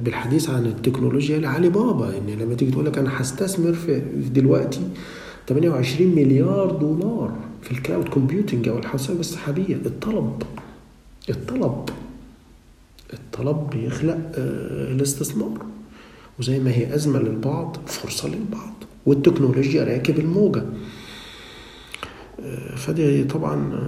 بالحديث 0.04 0.50
عن 0.50 0.65
التكنولوجيا 0.65 1.39
لعلي 1.39 1.70
بابا. 1.70 2.17
إن 2.17 2.39
لما 2.39 2.56
تيجي 2.56 2.72
تقول 2.72 2.86
لك 2.86 2.98
أنا 2.98 3.22
هستثمر 3.22 3.74
في 3.74 4.02
دلوقتي 4.34 4.82
28 5.48 6.16
مليار 6.16 6.72
دولار 6.72 7.36
في 7.62 7.72
ال 7.72 7.78
cloud 7.78 8.10
computing 8.10 8.68
أو 8.68 8.78
الحوسبة 8.78 9.20
السحابية. 9.20 9.76
الطلب. 9.76 10.44
الطلب. 11.30 11.90
الطلب 13.14 13.70
بيخلق 13.70 14.32
الاستثمار. 14.38 15.66
وزي 16.40 16.60
ما 16.60 16.72
هي 16.72 16.96
أزمة 16.96 17.20
للبعض 17.20 17.78
فرصة 17.86 18.28
للبعض. 18.30 18.74
والتكنولوجيا 19.06 19.84
راكب 19.84 20.20
الموجة. 20.20 20.64
فدي 22.76 23.24
طبعا 23.24 23.80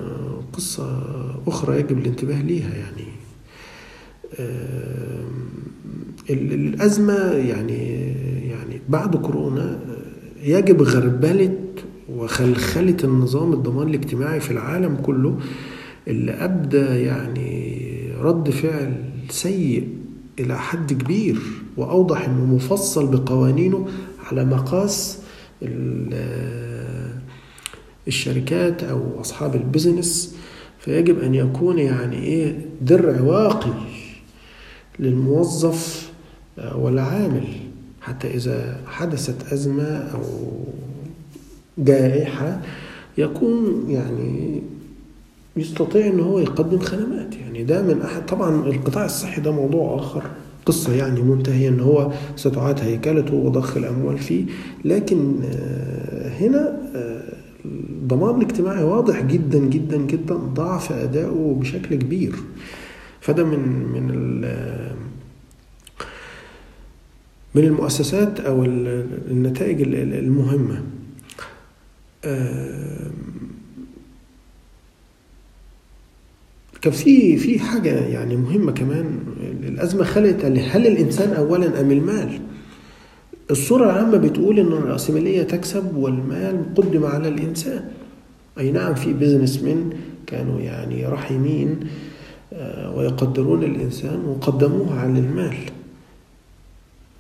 قصة 0.54 1.04
أخرى 1.48 1.80
يجب 1.80 1.98
الانتباه 1.98 2.42
ليها 2.42 2.74
يعني. 2.76 3.08
الأزمة 6.30 7.32
يعني 7.32 7.88
يعني 8.50 8.82
بعد 8.90 9.16
كورونا 9.16 9.80
يجب 10.44 10.82
غربلة 10.82 11.58
وخلخلة 12.10 12.98
النظام 13.04 13.54
الضمان 13.54 13.88
الاجتماعي 13.88 14.40
في 14.40 14.52
العالم 14.52 14.96
كله 14.96 15.40
اللي 16.08 16.32
أبدى 16.32 16.78
يعني 16.78 17.84
رد 18.22 18.50
فعل 18.50 18.94
سيء 19.30 19.88
إلى 20.40 20.58
حد 20.60 20.94
كبير 20.94 21.38
وأوضح 21.78 22.26
أنه 22.26 22.46
مفصل 22.46 23.08
بقوانينه 23.08 23.88
على 24.32 24.46
مقاس 24.46 25.20
الشركات 28.08 28.84
أو 28.84 29.22
أصحاب 29.22 29.56
البزنس. 29.56 30.36
فيجب 30.80 31.20
أن 31.20 31.36
يكون 31.36 31.80
يعني 31.80 32.16
إيه 32.24 32.66
درع 32.82 33.22
واقي 33.22 33.74
للموظف 35.00 36.12
والعامل. 36.76 37.44
حتى 38.04 38.28
إذا 38.28 38.78
حدثت 38.88 39.54
أزمة 39.54 39.84
أو 39.98 40.22
جائحة 41.78 42.62
يكون 43.18 43.86
يعني 43.90 44.62
يستطيع 45.58 46.08
إن 46.08 46.20
هو 46.20 46.40
يقدم 46.40 46.80
خدمات. 46.80 47.36
يعني 47.36 47.64
ده 47.64 47.82
من 47.82 48.02
احد 48.02 48.26
طبعا 48.26 48.66
القطاع 48.66 49.06
الصحي 49.06 49.42
ده 49.42 49.52
موضوع 49.52 49.96
آخر 49.96 50.24
قصة 50.66 50.94
يعني 50.94 51.22
منتهية 51.22 51.70
إن 51.70 51.80
هو 51.80 52.12
ستعاد 52.36 52.80
هيكلته 52.80 53.34
وضخ 53.36 53.78
الأموال 53.78 54.18
فيه. 54.18 54.46
لكن 54.86 55.34
هنا 56.40 56.78
الضمان 57.66 58.36
الاجتماعي 58.42 58.84
واضح 58.84 59.22
جدا 59.22 59.60
جدا 59.60 59.98
جدا 59.98 60.36
ضعف 60.36 60.92
أداؤه 60.92 61.56
بشكل 61.60 61.96
كبير. 61.96 62.36
فده 63.22 63.44
من 63.44 63.60
من 63.94 64.12
من 67.56 67.64
المؤسسات 67.64 68.40
أو 68.40 68.66
النتائج 69.32 69.82
المهمة. 69.98 70.84
كان 76.82 76.94
في 76.94 77.38
في 77.38 77.60
حاجة 77.60 77.90
يعني 77.90 78.36
مهمة 78.36 78.72
كمان. 78.72 79.20
الأزمة 79.64 80.04
خلقت 80.04 80.46
هل 80.46 80.88
الإنسان 80.88 81.34
اولا 81.34 81.82
أم 81.82 81.92
المال؟ 81.92 82.40
الصورة 83.52 83.86
العامة 83.86 84.18
بتقول 84.18 84.60
إن 84.60 84.68
الرأسمالية 84.68 85.44
تكسب 85.44 85.96
والمال 85.96 86.66
قدم 86.76 87.06
على 87.06 87.28
الإنسان. 87.28 87.86
أي 88.60 88.72
نعم 88.72 88.96
في 88.96 89.14
بزنس 89.14 89.64
من 89.64 89.90
كانوا 90.28 90.60
يعني 90.60 91.06
رحيمين 91.06 91.80
ويقدرون 92.96 93.64
الإنسان 93.64 94.26
وقدموه 94.26 95.00
على 95.00 95.20
المال. 95.20 95.56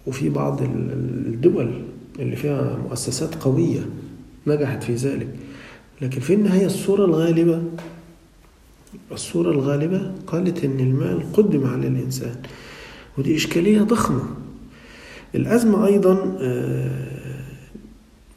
وفي 0.07 0.29
بعض 0.29 0.61
الدول 0.61 1.71
اللي 2.19 2.35
فيها 2.35 2.77
مؤسسات 2.89 3.35
قوية 3.35 3.85
نجحت 4.47 4.83
في 4.83 4.95
ذلك. 4.95 5.27
لكن 6.01 6.19
في 6.19 6.33
النهاية 6.33 6.65
الصورة 6.65 7.05
الغالبة 7.05 7.63
الصورة 9.11 9.51
الغالبة 9.51 10.11
قالت 10.27 10.63
إن 10.63 10.79
المال 10.79 11.33
قدم 11.33 11.65
على 11.67 11.87
الإنسان 11.87 12.35
ودي 13.17 13.35
إشكالية 13.35 13.81
ضخمة. 13.81 14.23
الأزمة 15.35 15.85
أيضا 15.85 16.37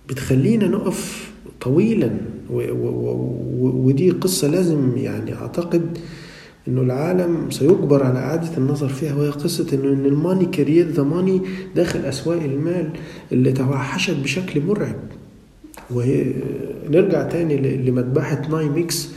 بتخلينا 0.08 0.66
نقف 0.68 1.30
طويلا 1.60 2.10
ودي 3.60 4.10
قصة 4.10 4.48
لازم 4.48 4.92
يعني 4.96 5.34
أعتقد 5.34 5.98
إنه 6.68 6.80
العالم 6.80 7.50
سيجبر 7.50 8.02
على 8.02 8.18
إعادة 8.18 8.56
النظر 8.58 8.88
فيها 8.88 9.14
وهي 9.14 9.30
قصة 9.30 9.66
إنه 9.72 9.92
إن 9.92 10.04
ال 10.06 10.13
money 10.13 10.46
create 10.46 10.86
the 10.86 11.02
money 11.02 11.40
داخل 11.76 12.00
أسواق 12.00 12.42
المال 12.42 12.90
اللي 13.32 13.52
توحشت 13.52 14.16
بشكل 14.16 14.62
مرعب. 14.62 14.96
وهي 15.90 16.32
نرجع 16.90 17.22
تاني 17.22 17.76
لمذبحة 17.76 18.42
ناي 18.50 18.68
ميكس 18.68 19.08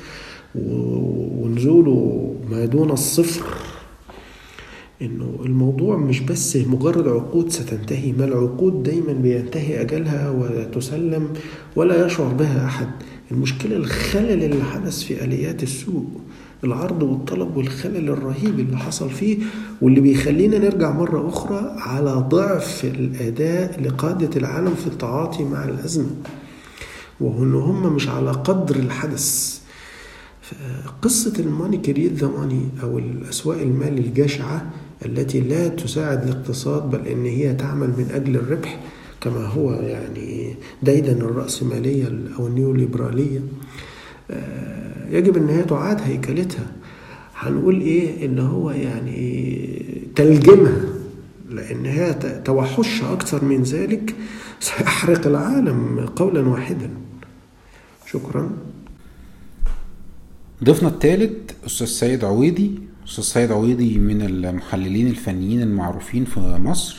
ونزوله 0.55 2.35
ما 2.51 2.65
دون 2.65 2.91
الصفر. 2.91 3.45
إنه 5.01 5.39
الموضوع 5.45 5.97
مش 5.97 6.19
بس 6.19 6.57
مجرد 6.57 7.07
عقود 7.07 7.49
ستنتهي 7.49 8.11
ما 8.11 8.25
العقود 8.25 8.83
دايما 8.83 9.13
بينتهي 9.13 9.81
أجلها 9.81 10.29
وتسلم 10.29 11.29
ولا 11.75 12.05
يشعر 12.05 12.33
بها 12.33 12.65
أحد. 12.65 12.87
المشكلة 13.31 13.75
الخلل 13.75 14.43
اللي 14.43 14.63
حدث 14.63 15.03
في 15.03 15.23
آليات 15.23 15.63
السوق 15.63 16.05
العرض 16.63 17.03
والطلب 17.03 17.57
والخلل 17.57 18.09
الرهيب 18.09 18.59
اللي 18.59 18.77
حصل 18.77 19.09
فيه 19.09 19.37
واللي 19.81 20.01
بيخلينا 20.01 20.57
نرجع 20.57 20.91
مرة 20.91 21.29
أخرى 21.29 21.75
على 21.77 22.11
ضعف 22.11 22.85
الأداء 22.85 23.81
لقادة 23.81 24.29
العالم 24.37 24.75
في 24.75 24.87
التعاطي 24.87 25.43
مع 25.43 25.63
الأزمة. 25.63 26.09
وإن 27.21 27.53
هم 27.53 27.95
مش 27.95 28.07
على 28.09 28.31
قدر 28.31 28.75
الحدث. 28.75 29.59
قصة 31.01 31.33
الماني 31.39 31.77
كريت 31.77 32.13
ذا 32.13 32.27
ماني 32.27 32.61
أو 32.83 32.97
الأسواق 32.99 33.61
المال 33.61 33.97
الجشعة 33.97 34.69
التي 35.05 35.39
لا 35.39 35.67
تساعد 35.67 36.23
الاقتصاد 36.23 36.89
بل 36.89 37.07
إن 37.07 37.25
هي 37.25 37.53
تعمل 37.53 37.87
من 37.87 38.07
أجل 38.13 38.35
الربح 38.35 38.79
كما 39.21 39.45
هو 39.45 39.71
يعني 39.73 40.55
ديدا 40.83 41.11
الرأسمالية 41.11 42.19
أو 42.39 42.47
النيوليبرالية. 42.47 43.39
يجب 45.09 45.37
إن 45.37 45.49
هي 45.49 45.63
تعاد 45.63 46.01
هيكلتها. 46.01 46.65
هنقول 47.35 47.81
إيه؟ 47.81 48.25
إن 48.25 48.39
هو 48.39 48.71
يعني 48.71 50.11
تلجمها 50.15 50.81
لأن 51.49 51.85
هي 51.85 52.13
توحشها 52.45 53.13
أكثر 53.13 53.45
من 53.45 53.63
ذلك 53.63 54.15
سيحرق 54.59 55.27
العالم 55.27 56.05
قولا 56.15 56.47
واحدا. 56.49 56.89
شكرا. 58.11 58.49
ضيفنا 60.63 60.89
الثالث 60.89 61.31
أستاذ 61.65 61.87
سيد 61.87 62.23
عويضي 62.25 62.79
أستاذ 63.07 63.23
سيد 63.23 63.51
عويضي 63.51 63.97
من 63.97 64.21
المحللين 64.21 65.07
الفنيين 65.07 65.61
المعروفين 65.61 66.25
في 66.25 66.39
مصر 66.39 66.97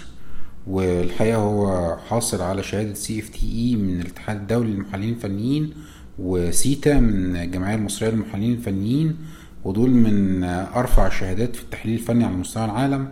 والحقيقة 0.66 1.36
هو 1.38 1.96
حاصل 2.08 2.40
على 2.42 2.62
شهادة 2.62 2.94
CFTe 2.94 3.76
من 3.76 4.00
الاتحاد 4.00 4.36
الدولي 4.36 4.70
للمحللين 4.70 5.10
الفنيين 5.14 5.72
وسيتا 6.22 7.00
من 7.00 7.36
الجمعية 7.36 7.74
المصرية 7.74 8.10
للمحللين 8.10 8.52
الفنيين 8.52 9.16
ودول 9.64 9.90
من 9.90 10.44
أرفع 10.44 11.06
الشهادات 11.06 11.56
في 11.56 11.62
التحليل 11.62 11.94
الفني 11.94 12.24
على 12.24 12.36
مستوى 12.36 12.64
العالم 12.64 13.08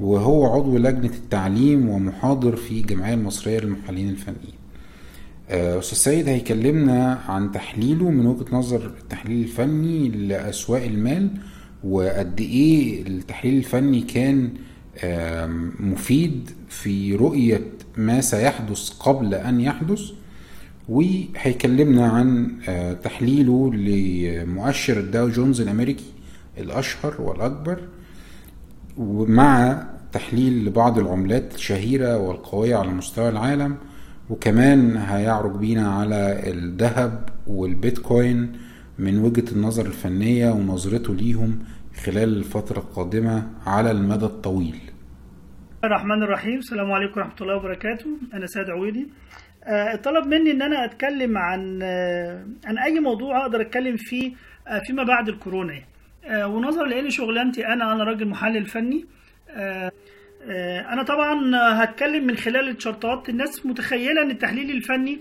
وهو 0.00 0.46
عضو 0.46 0.78
لجنة 0.78 1.10
التعليم 1.14 1.88
ومحاضر 1.88 2.56
في 2.56 2.80
الجمعية 2.80 3.14
المصرية 3.14 3.58
للمحللين 3.60 4.08
الفنيين. 4.08 4.54
أستاذ 5.50 5.98
سيد 5.98 6.28
هيكلمنا 6.28 7.14
عن 7.28 7.52
تحليله 7.52 8.10
من 8.10 8.26
وجهة 8.26 8.46
نظر 8.56 8.86
التحليل 9.02 9.42
الفني 9.44 10.08
لأسواق 10.08 10.82
المال 10.84 11.30
وقد 11.84 12.40
إيه 12.40 13.06
التحليل 13.06 13.54
الفني 13.58 14.00
كان 14.00 14.50
مفيد 15.80 16.50
في 16.68 17.14
رؤية 17.16 17.60
ما 17.96 18.20
سيحدث 18.20 18.90
قبل 18.90 19.34
أن 19.34 19.60
يحدث 19.60 20.00
وهيكلمنا 20.88 22.08
عن 22.08 22.56
تحليله 23.02 23.74
لمؤشر 23.74 25.00
الداو 25.00 25.28
جونز 25.28 25.60
الأمريكي 25.60 26.12
الأشهر 26.58 27.20
والأكبر 27.20 27.78
ومع 28.96 29.82
تحليل 30.12 30.64
لبعض 30.64 30.98
العملات 30.98 31.54
الشهيرة 31.54 32.18
والقوية 32.18 32.76
على 32.76 32.88
مستوى 32.88 33.28
العالم 33.28 33.76
وكمان 34.30 34.96
هيعرج 34.96 35.56
بينا 35.56 35.88
على 35.88 36.50
الذهب 36.50 37.28
والبيتكوين 37.46 38.52
من 38.98 39.18
وجهة 39.18 39.52
النظر 39.52 39.86
الفنية 39.86 40.50
ونظرته 40.50 41.14
ليهم 41.14 41.58
خلال 42.04 42.36
الفترة 42.36 42.78
القادمة 42.78 43.46
على 43.66 43.90
المدى 43.90 44.24
الطويل. 44.24 44.76
الرحمن 45.84 46.22
الرحيم. 46.22 46.58
السلام 46.58 46.92
عليكم 46.92 47.20
ورحمة 47.20 47.34
الله 47.40 47.56
وبركاته. 47.56 48.06
أنا 48.34 48.46
سيد 48.46 48.70
عويدي. 48.70 49.00
آه، 49.00 49.43
طلب 50.02 50.26
مني 50.26 50.50
إن 50.50 50.62
أنا 50.62 50.84
أتكلم 50.84 51.38
عن 51.38 51.80
آه، 51.82 52.46
عن 52.64 52.78
أي 52.78 53.00
موضوع 53.00 53.42
أقدر 53.42 53.60
أتكلم 53.60 53.96
فيه 53.96 54.32
آه، 54.68 54.80
فيما 54.86 55.02
بعد 55.02 55.28
الكورونا. 55.28 55.80
آه، 56.24 56.46
ونظرا 56.46 56.86
لإن 56.86 57.10
شغلانتي 57.10 57.66
أنا 57.66 57.92
أنا 57.92 58.04
راجل 58.04 58.28
محلل 58.28 58.66
فني. 58.66 59.04
آه، 59.50 59.90
آه، 60.48 60.80
أنا 60.92 61.02
طبعا 61.02 61.56
هتكلم 61.84 62.26
من 62.26 62.36
خلال 62.36 62.68
الشرطات. 62.68 63.28
الناس 63.28 63.66
متخيلة 63.66 64.22
إن 64.22 64.30
التحليل 64.30 64.70
الفني 64.70 65.20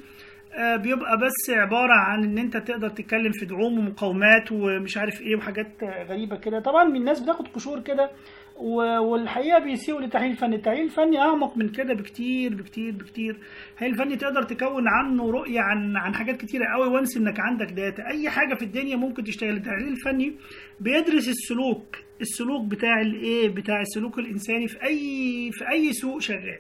آه، 0.56 0.76
بيبقى 0.76 1.18
بس 1.18 1.50
عبارة 1.50 1.94
عن 1.94 2.24
إن 2.24 2.38
أنت 2.38 2.58
تقدر 2.58 2.90
تتكلم 2.90 3.32
في 3.32 3.46
دعوم 3.46 3.80
ومقاومات 3.80 4.52
ومش 4.52 4.98
عارف 4.98 5.22
إيه 5.22 5.36
وحاجات 5.36 5.84
آه، 5.84 6.04
غريبة 6.04 6.36
كده. 6.36 6.60
طبعا 6.60 6.84
الناس 6.96 7.20
بتاخد 7.20 7.48
قشور 7.48 7.80
كده 7.80 8.10
والحقيقة 8.58 9.60
بيسيئوا 9.60 10.02
للتحليل 10.02 10.32
الفني 10.32 10.56
التحليل 10.56 10.86
الفني 10.86 11.20
أعمق 11.20 11.58
من 11.58 11.70
كده 11.70 11.94
بكتير 11.94 12.56
بكتير 12.56 12.92
بكتير. 12.92 13.38
التحليل 13.72 13.92
الفني 13.94 14.16
تقدر 14.16 14.44
تكون 14.44 14.84
عنه 14.88 15.32
رؤية 15.32 15.60
عن 15.60 15.98
عن 15.98 16.16
حاجات 16.16 16.38
كتيرة 16.38 16.66
قوي 16.76 16.88
once 16.88 17.18
إنك 17.18 17.40
عندك 17.40 17.72
data. 17.74 18.08
أي 18.08 18.30
حاجة 18.30 18.54
في 18.56 18.66
الدنيا 18.66 18.96
ممكن 18.96 19.24
تشتغل. 19.24 19.50
التحليل 19.50 19.88
الفني 19.88 20.36
بيدرس 20.80 21.30
السلوك 21.30 21.98
السلوك 22.22 22.66
بتاع 22.66 23.02
الإيه 23.02 23.50
بتاع 23.50 23.82
السلوك 23.82 24.20
الإنساني 24.20 24.68
في 24.68 24.84
اي 24.84 25.50
في 25.52 25.70
أي 25.72 25.94
سوق 25.94 26.22
شغال. 26.22 26.60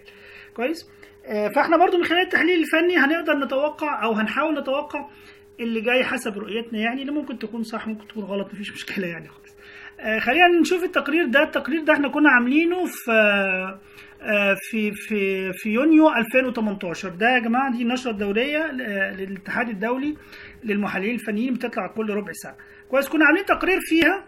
كويس؟ 0.55 0.89
آه، 1.25 1.47
فإحنا 1.55 1.77
برضو 1.77 1.97
من 1.97 2.03
خلال 2.03 2.21
التحليل 2.21 2.59
الفني 2.59 2.97
هنقدر 2.97 3.33
نتوقع 3.45 4.03
أو 4.03 4.11
هنحاول 4.11 4.59
نتوقع 4.59 5.09
اللي 5.59 5.81
جاي 5.81 6.03
حسب 6.03 6.37
رؤيتنا 6.37 6.79
يعني 6.79 7.01
اللي 7.01 7.11
ممكن 7.11 7.39
تكون 7.39 7.63
صح 7.63 7.87
ممكن 7.87 8.07
تكون 8.07 8.23
غلط 8.23 8.53
مفيش 8.53 8.71
مشكلة 8.73 9.07
يعني. 9.07 9.27
خلينا 10.19 10.47
نشوف 10.61 10.83
التقرير 10.83 11.25
ده. 11.25 11.43
التقرير 11.43 11.83
ده 11.83 11.93
إحنا 11.93 12.07
كنا 12.07 12.29
عاملينه 12.29 12.85
في 12.85 13.11
آه، 14.21 14.55
في 14.61 14.91
في 14.91 15.51
في 15.53 15.69
يونيو 15.69 16.09
2018 16.09 17.09
ده 17.09 17.29
يا 17.29 17.39
جماعة 17.39 17.71
دي 17.71 17.83
النشرة 17.83 18.11
الدوريه 18.11 18.71
ل- 18.71 19.17
للاتحاد 19.17 19.69
الدولي 19.69 20.15
للمحللين 20.63 21.15
الفنيين 21.15 21.53
بتطلع 21.53 21.87
كل 21.87 22.09
ربع 22.09 22.31
ساعة. 22.31 22.57
كويس 22.89 23.09
كنا 23.09 23.25
عاملين 23.25 23.45
تقرير 23.45 23.79
فيها. 23.81 24.23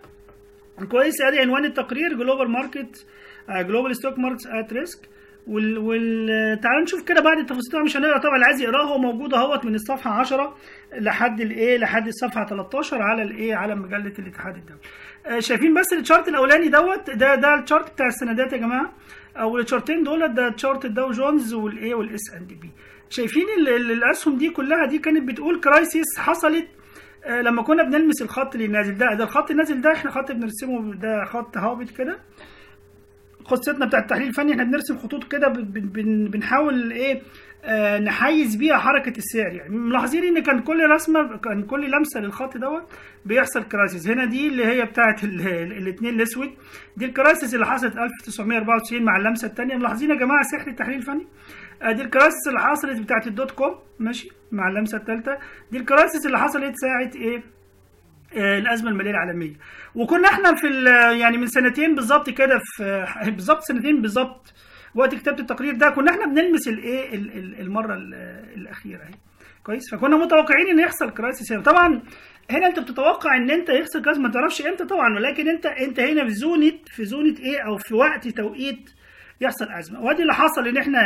كويس 0.92 1.22
ادي 1.22 1.40
عنوان 1.40 1.66
التقرير 1.66 2.14
global 2.14 2.52
market 2.52 3.06
global 3.50 3.96
stock 3.96 4.20
market 4.20 4.48
at 4.48 4.74
risk 4.74 5.10
وال, 5.48 5.78
وال... 5.78 6.60
تعالوا 6.60 6.84
نشوف 6.84 7.04
كده 7.04 7.22
بعد 7.22 7.38
التفاصيل. 7.38 7.84
مش 7.84 7.98
هنقرأ 7.98 8.18
طبعا 8.18 8.36
اللي 8.36 8.46
عايز 8.46 8.62
يقراها 8.62 8.88
هو 8.88 8.98
موجود 8.98 9.34
أهوت 9.34 9.66
من 9.66 9.76
الصفحة 9.76 10.12
10 10.12 10.56
لحد 10.98 11.42
الايه 11.42 11.78
لحد 11.78 12.08
الصفحة 12.08 12.46
13 12.46 13.02
على 13.02 13.22
الايه 13.24 13.56
على 13.56 13.76
مجلة 13.76 14.14
الاتحاد 14.20 14.56
الدولي. 14.56 14.80
آه، 15.26 15.40
شايفين 15.40 15.74
بس 15.74 15.94
ال 15.94 15.99
chart 15.99 16.28
الأولاني 16.28 16.68
دوت؟ 16.68 17.10
ده 17.10 17.36
ده 17.36 17.60
ال 17.64 17.68
chart 17.68 17.92
بتاع 17.94 18.08
السندات 18.08 18.54
يا 18.54 18.58
جماعة. 18.58 18.94
أو 19.38 19.58
ال 19.58 19.63
chart 19.63 19.92
ين 19.92 20.04
دول 20.04 20.34
ده 20.34 20.50
chart 20.50 20.86
الداو 20.86 21.12
جونز 21.12 21.54
والايه 21.54 21.96
وال 21.96 22.34
S&P. 22.34 22.72
شايفين 23.10 23.46
ال- 23.60 23.70
ال- 23.70 23.92
الاسهم 23.92 24.38
دي 24.38 24.50
كلها 24.50 24.86
دي 24.86 24.98
كانت 25.00 25.28
بتقول 25.28 25.60
crisis 25.60 26.20
حصلت 26.20 26.68
آه، 27.26 27.42
لما 27.42 27.62
كنا 27.64 27.84
بنلمس 27.84 28.22
الخط 28.22 28.56
اللي 28.56 28.68
نازل 28.68 28.98
ده. 28.98 29.14
ده 29.14 29.24
الخط 29.24 29.52
النازل 29.52 29.82
ده 29.82 29.92
إحنا 29.92 30.12
خط 30.12 30.32
بنرسمه 30.32 30.94
ده 30.96 31.26
خط 31.26 31.58
هابط 31.58 31.90
كده. 31.90 32.20
قصتنا 33.48 33.86
بتاع 33.86 34.00
التحليل 34.00 34.28
الفني 34.28 34.52
إحنا 34.52 34.64
بنرسم 34.64 34.98
خطوط 34.98 35.24
كده 35.32 35.48
بن- 35.48 35.64
بن- 35.64 35.90
بن- 35.90 36.28
بنحاول 36.32 36.92
إيه 36.92 37.22
آه 37.68 38.00
نحجز 38.00 38.56
بيها 38.56 38.78
حركة 38.78 39.18
السعر. 39.18 39.54
يعني 39.54 39.76
ملاحظين 39.76 40.24
إن 40.24 40.44
كان 40.44 40.60
كل 40.60 40.90
رسمة 40.90 41.38
كان 41.38 41.64
كل 41.64 41.92
لمسة 41.92 42.20
للخط 42.20 42.58
دوت 42.58 42.84
بيحصل 43.26 43.64
crisis 43.64 44.08
هنا 44.08 44.26
دي 44.26 44.48
اللي 44.48 44.66
هي 44.66 44.86
بتاعه 44.86 45.16
الاثنين 45.24 46.16
الأسود. 46.16 46.50
دي 46.98 47.06
ال 47.06 47.12
crisis 47.12 47.54
اللي 47.56 47.66
حصلت 47.66 47.98
1994 47.98 49.04
مع 49.04 49.18
اللمسة 49.18 49.48
الثانية 49.48 49.76
ملاحظين 49.76 50.10
يا 50.10 50.16
جماعة 50.16 50.42
سحر 50.44 50.68
التحليل 50.68 50.98
الفني؟ 50.98 51.28
آه، 51.82 51.92
دي 51.92 52.02
ال 52.02 52.08
crisis 52.08 52.48
اللي 52.48 52.60
حصلت 52.60 53.00
بتاعه 53.02 53.24
ال 53.28 53.34
dot 53.34 53.52
com 53.52 53.76
ماشي 54.00 54.30
مع 54.52 54.68
اللمسة 54.70 54.98
الثالثه 54.98 55.38
دي 55.72 55.78
ال 55.78 55.85
crisis 55.85 56.26
اللي 56.26 56.40
حصلت 56.40 56.74
ساعة 56.76 57.12
إيه؟ 57.22 57.44
الأزمة 58.38 58.90
المالية 58.90 59.12
العالمية. 59.12 59.54
وكنا 59.96 60.28
إحنا 60.30 60.56
في 60.56 60.68
يعني 61.20 61.38
من 61.38 61.48
سنتين 61.48 61.96
بالظبط 61.96 62.30
كده 62.30 62.60
في 62.78 63.06
بالظبط 63.36 63.62
سنتين 63.62 64.02
بالظبط 64.02 64.54
وقت 64.96 65.16
كتابة 65.16 65.40
التقرير 65.40 65.74
ده 65.76 65.90
كنا 65.90 66.12
إحنا 66.12 66.26
بنلمس 66.26 66.68
الايه 66.68 67.16
ال- 67.16 67.38
ال- 67.38 67.60
المرة 67.62 67.94
ال- 67.94 68.14
الأخيرة 68.58 69.02
أهي. 69.04 69.12
كويس؟ 69.64 69.92
فكنا 69.92 70.18
متوقعين 70.18 70.68
إن 70.68 70.80
يحصل 70.80 71.10
crisis 71.10 71.52
هنا. 71.52 71.62
طبعا 71.62 72.02
هنا 72.52 72.68
أنت 72.68 72.80
بتتوقع 72.80 73.38
إن 73.38 73.50
أنت 73.52 73.70
يحصل 73.70 74.02
crisis 74.02 74.24
ما 74.24 74.30
تعرفش 74.32 74.62
إمتى 74.62 74.86
طبعا 74.86 75.16
ولكن 75.16 75.48
انت 75.50 75.66
أنت 75.66 76.00
هنا 76.00 76.24
في 76.26 76.30
zone 76.34 76.72
في 76.86 77.06
zone 77.06 77.36
إيه 77.40 77.60
أو 77.68 77.78
في 77.78 77.94
وقت 77.96 78.28
توقيت 78.28 78.90
يحصل 79.42 79.66
أزمة. 79.80 80.02
وأدي 80.02 80.22
اللي 80.22 80.34
حصل 80.34 80.68
إن 80.68 80.78
إحنا 80.78 81.00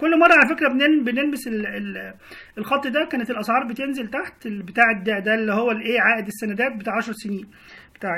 كل 0.00 0.18
مرة 0.18 0.32
على 0.32 0.48
فكرة 0.56 0.68
بنل- 0.68 1.04
بنلمس 1.04 1.46
ال- 1.46 1.66
ال- 1.66 2.14
الخط 2.58 2.86
ده 2.86 3.08
كانت 3.12 3.30
الأسعار 3.30 3.64
بتنزل 3.66 4.10
تحت 4.10 4.48
بتاع 4.48 4.92
ده, 4.92 5.18
ده 5.18 5.34
اللي 5.34 5.52
هو 5.52 5.70
الايه 5.70 6.00
عائد 6.00 6.26
السندات 6.26 6.72
بتاع 6.76 6.96
10 6.96 7.12
سنين 7.12 7.46
بتاع 7.94 8.10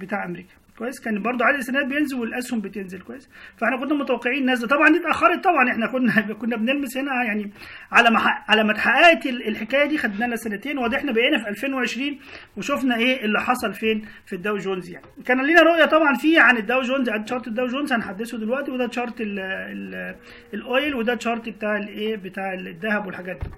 بتاع 0.00 0.24
أمريكا. 0.24 0.54
كويس؟ 0.78 1.00
كان 1.00 1.22
برضو 1.22 1.44
عائد 1.44 1.56
السندات 1.58 1.86
بينزل 1.86 2.16
والأسهم 2.20 2.60
بتنزل 2.60 3.00
كويس. 3.00 3.28
فإحنا 3.56 3.76
كنا 3.76 3.94
متوقعين 3.94 4.50
نزل 4.50 4.68
طبعا 4.68 4.88
دي 4.88 4.98
اتأخرت 4.98 5.44
طبعا. 5.44 5.70
إحنا 5.70 5.86
كنا 5.86 6.20
كنا 6.40 6.56
بنلمس 6.56 6.96
هنا 6.96 7.24
يعني 7.24 7.50
على 7.92 8.10
ما 8.10 8.20
على 8.48 8.64
ما 8.64 8.72
اتحققت 8.72 9.26
ال- 9.26 9.48
الحكاية 9.48 9.84
دي 9.88 9.98
خدنا 9.98 10.24
لنا 10.24 10.36
سنتين 10.36 10.78
وده 10.78 10.96
إحنا 10.96 11.12
بقينا 11.12 11.38
في 11.38 11.48
2020 11.48 12.18
وشفنا 12.56 12.96
إيه 12.96 13.24
اللي 13.24 13.40
حصل 13.40 13.74
فين؟ 13.74 14.04
في 14.26 14.32
الداو 14.36 14.56
جونز 14.56 14.90
يعني. 14.90 15.06
كان 15.24 15.46
لنا 15.46 15.62
رؤية 15.62 15.84
طبعا 15.84 16.14
فيه 16.14 16.40
عن 16.40 16.56
الداو 16.56 16.80
جونز 16.82 17.08
عن 17.08 17.24
chart 17.24 17.46
الداو 17.48 17.66
جونز 17.66 17.92
هنحدثه 17.92 18.38
دلوقتي 18.38 18.70
وده 18.70 18.86
ال- 19.20 20.14
ال 20.54 20.64
oil 20.64 20.94
وده 20.94 21.14
chart 21.14 21.48
بتاع 21.48 21.76
الإيه؟ 21.76 22.16
بتاع 22.16 22.54
الذهب 22.54 23.06
والحاجات 23.06 23.36
دي. 23.36 23.50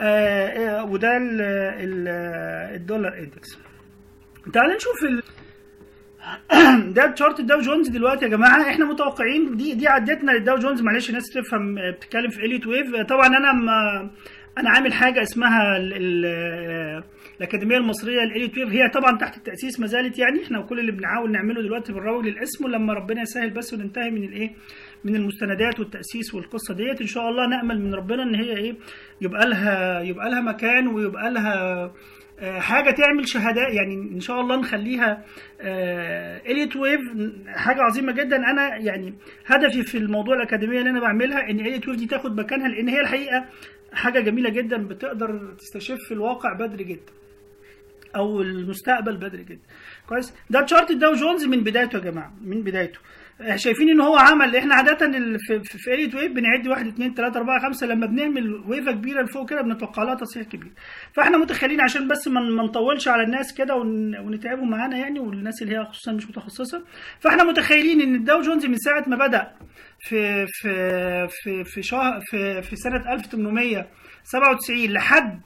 آه 0.00 0.48
آه، 0.48 0.84
وده 0.84 1.16
ال- 1.16 1.40
ال- 1.84 2.08
الدولار 2.76 3.18
index. 3.18 3.58
تعال 4.52 4.70
نشوف. 4.76 5.22
ده 6.96 7.06
chart 7.10 7.40
الداو 7.40 7.60
جونز 7.60 7.88
دلوقتي 7.88 8.24
يا 8.24 8.30
جماعة. 8.30 8.70
إحنا 8.70 8.84
متوقعين 8.84 9.56
دي 9.56 9.74
دي 9.74 9.88
عدّتنا 9.88 10.30
للداو 10.32 10.56
جونز. 10.58 10.82
معلش 10.82 11.08
الناس 11.10 11.24
تفهم 11.34 11.74
بتتكلم 11.92 12.28
في 12.30 12.38
Elliott 12.46 12.66
Wave 12.66 12.96
طبعا 13.08 13.26
أنا 13.26 13.52
ما 13.52 14.10
أنا 14.58 14.70
عامل 14.70 14.92
حاجة 14.92 15.22
اسمها 15.22 15.76
ال- 15.76 15.92
ال- 15.96 17.04
الأكاديمية 17.38 17.76
المصرية 17.76 18.20
لل 18.20 18.28
Elliott 18.28 18.58
Wave. 18.58 18.68
هي 18.68 18.88
طبعا 18.88 19.18
تحت 19.18 19.36
التأسيس 19.36 19.80
ما 19.80 19.86
زالت 19.86 20.18
يعني. 20.18 20.42
إحنا 20.44 20.62
كل 20.62 20.78
اللي 20.80 20.92
بنحاول 20.92 21.32
نعمله 21.32 21.62
دلوقتي 21.62 21.92
بنروج 21.92 22.26
للاسم 22.26 22.64
ولما 22.64 22.92
ربنا 22.92 23.22
يسهل 23.22 23.50
بس 23.50 23.74
وننتهي 23.74 24.10
من 24.10 24.24
الايه 24.24 24.50
من 25.04 25.16
المستندات 25.16 25.80
والتأسيس 25.80 26.34
والقصة 26.34 26.74
ديت 26.74 27.00
إن 27.00 27.06
شاء 27.06 27.28
الله 27.28 27.46
نأمل 27.46 27.80
من 27.82 27.94
ربنا 27.94 28.22
إن 28.22 28.34
هي 28.34 28.56
إيه 28.56 28.74
يبقى 29.20 29.46
لها 29.48 30.00
يبقى 30.00 30.30
لها 30.30 30.40
مكان 30.40 30.86
ويبقى 30.88 31.30
لها 31.30 31.92
حاجة 32.42 32.90
تعمل 32.90 33.28
شهادات 33.28 33.74
يعني 33.74 33.94
إن 33.94 34.20
شاء 34.20 34.40
الله 34.40 34.56
نخليها 34.56 35.24
Elliott 36.46 36.76
Wave 36.76 37.00
حاجة 37.46 37.82
عظيمة 37.82 38.12
جدا. 38.12 38.36
أنا 38.36 38.76
يعني 38.76 39.14
هدفي 39.46 39.82
في 39.82 39.98
الموضوع 39.98 40.36
الأكاديمية 40.36 40.78
اللي 40.78 40.90
أنا 40.90 41.00
بعملها 41.00 41.50
إن 41.50 41.60
Elliott 41.60 41.88
Wave 41.88 41.96
دي 41.96 42.06
تاخد 42.06 42.40
مكانها 42.40 42.68
لأن 42.68 42.88
هي 42.88 43.00
الحقيقة 43.00 43.44
حاجة 43.92 44.20
جميلة 44.20 44.50
جدا. 44.50 44.76
بتقدر 44.86 45.54
تستشف 45.58 46.12
الواقع 46.12 46.52
بدري 46.52 46.84
جدا 46.84 47.12
أو 48.16 48.42
المستقبل 48.42 49.16
بدري 49.16 49.44
جدا. 49.44 49.62
كويس؟ 50.08 50.34
ده 50.50 50.60
تشارت 50.60 50.90
الداو 50.90 51.14
جونز 51.14 51.44
من 51.44 51.60
بدايته 51.60 51.96
يا 51.96 52.02
جماعة 52.02 52.32
من 52.44 52.62
بدايته. 52.62 52.98
آه، 52.98 53.02
شايفين 53.56 53.88
إن 53.90 54.00
هو 54.00 54.16
عمل. 54.16 54.56
إحنا 54.56 54.74
عادة 54.74 55.10
في 55.38 55.60
في, 55.64 55.94
Elliott 55.94 56.14
Wave 56.14 56.32
بنعد 56.32 56.68
1 56.68 56.86
2 56.86 57.14
3 57.14 57.36
4 57.38 57.60
5 57.60 57.86
لما 57.86 58.06
بنعمل 58.06 58.54
wave 58.66 58.87
ـه 58.87 58.92
كبيرة 58.92 59.22
لفوق 59.22 59.50
كده 59.50 59.62
بنتوقع 59.62 60.02
لها 60.02 60.14
تصحيح 60.14 60.46
كبير. 60.46 60.72
فإحنا 61.12 61.36
متخيلين 61.38 61.80
عشان 61.80 62.08
بس 62.08 62.28
ما 62.28 62.40
نطولش 62.40 63.08
على 63.08 63.22
الناس 63.22 63.54
كده 63.54 63.76
ون- 63.76 64.18
ونتعبهم 64.18 64.70
معانا 64.70 64.96
يعني 64.96 65.20
والناس 65.20 65.62
اللي 65.62 65.76
هي 65.78 65.84
خصوصا 65.84 66.12
مش 66.12 66.26
متخصصة. 66.28 66.84
فإحنا 67.20 67.44
متخيلين 67.44 68.00
إن 68.00 68.14
الداو 68.14 68.40
جونز 68.40 68.66
من 68.66 68.76
ساعة 68.76 69.04
ما 69.06 69.16
بدأ 69.26 69.50
في 70.00 70.46
في 70.46 71.28
في 71.30 71.64
في 71.64 71.82
شهر 71.82 72.20
في 72.30 72.62
في 72.62 72.76
سنة 72.76 73.12
1897 73.12 74.86
لحد 74.92 75.40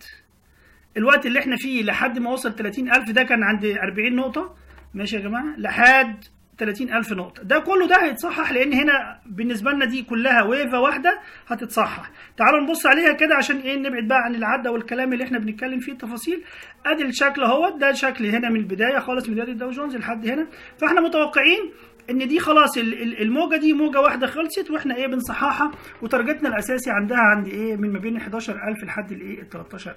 الوقت 0.96 1.26
اللي 1.26 1.38
إحنا 1.38 1.56
فيه 1.56 1.82
لحد 1.82 2.18
ما 2.18 2.30
وصل 2.30 2.54
30000 2.56 3.10
ده 3.10 3.22
كان 3.22 3.42
عند 3.42 3.64
40 3.64 4.16
نقطة. 4.16 4.54
ماشي 4.94 5.16
يا 5.16 5.20
جماعة؟ 5.20 5.54
لحد 5.58 6.24
30000 6.58 7.12
نقطة. 7.12 7.42
ده 7.42 7.58
كله 7.58 7.86
ده 7.86 7.96
هيتصحح 8.04 8.52
لأن 8.52 8.72
هنا 8.72 9.18
بالنسبة 9.26 9.70
لنا 9.72 9.84
دي 9.84 10.02
كلها 10.02 10.42
ويفة 10.42 10.80
واحدة 10.80 11.20
هتتصحح. 11.46 12.10
تعالوا 12.36 12.60
نبص 12.60 12.86
عليها 12.86 13.12
كده 13.12 13.34
عشان 13.34 13.56
إيه 13.58 13.76
نبعد 13.78 14.08
بقى 14.08 14.18
عن 14.18 14.34
العدة 14.34 14.72
والكلام 14.72 15.12
اللي 15.12 15.24
إحنا 15.24 15.38
بنتكلم 15.38 15.80
فيه 15.80 15.92
التفاصيل. 15.92 16.42
أدي 16.86 17.02
الشكل 17.02 17.42
اهوت 17.42 17.80
ده 17.80 17.92
شكل 17.92 18.26
هنا 18.26 18.48
من 18.50 18.56
البداية 18.56 18.98
خالص 18.98 19.28
من 19.28 19.34
بداية 19.34 19.48
الداو 19.52 19.70
جونز 19.70 19.96
لحد 19.96 20.26
هنا. 20.26 20.46
فإحنا 20.78 21.00
متوقعين 21.00 21.72
إن 22.10 22.28
دي 22.28 22.38
خلاص 22.40 22.78
ال- 22.78 23.02
ال- 23.02 23.22
الموجة 23.22 23.56
دي 23.56 23.72
موجة 23.72 24.00
واحدة 24.00 24.26
خلصت 24.26 24.70
وإحنا 24.70 24.96
إيه 24.96 25.06
بنصححها. 25.06 25.70
وتارجتنا 26.02 26.48
الأساسي 26.48 26.90
عندها 26.90 27.18
عند 27.18 27.46
إيه 27.48 27.76
من 27.76 27.92
ما 27.92 27.98
بين 27.98 28.16
11000 28.16 28.84
لحد 28.84 29.12
الإيه 29.12 29.40
ال 29.40 29.48
13000 29.48 29.96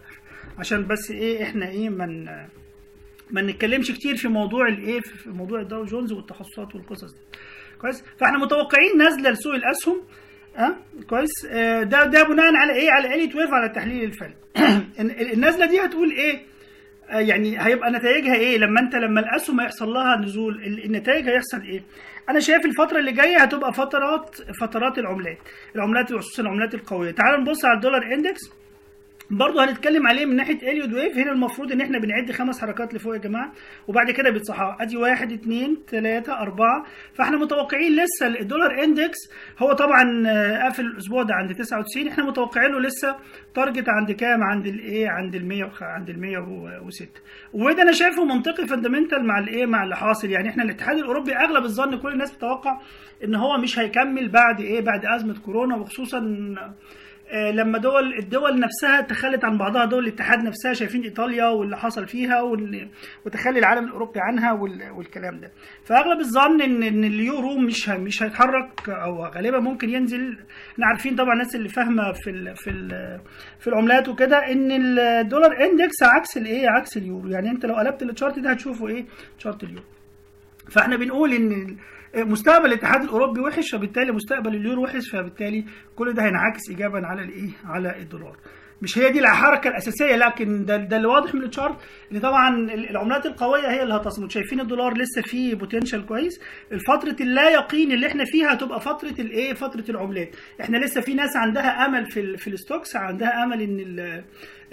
عشان 0.60 0.88
بس 0.88 1.12
إيه 1.12 1.43
إحنا 1.43 1.68
إيه 1.70 1.89
من 1.89 2.26
ما 3.32 3.41
نتكلمش 3.41 3.91
كتير 3.91 4.15
في 4.15 4.27
موضوع 4.27 4.67
الايه 4.67 4.99
في 5.01 5.30
موضوع 5.30 5.61
الداو 5.61 5.86
جونز 5.86 6.11
والتخصصات 6.11 6.75
والقصص 6.75 7.11
دي. 7.13 7.19
كويس؟ 7.82 8.03
فاحنا 8.19 8.38
متوقعين 8.38 9.01
نزله 9.07 9.30
لسوق 9.30 9.53
الأسهم. 9.53 10.01
آه 10.57 10.75
كويس؟ 11.09 11.45
آه 11.49 11.84
ده 11.84 12.05
ده 12.05 12.23
بناء 12.23 12.55
على 12.55 12.73
إيه؟ 12.73 12.91
على 12.91 13.15
الي 13.15 13.23
12 13.25 13.53
على 13.53 13.65
التحليل 13.65 14.03
الفني 14.03 14.36
النزله 15.34 15.65
دي 15.65 15.80
هتقول 15.86 16.11
إيه؟ 16.11 16.41
آه 17.09 17.19
يعني 17.19 17.65
هيبقى 17.65 17.91
نتائجها 17.91 18.36
إيه؟ 18.36 18.57
لما 18.57 18.80
انت 18.82 18.95
لما 18.95 19.19
الأسهم 19.19 19.59
هيحصل 19.59 19.89
لها 19.89 20.15
نزول 20.17 20.55
ال- 20.63 20.86
النتائج 20.86 21.30
هيحصل 21.30 21.61
إيه؟ 21.61 21.84
أنا 22.30 22.39
شايف 22.39 22.65
الفترة 22.65 22.99
اللي 22.99 23.11
جاية 23.11 23.38
هتبقى 23.38 23.73
فترات 23.73 24.36
فترات 24.61 24.97
العملات. 24.97 25.38
العملات 25.75 26.11
وخصوصا 26.11 26.41
العملات 26.41 26.73
القوية. 26.73 27.11
تعال 27.11 27.41
نبص 27.41 27.65
على 27.65 27.75
الدولار 27.75 28.13
index. 28.14 28.39
برضه 29.32 29.63
هنتكلم 29.65 30.07
عليه 30.07 30.25
من 30.25 30.36
ناحية 30.36 30.71
Elliott 30.72 30.93
Wave 30.93 31.18
هنا 31.17 31.32
المفروض 31.32 31.71
إن 31.71 31.82
إحنا 31.82 31.99
بنعد 31.99 32.32
خمس 32.32 32.61
حركات 32.61 32.93
لفوق 32.93 33.13
يا 33.13 33.19
جماعة 33.19 33.51
وبعد 33.88 34.11
كده 34.11 34.30
بيتصححوا 34.30 34.82
أدي 34.84 34.97
واحد 34.97 35.32
اثنين 35.32 35.77
ثلاثة 35.89 36.39
أربعة. 36.39 36.86
فإحنا 37.13 37.38
متوقعين 37.38 37.91
لسه 38.03 38.27
الدولار 38.27 38.84
index 38.84 39.18
هو 39.59 39.73
طبعا 39.73 40.23
آه، 40.27 40.63
قافل 40.63 40.86
الأسبوع 40.86 41.23
ده 41.23 41.34
عند 41.34 41.55
99 41.55 42.07
إحنا 42.07 42.23
متوقعين 42.23 42.71
له 42.71 42.80
لسه 42.80 43.15
target 43.55 43.89
عند 43.89 44.11
كام؟ 44.11 44.43
عند 44.43 44.67
الايه 44.67 45.09
عند 45.09 45.36
ال 45.36 45.45
100 45.45 45.63
وخ- 45.63 45.84
عند 45.84 46.09
ال 46.09 46.19
106 46.21 47.07
وده 47.53 47.82
أنا 47.82 47.91
شايفه 47.91 48.25
منطقي 48.25 48.67
fundamental 48.68 49.28
مع 49.27 49.39
الايه 49.39 49.65
مع 49.65 49.84
اللي 49.84 49.95
حاصل. 49.95 50.30
يعني 50.30 50.49
إحنا 50.49 50.63
الاتحاد 50.63 50.97
الأوروبي 50.97 51.34
أغلب 51.36 51.63
الظن 51.63 51.97
كل 51.97 52.11
الناس 52.13 52.32
بتتوقع 52.32 52.80
إن 53.23 53.36
هو 53.36 53.57
مش 53.57 53.80
هيكمل 53.80 54.30
بعد 54.30 54.61
إيه 54.61 54.82
بعد 54.82 55.05
أزمة 55.05 55.39
كورونا 55.45 55.75
وخصوصا 55.75 56.19
لما 57.34 57.77
دول 57.77 58.13
الدول 58.19 58.59
نفسها 58.59 59.01
تخلت 59.01 59.45
عن 59.45 59.57
بعضها 59.57 59.86
دول 59.86 60.03
الاتحاد 60.07 60.43
نفسها 60.43 60.73
شايفين 60.73 61.03
إيطاليا 61.03 61.45
واللي 61.47 61.77
حصل 61.77 62.07
فيها 62.07 62.41
وتخلي 63.25 63.59
العالم 63.59 63.86
الأوروبي 63.88 64.19
عنها 64.19 64.51
وال- 64.51 64.91
والكلام 64.91 65.39
ده. 65.39 65.51
فأغلب 65.86 66.19
الظن 66.19 66.61
ان 66.61 66.84
إن 66.84 67.03
اليورو 67.03 67.57
مش 67.57 67.89
مش 67.89 68.23
هيتحرك 68.23 68.89
أو 68.89 69.25
غالبا 69.25 69.59
ممكن 69.59 69.89
ينزل. 69.89 70.38
إحنا 70.73 70.86
عارفين 70.86 71.15
طبعا 71.15 71.34
الناس 71.34 71.55
اللي 71.55 71.69
فاهمة 71.69 72.11
في 72.11 72.30
ال 72.30 72.55
في 72.55 72.69
ال 72.69 73.19
في 73.59 73.67
العملات 73.67 74.09
وكده 74.09 74.38
إن 74.51 74.71
الدولار 74.71 75.51
index 75.66 76.03
عكس 76.03 76.38
الايه 76.38 76.69
عكس 76.69 76.97
اليورو. 76.97 77.30
يعني 77.30 77.49
أنت 77.49 77.65
لو 77.65 77.75
قلبت 77.75 78.03
ال 78.03 78.10
chart 78.10 78.39
ده 78.39 78.51
هتشوفه 78.51 78.88
إيه؟ 78.88 79.05
chart 79.38 79.64
اليورو. 79.63 79.84
فإحنا 80.71 80.95
بنقول 80.97 81.34
إن 81.34 81.77
مستقبل 82.16 82.66
الاتحاد 82.66 83.01
الأوروبي 83.03 83.39
وحش 83.41 83.72
فبالتالي 83.72 84.12
مستقبل 84.12 84.55
اليورو 84.55 84.84
وحش 84.84 85.10
فبالتالي 85.10 85.66
كل 85.95 86.14
ده 86.14 86.24
هينعكس 86.24 86.70
ايجابا 86.70 87.07
على 87.07 87.22
الإيه؟ 87.24 87.49
على 87.66 87.97
الدولار. 87.99 88.38
مش 88.82 88.97
هي 88.97 89.12
دي 89.12 89.20
الحركة 89.20 89.68
الأساسية 89.68 90.16
لكن 90.16 90.66
ده, 90.66 90.78
ده 90.78 90.97
اللي 90.97 91.07
واضح 91.07 91.36
من 91.36 91.43
ال 91.43 91.49
chart 91.49 91.78
إن 92.12 92.20
طبعا 92.20 92.49
العملات 92.74 93.26
القوية 93.26 93.72
هي 93.72 93.84
اللي 93.84 93.93
هتصمد. 93.93 94.32
شايفين 94.32 94.60
الدولار 94.60 94.97
لسه 94.97 95.22
فيه 95.22 95.55
potential 95.55 96.05
كويس. 96.05 96.39
الفترة 96.72 97.16
اللا 97.22 97.49
يقين 97.49 97.91
اللي 97.91 98.07
إحنا 98.07 98.24
فيها 98.26 98.53
هتبقى 98.53 98.82
فترة 98.82 99.16
الإيه؟ 99.20 99.53
فترة 99.53 99.84
العملات. 99.89 100.36
إحنا 100.62 100.78
لسه 100.78 101.01
في 101.01 101.14
ناس 101.14 101.36
عندها 101.38 101.86
أمل 101.86 102.05
في 102.12 102.20
ال- 102.20 102.38
في 102.38 102.47
ال 102.49 102.56
stocks 102.56 102.95
عندها 102.95 103.43
أمل 103.43 103.62
إن 103.62 103.80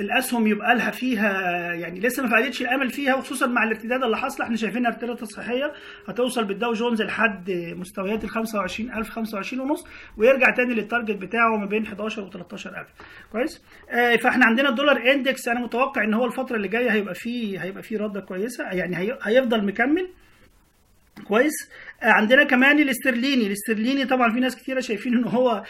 الأسهم 0.01 0.47
يبقى 0.47 0.75
لها 0.75 0.91
فيها 0.91 1.31
يعني 1.75 2.01
لسه 2.01 2.23
ما 2.23 2.29
فقدتش 2.29 2.63
الأمل 2.63 2.91
فيها 2.91 3.15
وخصوصا 3.15 3.47
مع 3.47 3.65
الارتداد 3.65 4.03
اللي 4.03 4.17
حاصل 4.17 4.43
إحنا 4.43 4.57
شايفينها 4.57 4.91
ارتداد 4.91 5.17
تصحيحيه 5.17 5.73
هتوصل 6.09 6.45
بالداو 6.45 6.73
جونز 6.73 7.03
لحد 7.03 7.51
مستويات 7.77 8.25
ال 8.25 8.31
25000 8.31 9.11
25 9.11 9.63
ونص 9.71 9.85
ويرجع 10.17 10.51
تاني 10.51 10.75
لل 10.75 10.85
target 10.85 11.17
بتاعه 11.17 11.57
ما 11.57 11.67
بين 11.67 11.87
11 11.87 12.23
و 12.23 12.31
13000 12.31 12.87
كويس؟ 13.33 13.63
آه 13.91 14.17
فإحنا 14.17 14.47
عندنا 14.47 14.69
الدولار 14.69 15.13
index 15.13 15.49
أنا 15.49 15.61
متوقع 15.61 16.05
إن 16.05 16.15
هو 16.15 16.25
الفترة 16.27 16.57
اللي 16.57 16.69
جاية 16.69 16.91
هيبقى 16.93 17.15
فيه 17.15 17.63
هيبقى 17.63 17.83
فيه 17.83 17.99
رده 17.99 18.21
كويسة 18.21 18.65
يعني 18.65 18.97
هي- 18.97 19.19
هيفضل 19.23 19.65
مكمل. 19.67 20.09
كويس؟ 21.29 21.53
عندنا 22.03 22.45
كمان 22.45 22.79
الاسترليني. 22.79 23.47
الاسترليني 23.47 24.05
طبعا 24.05 24.33
في 24.33 24.41
ناس 24.41 24.57
كتيرة 24.57 24.81
شايفين 24.81 25.15
إن 25.17 25.25
هو 25.25 25.65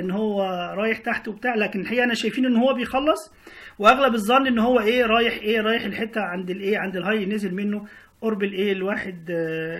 إن 0.00 0.10
هو 0.10 0.42
رايح 0.78 0.98
تحت 0.98 1.28
وبتاع 1.28 1.54
لكن 1.54 1.80
الحقيقة 1.80 2.04
أنا 2.04 2.14
شايفين 2.14 2.46
إن 2.46 2.56
هو 2.56 2.74
بيخلص 2.74 3.32
وأغلب 3.78 4.14
الظن 4.14 4.46
إن 4.46 4.58
هو 4.58 4.80
إيه 4.80 5.06
رايح 5.06 5.34
إيه 5.34 5.60
رايح 5.60 5.84
الحتة 5.84 6.20
عند 6.20 6.50
الإيه 6.50 6.78
عند 6.78 6.96
ال 6.96 7.02
high 7.02 7.26
نزل 7.26 7.54
منه. 7.54 7.86
قرب 8.24 8.42
الايه 8.42 8.72
الواحد 8.72 9.26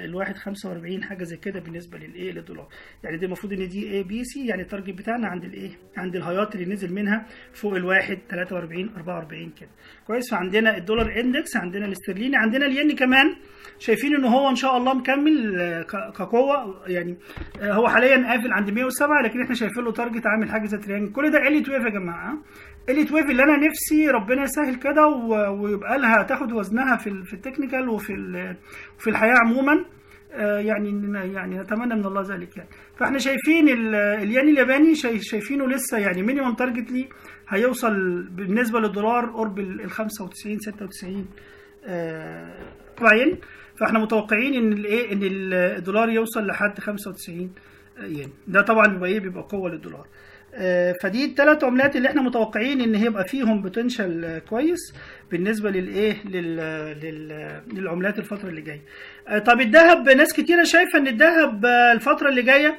الواحد 0.04 0.36
45 0.36 1.02
حاجة 1.04 1.24
زي 1.24 1.36
كده 1.36 1.60
بالنسبة 1.60 1.98
للايه 1.98 2.32
للدولار 2.32 2.68
يعني 3.04 3.16
دي 3.16 3.26
المفروض 3.26 3.52
ان 3.52 3.68
دي 3.68 3.92
A 3.92 4.02
B 4.02 4.24
C 4.24 4.46
يعني 4.46 4.62
ال 4.62 4.67
target 4.67 4.94
بتاعنا 4.98 5.28
عند 5.28 5.44
الايه 5.44 5.70
عند 5.96 6.16
ال 6.16 6.22
high 6.22 6.48
ات 6.48 6.54
اللي 6.54 6.72
نزل 6.74 6.94
منها 6.94 7.26
فوق 7.52 7.74
الواحد 7.74 8.18
43 8.30 8.90
44 8.96 9.50
كده. 9.60 9.68
كويس؟ 10.06 10.30
فعندنا 10.30 10.76
الدولار 10.76 11.20
index 11.20 11.56
عندنا 11.56 11.86
الاسترليني 11.86 12.36
عندنا 12.36 12.66
الين 12.66 12.96
كمان. 12.96 13.26
شايفين 13.78 14.14
ان 14.14 14.24
هو 14.24 14.50
ان 14.50 14.54
شاء 14.56 14.76
الله 14.76 14.94
مكمل 14.94 15.56
كقوة 16.18 16.84
يعني 16.88 17.16
هو 17.60 17.88
حاليا 17.88 18.16
قافل 18.28 18.52
عند 18.52 18.70
107 18.70 19.22
لكن 19.22 19.42
إحنا 19.42 19.54
شايفين 19.54 19.84
له 19.84 19.92
target 19.92 20.26
عامل 20.26 20.50
حاجة 20.50 20.66
زي 20.66 20.78
triangle 20.78 21.12
كل 21.12 21.30
ده 21.30 21.38
Elliott 21.38 21.68
Wave 21.68 21.84
يا 21.84 21.90
جماعة 21.90 22.38
Elliott 22.88 23.12
Wave 23.12 23.30
اللي 23.30 23.42
أنا 23.42 23.56
نفسي 23.56 24.08
ربنا 24.08 24.42
يسهل 24.42 24.74
كده 24.74 25.06
ويبقى 25.50 25.98
لها 25.98 26.22
تاخد 26.22 26.52
وزنها 26.52 26.96
في 26.96 27.22
في 27.24 27.34
ال 27.34 27.40
technical 27.40 27.88
وفي 27.88 28.12
وفي 28.98 29.10
الحياة 29.10 29.34
عموما. 29.44 29.84
آه، 30.32 30.58
يعني 30.58 31.12
يعني 31.34 31.58
نتمنى 31.58 31.94
من 31.94 32.06
الله 32.06 32.22
ذلك 32.34 32.56
يعني. 32.56 32.68
فإحنا 32.96 33.18
شايفين 33.18 33.68
ال- 33.68 33.94
الين 33.94 34.48
الياباني 34.48 34.94
شايف- 34.94 35.22
شايفينه 35.22 35.66
لسه 35.68 35.98
يعني 35.98 36.22
minimum 36.22 36.54
target 36.54 36.90
ليه 36.92 37.08
هيوصل 37.48 38.22
بالنسبة 38.22 38.80
للدولار 38.80 39.26
قرب 39.30 39.58
ال 39.58 39.90
95 39.90 40.58
96 40.58 41.26
آه، 41.86 42.54
40 42.98 43.38
فإحنا 43.80 43.98
متوقعين 43.98 44.54
إن 44.54 44.72
الايه 44.72 45.12
إن 45.12 45.20
الدولار 45.22 46.08
يوصل 46.08 46.46
لحد 46.46 46.78
95 46.80 47.50
ين. 48.02 48.30
ده 48.48 48.60
طبعا 48.60 48.86
بيبقى 48.86 49.10
إيه؟ 49.10 49.20
بيبقى 49.20 49.42
قوة 49.42 49.70
للدولار. 49.70 50.06
فدي 51.02 51.24
الثلاث 51.24 51.64
عملات 51.64 51.96
اللي 51.96 52.08
إحنا 52.08 52.22
متوقعين 52.22 52.80
إن 52.80 52.94
هيبقى 52.94 53.24
فيهم 53.28 53.62
بوتنشال 53.62 54.40
كويس 54.50 54.94
بالنسبة 55.30 55.70
للايه 55.70 56.16
لل... 56.24 56.56
لل... 57.02 57.60
للعملات 57.72 58.18
الفترة 58.18 58.48
اللي 58.48 58.60
جاية. 58.60 58.82
آه، 59.28 59.38
طب 59.38 59.60
الذهب 59.60 60.08
ناس 60.08 60.32
كتيرة 60.32 60.64
شايفة 60.64 60.98
إن 60.98 61.06
الذهب 61.08 61.64
آه، 61.66 61.92
الفترة 61.92 62.28
اللي 62.28 62.42
جاية 62.42 62.68
آه، 62.68 62.78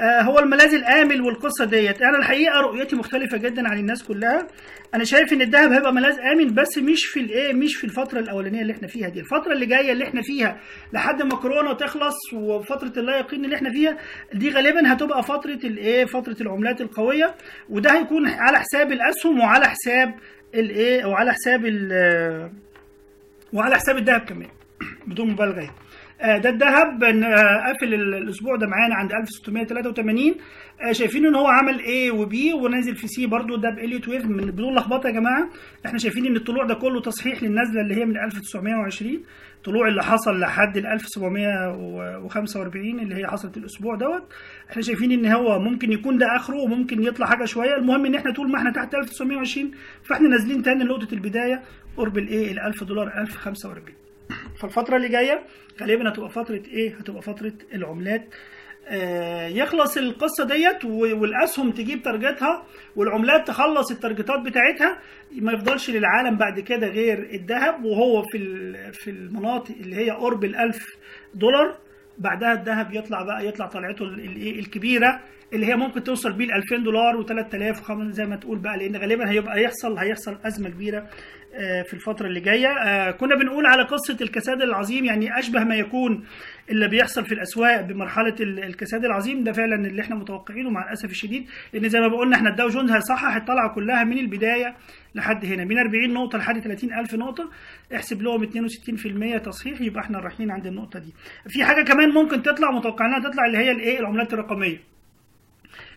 هو 0.00 0.38
الملاذ 0.38 0.74
الامن 0.74 1.20
والقصة 1.20 1.64
ديت. 1.64 2.02
أنا 2.02 2.18
الحقيقة 2.18 2.60
رؤيتي 2.60 2.96
مختلفة 2.96 3.36
جدا 3.38 3.68
عن 3.68 3.78
الناس 3.78 4.02
كلها. 4.02 4.46
أنا 4.94 5.04
شايف 5.04 5.32
إن 5.32 5.42
الذهب 5.42 5.72
هيبقى 5.72 5.92
ملاذ 5.92 6.18
آمن 6.32 6.54
بس 6.54 6.78
مش 6.78 7.04
في 7.06 7.20
الايه 7.20 7.52
مش 7.52 7.76
في 7.76 7.84
الفترة 7.84 8.20
الأولانية 8.20 8.62
اللي 8.62 8.72
إحنا 8.72 8.88
فيها 8.88 9.08
دي. 9.08 9.20
الفترة 9.20 9.52
اللي 9.52 9.66
جاية 9.66 9.92
اللي 9.92 10.04
إحنا 10.04 10.22
فيها 10.22 10.60
لحد 10.92 11.22
ما 11.22 11.36
كورونا 11.36 11.72
تخلص 11.74 12.16
وفترة 12.34 12.92
اللا 12.96 13.18
يقين 13.18 13.44
اللي 13.44 13.56
إحنا 13.56 13.70
فيها 13.70 13.98
دي 14.34 14.50
غالبا 14.50 14.92
هتبقى 14.92 15.22
فترة 15.22 15.60
الايه 15.64 16.04
فترة 16.04 16.36
العملات 16.40 16.80
القوية. 16.80 17.34
وده 17.70 17.98
هيكون 17.98 18.28
على 18.28 18.58
حساب 18.58 18.92
الأسهم 18.92 19.40
وعلى 19.40 19.68
حساب 19.68 20.14
الايه 20.54 21.04
وعلى 21.04 21.32
حساب 21.32 21.66
ال- 21.66 22.50
وعلى 23.52 23.76
حساب 23.76 23.96
الذهب 23.96 24.20
كمان 24.20 24.48
بدون 25.06 25.30
مبالغة. 25.30 25.60
آه، 25.62 25.70
ده 26.20 26.48
الذهب. 26.50 27.04
آه، 27.04 27.66
قافل 27.66 27.94
ال- 27.94 28.14
الأسبوع 28.14 28.56
ده 28.56 28.66
معانا 28.66 28.94
عند 28.94 29.12
1683 29.12 30.34
آه، 30.88 30.92
شايفين 30.92 31.26
إن 31.26 31.34
هو 31.34 31.46
عمل 31.46 31.80
A 31.80 32.14
و 32.14 32.33
B 32.33 32.52
ونازل 32.52 32.96
في 32.96 33.06
C 33.08 33.26
برضو. 33.26 33.56
ده 33.56 33.70
ب 33.70 33.75
Elliott 33.75 34.08
Wave 34.08 34.24
من 34.24 34.46
بدون 34.46 34.74
لخبطة 34.74 35.06
يا 35.06 35.12
جماعة. 35.12 35.48
إحنا 35.86 35.98
شايفين 35.98 36.26
إن 36.26 36.36
الطلوع 36.36 36.64
ده 36.64 36.74
كله 36.74 37.00
تصحيح 37.00 37.42
للنزله 37.42 37.80
اللي 37.80 37.94
هي 37.96 38.04
من 38.04 38.16
1920 38.16 39.22
الطلوع 39.56 39.88
اللي 39.88 40.02
حصل 40.02 40.40
لحد 40.40 40.76
ال 40.76 40.86
1745 40.86 43.00
اللي 43.00 43.14
هي 43.14 43.26
حصلت 43.26 43.56
الأسبوع 43.56 43.94
دوت. 43.94 44.32
إحنا 44.70 44.82
شايفين 44.82 45.12
إن 45.12 45.26
هو 45.26 45.58
ممكن 45.58 45.92
يكون 45.92 46.18
ده 46.18 46.36
آخره 46.36 46.56
وممكن 46.56 47.02
يطلع 47.02 47.26
حاجة 47.26 47.44
شوية. 47.44 47.76
المهم 47.76 48.06
إن 48.06 48.14
إحنا 48.14 48.32
طول 48.32 48.50
ما 48.50 48.58
إحنا 48.58 48.72
تحت 48.72 48.94
1920 48.94 49.70
فإحنا 50.04 50.28
نازلين 50.28 50.62
تاني 50.62 50.84
لنقطة 50.84 51.14
البداية. 51.14 51.62
قرب 51.96 52.18
الايه 52.18 52.52
ال 52.52 52.60
1000 52.60 52.84
دولار 52.84 53.20
1045 53.20 54.05
فالفترة 54.60 54.96
اللي 54.96 55.08
جاية 55.08 55.42
غالبا 55.80 56.08
هتبقى 56.08 56.30
فترة 56.30 56.62
إيه؟ 56.68 56.94
هتبقى 56.94 57.22
فترة 57.22 57.52
العملات. 57.74 58.24
آه 58.88 59.46
يخلص 59.48 59.96
القصة 59.96 60.44
ديت 60.44 60.84
و- 60.84 61.20
والأسهم 61.20 61.70
تجيب 61.70 62.02
تارجتها 62.02 62.66
والعملات 62.96 63.46
تخلص 63.48 63.90
التارجتات 63.90 64.40
بتاعتها 64.40 64.98
ما 65.32 65.52
يفضلش 65.52 65.90
للعالم 65.90 66.36
بعد 66.36 66.60
كده 66.60 66.86
غير 66.88 67.18
الذهب 67.34 67.84
وهو 67.84 68.22
في 68.22 68.38
ال- 68.38 68.92
في 68.94 69.10
المناطق 69.10 69.74
اللي 69.80 69.96
هي 69.96 70.10
قرب 70.10 70.44
الألف 70.44 70.84
دولار. 71.34 71.78
بعدها 72.18 72.52
الذهب 72.52 72.94
يطلع 72.94 73.22
بقى 73.22 73.46
يطلع 73.46 73.66
طلعته 73.66 74.02
ال- 74.04 74.20
الايه 74.20 74.60
الكبيرة 74.60 75.20
اللي 75.52 75.66
هي 75.66 75.76
ممكن 75.76 76.02
توصل 76.04 76.32
بيه 76.32 76.44
ل 76.46 76.52
2000 76.52 76.76
دولار 76.76 77.24
و3000 77.24 77.80
وخمس 77.80 78.14
زي 78.14 78.24
ما 78.26 78.36
تقول 78.36 78.58
بقى 78.58 78.76
لأن 78.78 78.96
غالبا 78.96 79.30
هيبقى 79.30 79.62
يحصل 79.62 79.98
هيحصل 79.98 80.38
أزمة 80.44 80.68
كبيرة 80.68 81.08
في 81.86 81.94
الفترة 81.94 82.26
اللي 82.26 82.40
جاية. 82.40 83.10
كنا 83.10 83.34
بنقول 83.36 83.66
على 83.66 83.82
قصة 83.82 84.16
الكساد 84.20 84.62
العظيم 84.62 85.04
يعني 85.04 85.38
أشبه 85.38 85.64
ما 85.64 85.76
يكون 85.76 86.24
اللي 86.70 86.88
بيحصل 86.88 87.24
في 87.26 87.32
الأسواق 87.32 87.80
بمرحلة 87.80 88.34
الكساد 88.40 89.04
العظيم. 89.04 89.44
ده 89.44 89.52
فعلا 89.52 89.86
اللي 89.86 90.02
إحنا 90.02 90.16
متوقعينه 90.16 90.70
مع 90.70 90.84
الأسف 90.86 91.10
الشديد 91.10 91.46
لأن 91.72 91.88
زي 91.88 92.00
ما 92.00 92.08
بقولنا 92.08 92.36
إحنا 92.36 92.50
الداو 92.50 92.68
جونز 92.68 92.90
هيصحح 92.90 93.36
الطلعة 93.36 93.74
كلها 93.74 94.04
من 94.04 94.18
البداية 94.18 94.76
لحد 95.14 95.44
هنا. 95.44 95.64
من 95.64 95.78
40 95.78 96.12
نقطة 96.14 96.38
لحد 96.38 96.58
30 96.60 96.92
ألف 96.94 97.14
نقطة. 97.14 97.50
احسب 97.94 98.22
لهم 98.22 98.42
62% 98.42 99.38
تصحيح 99.38 99.80
يبقى 99.80 100.00
إحنا 100.02 100.18
رايحين 100.18 100.50
عند 100.50 100.66
النقطة 100.66 100.98
دي. 100.98 101.14
في 101.48 101.64
حاجة 101.64 101.84
كمان 101.84 102.10
ممكن 102.10 102.42
تطلع 102.42 102.70
متوقعينها 102.70 103.18
تطلع 103.30 103.46
اللي 103.46 103.58
هي 103.58 103.70
الإيه؟ 103.70 103.98
العملات 104.00 104.32
الرقمية. 104.32 104.95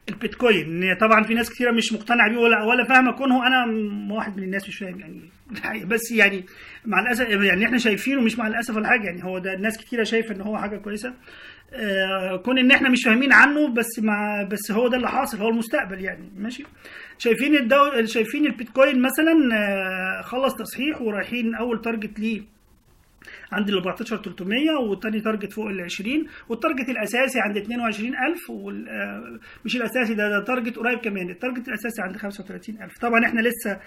البيتكوين. 0.10 0.96
طبعا 1.02 1.24
في 1.24 1.34
ناس 1.34 1.50
كثيره 1.50 1.72
مش 1.72 1.94
مقتنعة 1.94 2.30
بيه 2.30 2.38
ولا 2.38 2.64
ولا 2.64 2.84
فاهمة 2.84 3.12
كونه. 3.12 3.48
أنا 3.48 3.66
واحد 4.14 4.38
من 4.38 4.44
الناس 4.44 4.68
مش 4.68 4.78
فاهم 4.78 5.00
يعني. 5.00 5.22
بس 5.92 6.12
يعني 6.12 6.46
مع 6.86 7.00
الاسف 7.00 7.30
يعني 7.30 7.66
إحنا 7.66 7.78
شايفينه 7.78 8.22
مش 8.22 8.40
مع 8.40 8.48
الأسف 8.48 8.76
ولا 8.76 8.88
حاجة. 8.88 9.04
يعني 9.06 9.24
هو 9.24 9.40
ده 9.40 9.54
الناس 9.54 9.78
كثيره 9.78 10.04
شايفة 10.04 10.36
إن 10.36 10.42
هو 10.42 10.58
حاجة 10.58 10.78
كويسة. 10.78 11.14
آه 11.74 12.36
كون 12.38 12.60
إن 12.60 12.72
إحنا 12.72 12.90
مش 12.90 13.04
فاهمين 13.06 13.34
عنه 13.34 13.68
بس 13.74 14.00
مع 14.00 14.44
بس 14.52 14.72
هو 14.72 14.88
ده 14.88 14.98
اللي 14.98 15.10
حاصل. 15.10 15.38
هو 15.38 15.50
المستقبل 15.50 16.02
يعني. 16.02 16.32
ماشي؟ 16.38 16.64
شايفين 17.18 17.56
الدو 17.56 18.06
شايفين 18.06 18.46
البيتكوين 18.46 19.02
مثلا 19.02 19.34
آه 19.54 20.22
خلص 20.22 20.56
تصحيح 20.56 21.02
ورايحين 21.02 21.56
أول 21.56 21.82
target 21.82 22.20
ليه 22.20 22.59
عند 23.52 23.70
ال 23.70 23.78
14300 23.78 24.72
والتاني 24.90 25.22
target 25.22 25.54
فوق 25.54 25.68
ال 25.68 25.82
20 25.82 26.26
وال 26.50 26.60
target 26.60 26.90
الأساسي 26.90 27.40
عند 27.40 27.58
22000 27.58 28.50
وال 28.50 29.40
مش 29.66 29.76
الأساسي 29.76 30.14
ده, 30.14 30.30
ده 30.30 30.44
target 30.44 30.76
قريب 30.76 31.00
كمان 31.00 31.30
ال 31.30 31.35
target 31.35 31.68
الأساسي 31.68 32.02
عند 32.02 32.18
35000 32.18 32.98
طبعا 32.98 33.26
إحنا 33.26 33.42
لسه 33.42 33.80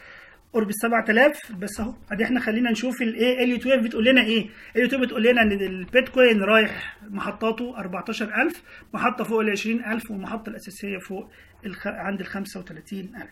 قرب 0.52 0.68
ال 0.68 0.74
7000 0.74 1.52
بس 1.52 1.80
أهو 1.80 1.94
أدي 2.12 2.24
إحنا 2.24 2.40
خلينا 2.40 2.70
نشوف 2.70 3.02
الايه 3.02 3.44
ال 3.44 3.52
12 3.52 3.82
بتقول 3.82 4.04
لنا 4.04 4.22
إيه؟ 4.22 4.46
ال 4.76 4.82
12 4.82 5.04
بتقول 5.06 5.22
لنا 5.22 5.42
إن 5.42 5.52
البيتكوين 5.52 6.42
رايح 6.42 6.96
محطاته 7.10 7.78
14000 7.78 8.62
محطة 8.94 9.24
فوق 9.24 9.40
ال 9.40 9.50
20000 9.50 10.10
والمحطة 10.10 10.50
الأساسية 10.50 10.98
فوق 10.98 11.30
الخ... 11.66 11.86
عند 11.86 12.20
ال 12.20 12.26
35000 12.26 13.28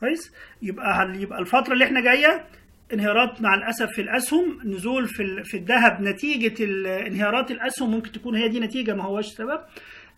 كويس؟ 0.00 0.32
يبقى 0.62 1.12
يبقى 1.20 1.38
الفترة 1.38 1.72
اللي 1.72 1.84
إحنا 1.84 2.00
جاية 2.00 2.44
انهيارات 2.92 3.40
مع 3.42 3.54
الأسف 3.54 3.90
في 3.90 4.00
الأسهم 4.02 4.58
نزول 4.64 5.06
في 5.08 5.42
في 5.44 5.56
الذهب 5.56 6.00
نتيجة 6.00 6.64
انهيارات 7.06 7.50
الأسهم 7.50 7.90
ممكن 7.90 8.12
تكون 8.12 8.36
هي 8.36 8.48
دي 8.48 8.60
نتيجة 8.60 8.94
ما 8.94 9.04
هوش 9.04 9.26
سبب. 9.26 9.60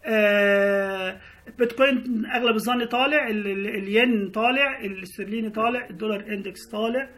آه 0.05 1.21
بيتكوين 1.59 2.27
أغلب 2.27 2.57
الظن 2.57 2.85
طالع 2.85 3.29
الين 3.29 4.31
طالع 4.31 4.81
الإسترليني 4.81 5.51
طالع 5.51 5.87
الدولار 5.91 6.25
index 6.29 6.61
طالع. 6.73 7.09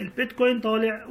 البيتكوين 0.00 0.60
طالع 0.60 1.06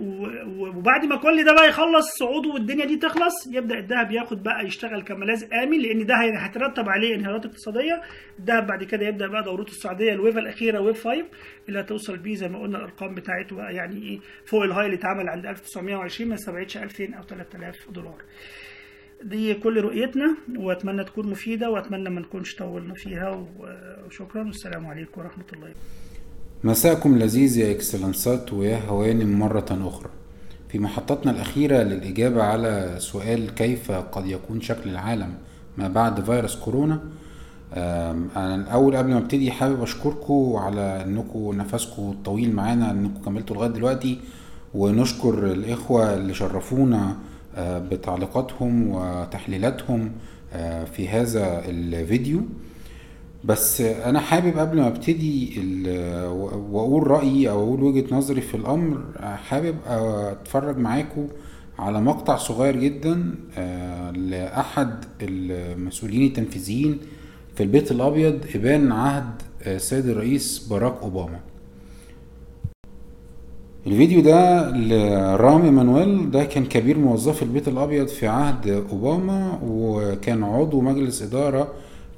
وبعد 0.57 1.05
ما 1.05 1.15
كل 1.15 1.45
ده 1.45 1.53
بقى 1.53 1.69
يخلص 1.69 2.05
صعوده 2.19 2.49
والدنيا 2.49 2.85
دي 2.85 2.95
تخلص 2.95 3.33
يبدأ 3.51 3.79
الذهب 3.79 4.11
ياخد 4.11 4.43
بقى 4.43 4.65
يشتغل 4.65 5.01
كملاذ 5.01 5.53
آمن 5.53 5.79
لأن 5.81 6.05
ده 6.05 6.15
هيترتب 6.15 6.89
عليه 6.89 7.15
انهيارات 7.15 7.45
اقتصادية. 7.45 8.01
الذهب 8.39 8.67
بعد 8.67 8.83
كده 8.83 9.07
يبدأ 9.07 9.27
بقى 9.27 9.43
دورته 9.43 9.69
الصعوديه 9.71 10.13
ال 10.13 10.18
wave 10.18 10.37
الأخيرة 10.37 10.79
wave 10.79 11.03
5 11.07 11.25
اللي 11.69 11.79
هتوصل 11.79 12.17
بيه 12.17 12.35
زي 12.35 12.47
ما 12.47 12.59
قلنا 12.59 12.77
الأرقام 12.77 13.15
بتاعته 13.15 13.55
بقى 13.55 13.75
يعني 13.75 14.01
إيه 14.01 14.19
فوق 14.45 14.63
ال 14.63 14.68
high 14.68 14.85
اللي 14.85 14.97
اتعمل 14.97 15.29
عند 15.29 15.45
1920 15.45 16.29
ما 16.29 16.35
استبعدش 16.35 16.77
2000 16.77 17.13
أو 17.17 17.23
3000 17.23 17.89
دولار. 17.91 18.21
دي 19.23 19.53
كل 19.53 19.81
رؤيتنا 19.81 20.37
وأتمنى 20.57 21.03
تكون 21.03 21.29
مفيدة 21.29 21.69
وأتمنى 21.69 22.09
ما 22.09 22.21
نكونش 22.21 22.55
طولنا 22.55 22.93
فيها 22.93 23.47
وشكرا 24.05 24.43
والسلام 24.43 24.85
عليكم 24.85 25.21
ورحمة 25.21 25.45
الله. 25.53 25.73
مساءكم 26.65 27.17
لذيذ 27.17 27.57
يا 27.57 27.71
إكسلنسات 27.71 28.53
ويا 28.53 28.79
هوانم 28.87 29.39
مرة 29.39 29.65
أخرى. 29.87 30.09
في 30.69 30.79
محطتنا 30.79 31.31
الأخيرة 31.31 31.83
للإجابة 31.83 32.43
على 32.43 32.95
سؤال 32.99 33.55
كيف 33.55 33.91
قد 33.91 34.25
يكون 34.25 34.61
شكل 34.61 34.89
العالم 34.89 35.33
ما 35.77 35.87
بعد 35.87 36.21
فيروس 36.25 36.55
كورونا 36.55 36.99
أنا 38.35 38.55
الأول 38.55 38.97
قبل 38.97 39.09
ما 39.09 39.17
أبتدي 39.17 39.51
حابب 39.51 39.81
أشكركم 39.81 40.55
على 40.55 41.03
إنكم 41.05 41.53
نفسكم 41.57 42.01
الطويل 42.11 42.55
معانا 42.55 42.91
إنكم 42.91 43.21
كملتوا 43.25 43.55
لغاية 43.55 43.69
دلوقتي 43.69 44.19
ونشكر 44.73 45.51
الإخوة 45.51 46.13
اللي 46.13 46.33
شرفونا 46.33 47.15
بتعليقاتهم 47.59 48.89
وتحليلاتهم 48.89 50.11
في 50.93 51.09
هذا 51.09 51.61
الفيديو. 51.65 52.41
بس 53.45 53.81
أنا 53.81 54.19
حابب 54.19 54.57
قبل 54.59 54.77
ما 54.77 54.87
أبتدي 54.87 55.61
وأقول 56.71 57.07
رأيي 57.07 57.49
أو 57.49 57.63
أقول 57.63 57.83
وجهة 57.83 58.15
نظري 58.15 58.41
في 58.41 58.55
الأمر 58.57 59.01
حابب 59.21 59.75
أتفرج 59.87 60.77
معاكم 60.77 61.27
على 61.79 62.01
مقطع 62.01 62.35
صغير 62.37 62.75
جدا 62.75 63.35
لأحد 64.17 65.05
المسؤولين 65.21 66.27
التنفيذيين 66.27 66.97
في 67.55 67.63
البيت 67.63 67.91
الأبيض 67.91 68.39
إبان 68.55 68.91
عهد 68.91 69.41
السيد 69.67 70.05
الرئيس 70.09 70.67
باراك 70.67 70.93
أوباما. 71.01 71.39
الفيديو 73.87 74.21
ده 74.21 74.69
لرام 74.71 75.69
إيمانويل 75.71 76.31
ده 76.31 76.43
كان 76.43 76.65
كبير 76.65 76.97
موظف 76.97 77.43
البيت 77.43 77.67
الأبيض 77.67 78.07
في 78.07 78.27
عهد 78.27 78.67
أوباما 78.91 79.59
وكان 79.67 80.43
عضو 80.43 80.81
مجلس 80.81 81.21
إدارة 81.21 81.67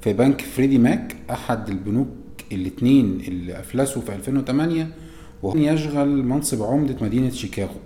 في 0.08 0.14
بنك 0.14 0.40
فريدي 0.40 0.78
ماك 0.78 1.16
أحد 1.30 1.68
البنوك 1.68 2.08
الاثنين 2.52 3.20
اللي 3.28 3.60
أفلسوا 3.60 4.02
في 4.02 4.14
2008 4.14 4.88
وهو 5.42 5.56
يشغل 5.56 6.08
منصب 6.08 6.62
عمدة 6.62 6.96
مدينة 7.00 7.30
شيكاغو 7.30 7.80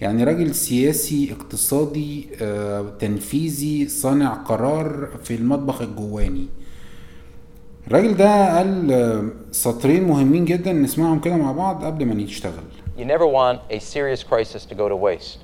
يعني 0.00 0.24
راجل 0.24 0.54
سياسي 0.54 1.32
اقتصادي 1.32 2.28
تنفيذي 2.98 3.88
صانع 3.88 4.34
قرار 4.34 5.08
في 5.24 5.34
المطبخ 5.34 5.82
الجواني 5.82 6.46
الراجل 7.86 8.16
ده 8.16 8.56
قال 8.58 9.30
سطرين 9.50 10.04
مهمين 10.04 10.44
جدا 10.44 10.72
نسمعهم 10.72 11.20
كده 11.20 11.36
مع 11.36 11.52
بعض 11.52 11.84
قبل 11.84 12.06
ما 12.06 12.14
نشتغل 12.14 12.64
You 12.98 13.04
never 13.04 13.26
want 13.26 13.58
a 13.70 13.78
serious 13.78 14.22
crisis 14.22 14.64
to 14.70 14.74
go 14.74 14.88
to 14.88 14.96
waste. 14.96 15.38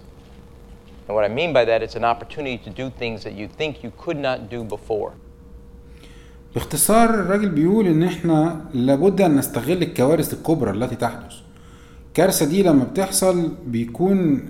And 1.06 1.14
what 1.16 1.24
I 1.24 1.28
mean 1.28 1.52
by 1.52 1.64
that, 1.64 1.82
it's 1.82 1.96
an 1.96 2.04
opportunity 2.04 2.58
to 2.66 2.70
do 2.70 2.90
things 3.02 3.24
that 3.24 3.32
you 3.40 3.46
think 3.60 3.82
you 3.84 3.92
could 4.04 4.18
not 4.28 4.38
do 4.50 4.64
before. 4.76 5.12
باختصار 6.54 7.10
الراجل 7.10 7.48
بيقول 7.48 7.86
إن 7.86 8.02
إحنا 8.02 8.60
لابد 8.74 9.20
أن 9.20 9.36
نستغل 9.36 9.82
الكوارث 9.82 10.34
الكبرى 10.34 10.70
التي 10.70 10.96
تحدث. 10.96 11.34
الكارثة 12.08 12.46
دي 12.46 12.62
لما 12.62 12.84
بتحصل 12.84 13.52
بيكون 13.66 14.40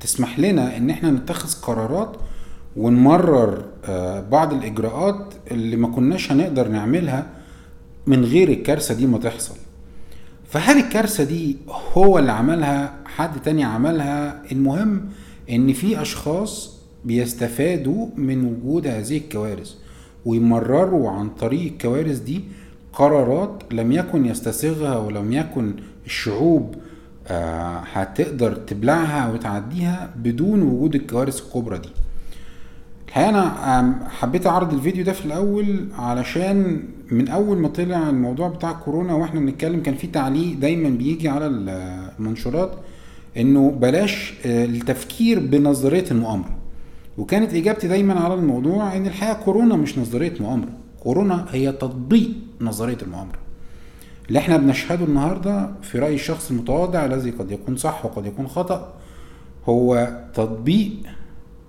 تسمح 0.00 0.38
لنا 0.38 0.76
إن 0.76 0.90
إحنا 0.90 1.10
نتخذ 1.10 1.60
قرارات 1.62 2.16
ونمرر 2.76 3.64
بعض 4.30 4.52
الإجراءات 4.52 5.34
اللي 5.50 5.76
ما 5.76 5.88
كناش 5.88 6.32
هنقدر 6.32 6.68
نعملها 6.68 7.26
من 8.06 8.24
غير 8.24 8.48
الكارثة 8.48 8.94
دي 8.94 9.06
ما 9.06 9.18
تحصل. 9.18 9.54
فهل 10.48 10.76
الكارثة 10.78 11.24
دي 11.24 11.56
هو 11.92 12.18
اللي 12.18 12.32
عملها؟ 12.32 12.94
حد 13.06 13.42
تاني 13.42 13.64
عملها؟ 13.64 14.42
المهم 14.52 15.08
إن 15.50 15.72
في 15.72 16.02
أشخاص 16.02 16.74
بيستفادوا 17.04 18.06
من 18.16 18.44
وجود 18.44 18.86
هذه 18.86 19.16
الكوارث. 19.16 19.74
ويمرروا 20.26 21.10
عن 21.10 21.28
طريق 21.28 21.72
الكوارث 21.72 22.18
دي 22.18 22.40
قرارات 22.92 23.62
لم 23.72 23.92
يكن 23.92 24.26
يستسيغها 24.26 24.96
ولم 24.96 25.32
يكن 25.32 25.74
الشعوب 26.06 26.74
هتقدر 27.92 28.54
تبلعها 28.54 29.32
وتعديها 29.32 30.10
بدون 30.16 30.62
وجود 30.62 30.94
الكوارث 30.94 31.42
الكبرى 31.46 31.78
دي. 31.78 31.88
الحقيقة 33.08 33.28
أنا 33.30 34.08
حبيت 34.08 34.46
أعرض 34.46 34.72
الفيديو 34.74 35.04
ده 35.04 35.12
في 35.12 35.24
الأول 35.26 35.86
علشان 35.98 36.82
من 37.10 37.28
أول 37.28 37.58
ما 37.58 37.68
طلع 37.68 38.10
الموضوع 38.10 38.48
بتاع 38.48 38.72
كورونا 38.72 39.14
وإحنا 39.14 39.40
بنتكلم 39.40 39.80
كان 39.82 39.94
في 39.94 40.06
تعليق 40.06 40.56
دايما 40.58 40.88
بيجي 40.88 41.28
على 41.28 41.46
المنشورات 41.46 42.72
إنه 43.36 43.70
بلاش 43.70 44.34
التفكير 44.44 45.38
بنظرية 45.38 46.04
المؤامرة. 46.10 46.63
وكانت 47.18 47.54
إجابتي 47.54 47.88
دايما 47.88 48.20
على 48.20 48.34
الموضوع 48.34 48.96
إن 48.96 49.06
الحقيقة 49.06 49.44
كورونا 49.44 49.76
مش 49.76 49.98
نظرية 49.98 50.34
مؤامرة. 50.40 50.72
كورونا 51.02 51.46
هي 51.50 51.72
تطبيق 51.72 52.30
نظرية 52.60 52.98
المؤامرة. 53.02 53.38
اللي 54.28 54.38
إحنا 54.38 54.56
بنشهده 54.56 55.04
النهارده 55.04 55.70
في 55.82 55.98
رايي 55.98 56.14
الشخص 56.14 56.50
المتواضع 56.50 57.04
الذي 57.04 57.30
قد 57.30 57.50
يكون 57.50 57.76
صح 57.76 58.04
وقد 58.04 58.26
يكون 58.26 58.48
خطأ 58.48 58.94
هو 59.68 60.18
تطبيق 60.34 60.90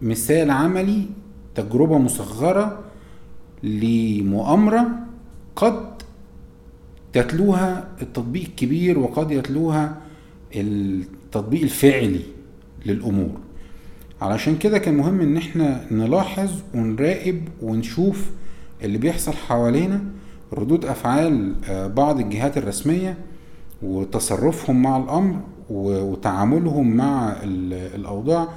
مثال 0.01 0.51
عملي 0.51 1.05
تجربة 1.55 1.97
مصغره 1.97 2.79
لمؤامرة 3.63 4.87
قد 5.55 5.85
يتلوها 7.15 7.87
التطبيق 8.01 8.43
الكبير 8.45 8.99
وقد 8.99 9.31
يتلوها 9.31 9.97
التطبيق 10.55 11.61
الفعلي 11.61 12.21
للأمور. 12.85 13.44
علشان 14.21 14.57
كده 14.57 14.77
كان 14.77 14.97
مهم 14.97 15.21
إن 15.21 15.37
إحنا 15.37 15.81
نلاحظ 15.91 16.51
ونراقب 16.75 17.41
ونشوف 17.61 18.29
اللي 18.83 18.97
بيحصل 18.97 19.33
حوالينا 19.33 20.01
ردود 20.53 20.85
أفعال 20.85 21.55
بعض 21.95 22.19
الجهات 22.19 22.57
الرسمية 22.57 23.17
وتصرفهم 23.83 24.81
مع 24.81 24.97
الأمر 24.97 25.39
وتعاملهم 25.69 26.95
مع 26.95 27.35
الأوضاع 27.43 28.47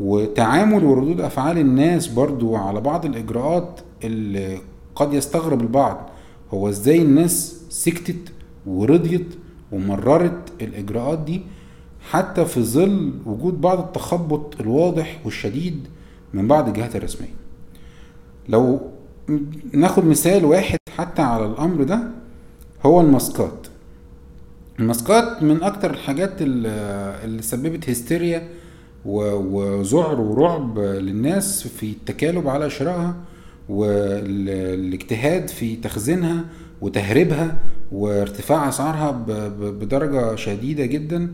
وتعامل 0.00 0.84
وردود 0.84 1.20
أفعال 1.20 1.58
الناس 1.58 2.06
برضو 2.06 2.56
على 2.56 2.80
بعض 2.80 3.04
الإجراءات 3.04 3.80
اللي 4.04 4.58
قد 4.94 5.12
يستغرب 5.12 5.60
البعض. 5.60 6.08
هو 6.54 6.68
إزاي 6.68 7.02
الناس 7.02 7.62
سكتت 7.70 8.32
ورضيت 8.66 9.26
ومررت 9.72 10.52
الإجراءات 10.60 11.18
دي؟ 11.18 11.42
حتى 12.10 12.44
في 12.44 12.62
ظل 12.62 13.12
وجود 13.26 13.60
بعض 13.60 13.78
التخبط 13.78 14.60
الواضح 14.60 15.20
والشديد 15.24 15.88
من 16.34 16.48
بعض 16.48 16.68
الجهات 16.68 16.96
الرسمية. 16.96 17.34
لو 18.48 18.80
ناخد 19.72 20.04
مثال 20.04 20.44
واحد 20.44 20.78
حتى 20.96 21.22
على 21.22 21.46
الأمر 21.46 21.82
ده 21.84 22.00
هو 22.86 23.00
الماسكات. 23.00 23.66
الماسكات 24.80 25.42
من 25.42 25.62
أكتر 25.62 25.90
الحاجات 25.90 26.32
اللي 26.40 27.42
سببت 27.42 27.90
هستيريا 27.90 28.48
وذعر 29.04 30.20
ورعب 30.20 30.78
للناس 30.78 31.68
في 31.68 31.90
التكالب 31.90 32.48
على 32.48 32.70
شرائها 32.70 33.16
والاجتهاد 33.68 35.48
في 35.48 35.76
تخزينها 35.76 36.44
وتهريبها 36.80 37.58
وارتفاع 37.92 38.68
أسعارها 38.68 39.10
بدرجة 39.58 40.34
شديدة 40.36 40.86
جدا. 40.86 41.32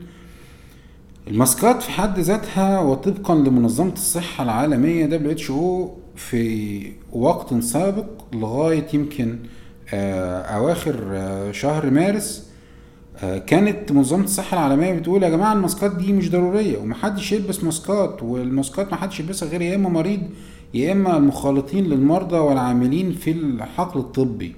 الماسكات 1.29 1.83
في 1.83 1.91
حد 1.91 2.18
ذاتها 2.18 2.81
وطبقا 2.81 3.35
لمنظمة 3.35 3.93
الصحة 3.93 4.45
العالمية 4.45 5.07
WHO 5.35 5.53
في 6.16 6.83
وقت 7.12 7.55
سابق 7.55 8.07
لغاية 8.33 8.87
يمكن 8.95 9.39
أواخر 9.95 10.95
شهر 11.53 11.91
مارس. 11.91 12.51
كانت 13.47 13.93
منظمة 13.93 14.25
الصحة 14.25 14.57
العالمية 14.57 14.93
بتقول 14.93 15.22
يا 15.22 15.29
جماعة 15.29 15.53
الماسكات 15.53 15.97
دي 15.97 16.12
مش 16.12 16.31
ضرورية 16.31 16.79
ومحدش 16.79 17.33
يلبس 17.33 17.64
ماسكات 17.64 18.22
والماسكات 18.22 18.93
محدش 18.93 19.20
يلبسها 19.20 19.49
غير 19.49 19.62
يا 19.62 19.75
إما 19.75 19.89
مريض 19.89 20.20
يا 20.75 20.93
إما 20.93 21.16
المخالطين 21.16 21.85
للمرضى 21.85 22.37
والعاملين 22.37 23.12
في 23.12 23.31
الحقل 23.31 24.01
الطبي. 24.01 24.55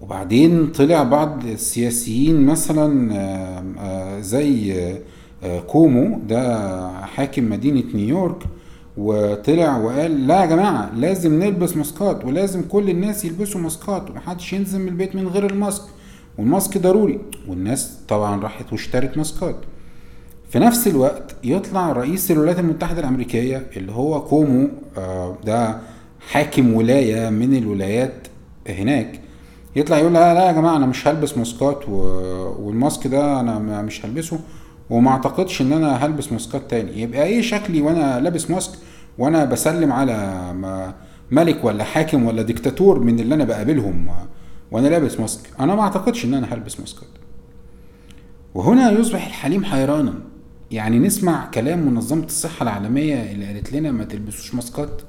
وبعدين 0.00 0.66
طلع 0.72 1.02
بعض 1.02 1.44
السياسيين 1.44 2.46
مثلا 2.46 4.20
زي 4.20 4.74
كومو 5.66 6.18
ده 6.28 6.88
حاكم 7.02 7.50
مدينة 7.50 7.84
نيويورك 7.94 8.42
وطلع 8.96 9.76
وقال 9.76 10.26
لا 10.26 10.40
يا 10.40 10.46
جماعة 10.46 10.90
لازم 10.96 11.42
نلبس 11.42 11.76
ماسكات 11.76 12.24
ولازم 12.24 12.62
كل 12.62 12.90
الناس 12.90 13.24
يلبسوا 13.24 13.60
ماسكات 13.60 14.10
ومحدش 14.10 14.52
ينزل 14.52 14.78
من 14.80 14.88
البيت 14.88 15.14
من 15.16 15.28
غير 15.28 15.50
الماسك 15.50 15.82
والماسك 16.38 16.78
ضروري. 16.78 17.20
والناس 17.48 17.96
طبعا 18.08 18.40
راحت 18.40 18.72
واشترت 18.72 19.16
ماسكات. 19.16 19.56
في 20.50 20.58
نفس 20.58 20.86
الوقت 20.88 21.36
يطلع 21.44 21.92
رئيس 21.92 22.30
الولايات 22.30 22.58
المتحدة 22.58 23.00
الأمريكية 23.00 23.66
اللي 23.76 23.92
هو 23.92 24.20
كومو 24.22 24.68
ده 25.44 25.78
حاكم 26.30 26.74
ولاية 26.74 27.30
من 27.30 27.56
الولايات 27.56 28.14
هناك 28.68 29.20
يطلع 29.78 29.98
يقول 29.98 30.14
لا 30.14 30.34
لا 30.34 30.46
يا 30.46 30.52
جماعة 30.52 30.76
أنا 30.76 30.86
مش 30.86 31.08
هلبس 31.08 31.38
ماسكات 31.38 31.88
والماسك 31.88 33.06
ده 33.06 33.40
أنا 33.40 33.82
مش 33.82 34.06
هلبسه 34.06 34.40
وما 34.90 35.10
أعتقدش 35.10 35.60
إن 35.62 35.72
أنا 35.72 36.06
هلبس 36.06 36.32
ماسكات 36.32 36.70
تاني. 36.70 37.00
يبقى 37.02 37.22
إيه 37.24 37.40
شكلي 37.42 37.80
وأنا 37.80 38.20
لابس 38.20 38.50
ماسك 38.50 38.78
وأنا 39.18 39.44
بسلم 39.44 39.92
على 39.92 40.52
ملك 41.30 41.64
ولا 41.64 41.84
حاكم 41.84 42.26
ولا 42.26 42.42
ديكتاتور 42.42 43.00
من 43.00 43.20
اللي 43.20 43.34
أنا 43.34 43.44
بقابلهم 43.44 44.08
وأنا 44.70 44.88
لابس 44.88 45.20
ماسك؟ 45.20 45.40
أنا 45.60 45.74
ما 45.74 45.82
أعتقدش 45.82 46.24
إن 46.24 46.34
أنا 46.34 46.54
هلبس 46.54 46.80
ماسكات. 46.80 47.08
وهنا 48.54 48.90
يصبح 48.90 49.26
الحليم 49.26 49.64
حيرانا. 49.64 50.14
يعني 50.70 50.98
نسمع 50.98 51.46
كلام 51.54 51.78
منظمة 51.78 52.24
الصحة 52.24 52.62
العالمية 52.62 53.32
اللي 53.32 53.46
قالت 53.46 53.72
لنا 53.72 53.90
ما 53.90 54.04
تلبسوش 54.04 54.54
ماسكات. 54.54 55.02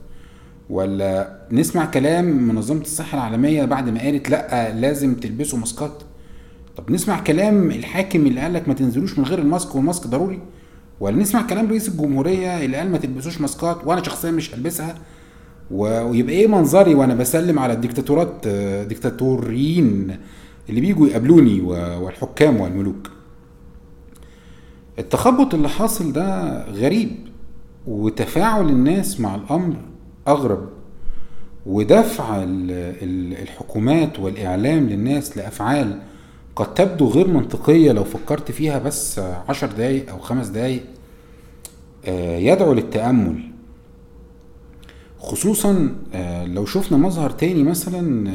ولا 0.70 1.40
نسمع 1.52 1.86
كلام 1.86 2.26
منظمة 2.48 2.82
الصحة 2.82 3.18
العالمية 3.18 3.66
بعد 3.66 3.90
ما 3.90 4.00
قالت 4.02 4.30
لأ 4.30 4.74
لازم 4.80 5.16
تلبسوا 5.16 5.60
ماسكات؟ 5.60 6.04
طب 6.78 6.92
نسمع 6.92 7.20
كلام 7.20 7.72
الحاكم 7.72 8.26
اللي 8.28 8.42
قال 8.42 8.54
لك 8.54 8.68
ما 8.68 8.74
تنزلوش 8.74 9.20
من 9.20 9.26
غير 9.26 9.40
الماسك 9.40 9.76
والماسك 9.76 10.08
ضروري؟ 10.08 10.40
ولا 11.00 11.18
نسمع 11.18 11.42
كلام 11.42 11.68
رئيس 11.70 11.88
الجمهورية 11.90 12.66
اللي 12.66 12.78
قال 12.78 12.92
ما 12.92 12.98
تلبسوش 12.98 13.42
ماسكات 13.42 13.78
وأنا 13.86 14.04
شخصيا 14.04 14.32
مش 14.32 14.56
هلبسها؟ 14.56 14.96
ويبقى 15.72 16.34
إيه 16.34 16.48
منظري 16.48 16.96
وأنا 16.96 17.14
بسلم 17.16 17.60
على 17.60 17.74
الديكتاتورات 17.74 18.48
ديكتاتوريين 18.88 20.18
اللي 20.70 20.82
بيجوا 20.82 21.08
يقابلوني 21.08 21.62
والحكام 22.02 22.58
والملوك؟ 22.62 23.10
التخبط 25.00 25.54
اللي 25.54 25.70
حاصل 25.70 26.14
ده 26.14 26.64
غريب 26.70 27.12
وتفاعل 27.88 28.70
الناس 28.70 29.20
مع 29.20 29.36
الأمر 29.36 29.76
أغرب 30.28 30.70
ودفع 31.66 32.44
الحكومات 32.44 34.20
والإعلام 34.20 34.90
للناس 34.90 35.38
لأفعال 35.38 36.00
قد 36.56 36.74
تبدو 36.74 37.10
غير 37.10 37.28
منطقية 37.28 37.92
لو 37.92 38.04
فكرت 38.04 38.52
فيها 38.52 38.80
بس 38.80 39.20
عشر 39.20 39.68
دقايق 39.68 40.10
أو 40.10 40.20
خمس 40.20 40.48
دقايق 40.48 40.84
يدعو 42.38 42.74
للتأمل. 42.74 43.44
خصوصا 45.20 45.96
لو 46.46 46.66
شفنا 46.66 46.98
مظهر 46.98 47.30
تاني 47.30 47.64
مثلا 47.64 48.32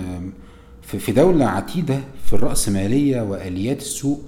في 0.82 1.12
دولة 1.12 1.46
عتيدة 1.46 2.00
في 2.24 2.32
الرأسمالية 2.32 3.22
وآليات 3.22 3.78
السوق 3.78 4.20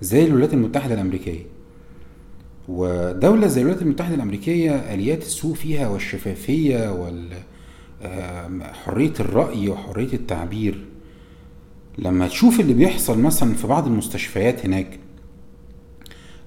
زي 0.00 0.24
الولايات 0.24 0.54
المتحدة 0.54 0.94
الأمريكية. 0.94 1.57
ودولة 2.68 3.46
زي 3.46 3.60
الولايات 3.60 3.82
المتحدة 3.82 4.14
الأمريكية 4.14 4.70
آليات 4.94 5.22
السوق 5.22 5.54
فيها 5.54 5.88
والشفافية 5.88 6.92
وحرية 8.02 9.12
الرأي 9.20 9.68
وحرية 9.68 10.12
التعبير. 10.12 10.84
لما 11.98 12.28
تشوف 12.28 12.60
اللي 12.60 12.74
بيحصل 12.74 13.18
مثلا 13.18 13.54
في 13.54 13.66
بعض 13.66 13.86
المستشفيات 13.86 14.66
هناك 14.66 14.98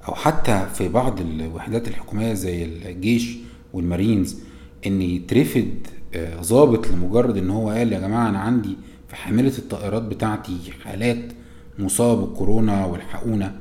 أو 0.07 0.15
حتى 0.15 0.67
في 0.73 0.87
بعض 0.89 1.19
الوحدات 1.21 1.87
الحكومية 1.87 2.33
زي 2.33 2.63
الجيش 2.63 3.37
والمارينز 3.73 4.37
إن 4.85 5.01
يترفد 5.01 5.87
ضابط 6.41 6.87
لمجرد 6.87 7.37
إن 7.37 7.49
هو 7.49 7.69
قال 7.69 7.93
يا 7.93 7.99
جماعة 7.99 8.29
أنا 8.29 8.39
عندي 8.39 8.77
في 9.09 9.15
حامله 9.15 9.57
الطائرات 9.57 10.01
بتاعتي 10.01 10.57
حالات 10.83 11.31
مصاب 11.79 12.17
بالكورونا 12.17 12.85
والحقونا. 12.85 13.55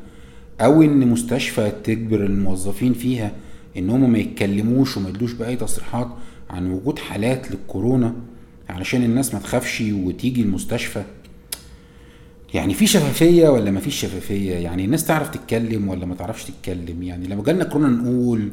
أو 0.61 0.83
إن 0.83 1.09
مستشفى 1.09 1.73
تجبر 1.85 2.27
الموظفين 2.27 2.93
فيها 2.93 3.33
ان 3.77 3.91
هم 3.91 4.13
ما 4.13 4.19
يتكلموش 4.19 4.97
وما 4.97 5.09
يدوش 5.09 5.33
بأي 5.33 5.57
تصريحات 5.57 6.09
عن 6.51 6.71
وجود 6.71 6.99
حالات 6.99 7.51
للكورونا 7.51 8.15
علشان 8.69 9.05
الناس 9.05 9.35
ما 9.35 9.41
تخافش 9.41 9.81
وتيجي 9.81 10.43
المستشفى. 10.43 11.03
يعني 12.55 12.75
في 12.75 12.87
شفافية 12.87 13.49
ولا 13.49 13.71
ما 13.71 13.81
فيش 13.81 14.01
شفافية؟ 14.01 14.55
يعني 14.55 14.85
الناس 14.85 15.05
تعرف 15.07 15.29
تتكلم 15.31 15.89
ولا 15.89 16.07
ما 16.07 16.15
تعرفش 16.15 16.45
تتكلم؟ 16.45 17.03
يعني 17.03 17.27
لو 17.29 17.43
جالنا 17.43 17.65
كورونا 17.65 17.89
نقول 17.89 18.49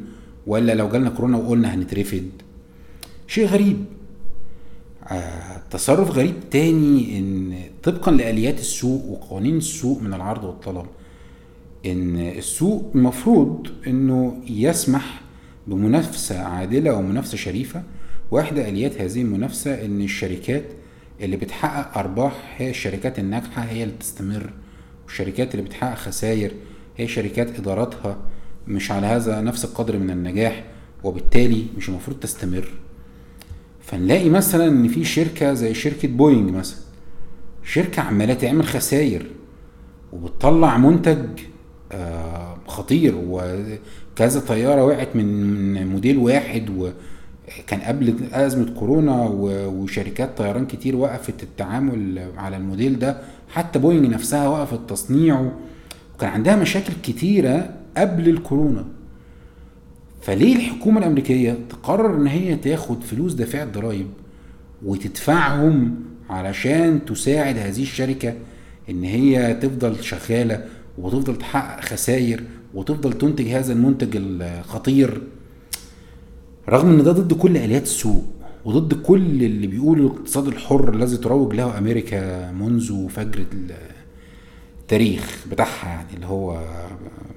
ولا 0.46 0.74
لو 0.74 0.88
جالنا 0.88 1.10
كورونا 1.10 1.36
وقلنا 1.36 1.74
هنترفد؟ 1.74 2.30
شيء 3.26 3.46
غريب. 3.46 3.84
آه 5.08 5.62
تصرف 5.70 6.10
غريب 6.10 6.34
تاني 6.50 7.18
إن 7.18 7.54
طبقا 7.82 8.12
لآليات 8.12 8.58
السوق 8.60 9.04
وقوانين 9.04 9.56
السوق 9.56 10.02
من 10.02 10.14
العرض 10.14 10.44
والطلب. 10.44 10.86
إن 11.86 12.16
السوق 12.16 12.90
المفروض 12.94 13.68
إنه 13.86 14.42
يسمح 14.48 15.20
بمنافسة 15.66 16.42
عادلة 16.42 16.94
ومنافسة 16.94 17.36
شريفة. 17.36 17.82
واحدة 18.30 18.68
آليات 18.68 19.00
هذه 19.00 19.22
المنافسة 19.22 19.84
إن 19.84 20.00
الشركات 20.02 20.64
اللي 21.20 21.36
بتحقق 21.36 21.98
أرباح 21.98 22.54
هي 22.56 22.70
الشركات 22.70 23.18
الناجحة 23.18 23.62
هي 23.62 23.82
اللي 23.82 23.94
بتستمر. 23.94 24.50
والشركات 25.04 25.54
اللي 25.54 25.64
بتحقق 25.66 25.94
خسائر 25.94 26.50
هي 26.96 27.08
شركات 27.08 27.58
إداراتها 27.58 28.16
مش 28.66 28.90
على 28.90 29.06
هذا 29.06 29.40
نفس 29.40 29.64
القدر 29.64 29.98
من 29.98 30.10
النجاح 30.10 30.64
وبالتالي 31.04 31.66
مش 31.76 31.88
المفروض 31.88 32.16
تستمر. 32.16 32.68
فنلاقي 33.80 34.30
مثلا 34.30 34.66
إن 34.66 34.88
في 34.88 35.04
شركة 35.04 35.52
زي 35.54 35.74
شركة 35.74 36.08
بوينج 36.08 36.50
مثلا 36.50 36.78
شركة 37.64 38.02
عمالة 38.02 38.34
تعمل 38.34 38.64
خسائر 38.66 39.26
وبتطلع 40.12 40.78
منتج 40.78 41.26
خطير. 42.66 43.14
وكذا 43.16 44.40
طيارة 44.40 44.84
وقعت 44.84 45.16
من 45.16 45.86
موديل 45.86 46.18
واحد 46.18 46.70
و 46.70 46.90
كان 47.66 47.80
قبل 47.80 48.14
أزمة 48.32 48.70
كورونا 48.70 49.22
وشركات 49.66 50.38
طيران 50.38 50.66
كتير 50.66 50.96
وقفت 50.96 51.42
التعامل 51.42 52.28
على 52.36 52.56
الموديل 52.56 52.98
ده. 52.98 53.20
حتى 53.48 53.78
بوينج 53.78 54.06
نفسها 54.06 54.48
وقفت 54.48 54.80
تصنيعه. 54.90 55.52
وكان 56.14 56.30
عندها 56.30 56.56
مشاكل 56.56 56.92
كتيرة 57.02 57.74
قبل 57.96 58.28
الكورونا. 58.28 58.84
فليه 60.22 60.56
الحكومة 60.56 60.98
الأمريكية 60.98 61.58
تقرر 61.70 62.16
إن 62.16 62.26
هي 62.26 62.56
تاخد 62.56 63.02
فلوس 63.02 63.32
دافع 63.32 63.62
الضرايب 63.62 64.06
وتدفعهم 64.84 65.94
علشان 66.30 67.04
تساعد 67.04 67.58
هذه 67.58 67.82
الشركة 67.82 68.34
إن 68.90 69.04
هي 69.04 69.54
تفضل 69.54 70.02
شغالة 70.04 70.64
وتفضل 70.98 71.36
تحقق 71.36 71.84
خسائر 71.84 72.42
وتفضل 72.74 73.12
تنتج 73.12 73.48
هذا 73.48 73.72
المنتج 73.72 74.08
الخطير 74.14 75.22
رغم 76.68 76.88
إن 76.90 77.02
ده 77.04 77.12
ضد 77.12 77.32
كل 77.32 77.56
آليات 77.56 77.82
السوق 77.82 78.24
وضد 78.64 78.94
كل 78.94 79.42
اللي 79.42 79.66
بيقولوا 79.66 80.10
الاقتصاد 80.10 80.46
الحر 80.46 80.94
الذي 80.94 81.16
تروج 81.16 81.54
له 81.54 81.78
أمريكا 81.78 82.50
منذ 82.52 83.08
فجر 83.08 83.44
التاريخ 84.82 85.44
بتاعها 85.50 85.88
يعني 85.88 86.14
اللي 86.14 86.26
هو 86.26 86.62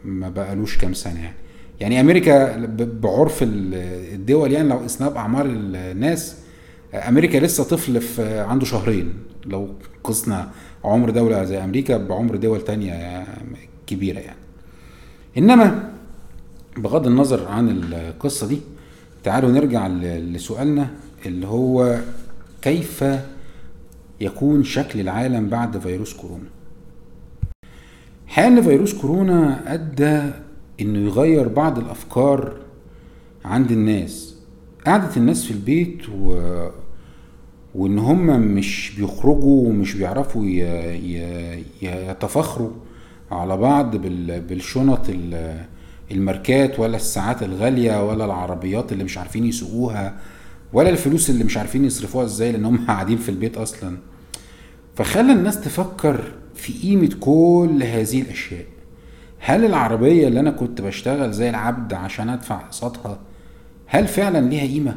ما 0.05 0.29
بقالوش 0.29 0.77
كام 0.77 0.93
سنة 0.93 1.19
يعني. 1.19 1.35
يعني 1.79 1.99
أمريكا 2.01 2.65
بعرف 2.85 3.43
ال- 3.43 3.73
الدول 4.13 4.51
يعني 4.51 4.69
لو 4.69 4.77
قسناها 4.77 5.09
باعمار 5.09 5.45
الناس 5.49 6.35
أمريكا 6.93 7.37
لسه 7.37 7.63
طفل 7.63 8.01
في 8.01 8.39
عنده 8.39 8.65
شهرين 8.65 9.13
لو 9.45 9.69
قسنا 10.03 10.51
عمر 10.83 11.09
دولة 11.09 11.43
زي 11.43 11.63
أمريكا 11.63 11.97
بعمر 11.97 12.35
دول 12.35 12.61
تانية 12.61 13.25
كبيرة 13.87 14.19
يعني. 14.19 14.39
إنما 15.37 15.91
بغض 16.77 17.07
النظر 17.07 17.47
عن 17.47 17.69
القصة 17.69 18.47
دي 18.47 18.59
تعالوا 19.23 19.51
نرجع 19.51 19.87
لسؤالنا 19.87 20.89
اللي 21.25 21.47
هو 21.47 21.99
كيف 22.61 23.05
يكون 24.21 24.63
شكل 24.63 24.99
العالم 24.99 25.49
بعد 25.49 25.77
فيروس 25.77 26.13
كورونا؟ 26.13 26.49
ان 28.37 28.61
فيروس 28.61 28.93
كورونا 28.93 29.73
أدى 29.73 30.21
إنه 30.81 30.99
يغير 30.99 31.47
بعض 31.47 31.79
الأفكار 31.79 32.53
عند 33.45 33.71
الناس. 33.71 34.35
قعدة 34.85 35.15
الناس 35.17 35.45
في 35.45 35.51
البيت 35.51 36.09
و... 36.09 36.35
وإن 37.75 37.99
هم 37.99 38.25
مش 38.41 38.93
بيخرجوا 38.97 39.67
ومش 39.67 39.93
بيعرفوا. 39.95 40.45
يتفاخروا 41.81 42.71
على 43.31 43.57
بعض 43.57 43.95
بال... 43.95 44.41
بالشنط 44.41 45.09
ال- 45.09 45.65
الماركات 46.11 46.79
ولا 46.79 46.95
الساعات 46.95 47.43
الغالية 47.43 48.07
ولا 48.09 48.25
العربيات 48.25 48.91
اللي 48.91 49.03
مش 49.03 49.17
عارفين 49.17 49.45
يسوقوها 49.45 50.15
ولا 50.73 50.89
الفلوس 50.89 51.29
اللي 51.29 51.43
مش 51.43 51.57
عارفين 51.57 51.85
يصرفوها 51.85 52.25
إزاي 52.25 52.51
لأن 52.51 52.65
هم 52.65 52.85
قاعدين 52.87 53.17
في 53.17 53.29
البيت 53.29 53.57
أصلا 53.57 53.97
فخلى 54.95 55.31
الناس 55.33 55.61
تفكر 55.61 56.31
في 56.55 56.73
قيمة 56.73 57.09
كل 57.19 57.83
هذه 57.83 58.21
الأشياء 58.21 58.65
هل 59.39 59.65
العربية 59.65 60.27
اللي 60.27 60.39
أنا 60.39 60.51
كنت 60.51 60.81
بشتغل 60.81 61.31
زي 61.31 61.49
العبد 61.49 61.93
عشان 61.93 62.29
أدفع 62.29 62.55
اقساطها 62.61 63.19
هل 63.87 64.07
فعلا 64.07 64.49
ليها 64.49 64.61
قيمة 64.73 64.95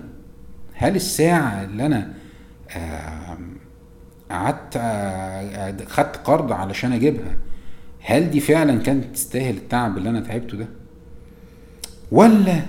هل 0.74 0.96
الساعة 0.96 1.64
اللي 1.64 1.86
أنا 1.86 2.12
قعدت 4.30 4.78
خدت 5.88 6.16
قرض 6.16 6.52
علشان 6.52 6.92
أجيبها. 6.92 7.36
هل 8.00 8.30
دي 8.30 8.40
فعلا 8.40 8.82
كانت 8.82 9.04
تستاهل 9.14 9.56
التعب 9.56 9.98
اللي 9.98 10.10
أنا 10.10 10.20
تعبته 10.20 10.58
ده؟ 10.58 10.68
ولا 12.12 12.60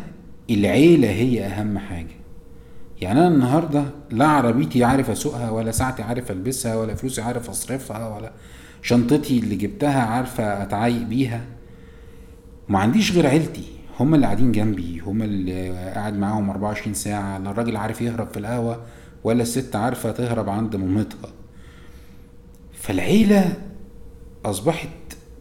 العيلة 0.50 1.10
هي 1.10 1.46
أهم 1.46 1.78
حاجة؟ 1.78 2.16
يعني 3.02 3.20
أنا 3.20 3.28
النهارده 3.28 3.84
لا 4.12 4.28
عربيتي 4.28 4.84
عارف 4.84 5.10
أسوقها 5.10 5.50
ولا 5.50 5.72
ساعتي 5.72 6.04
عارف 6.04 6.32
ألبسها 6.32 6.76
ولا 6.76 6.96
فلوسي 6.96 7.22
عارف 7.22 7.50
أصرفها 7.50 8.16
ولا 8.16 8.32
شنطتي 8.82 9.40
اللي 9.40 9.56
جبتها 9.56 10.02
عارفة 10.02 10.64
أتعايق 10.64 11.04
بيها. 11.04 11.42
ما 12.70 12.80
عنديش 12.80 13.12
غير 13.12 13.28
عيلتي. 13.28 13.66
هم 14.00 14.16
اللي 14.16 14.26
قاعدين 14.26 14.52
جنبي 14.52 15.00
هم 15.00 15.22
اللي 15.22 15.70
قاعد 15.70 16.18
معاهم 16.18 16.50
24 16.50 16.94
ساعة. 16.94 17.38
لا 17.38 17.52
الراجل 17.52 17.78
عارف 17.78 18.02
يهرب 18.02 18.28
في 18.28 18.40
القهوة. 18.40 18.82
ولا 19.26 19.42
الست 19.42 19.76
عارفة 19.76 20.12
تهرب 20.12 20.50
عند 20.50 20.76
مامتها. 20.76 21.32
فالعيلة 22.74 23.58
أصبحت 24.46 24.90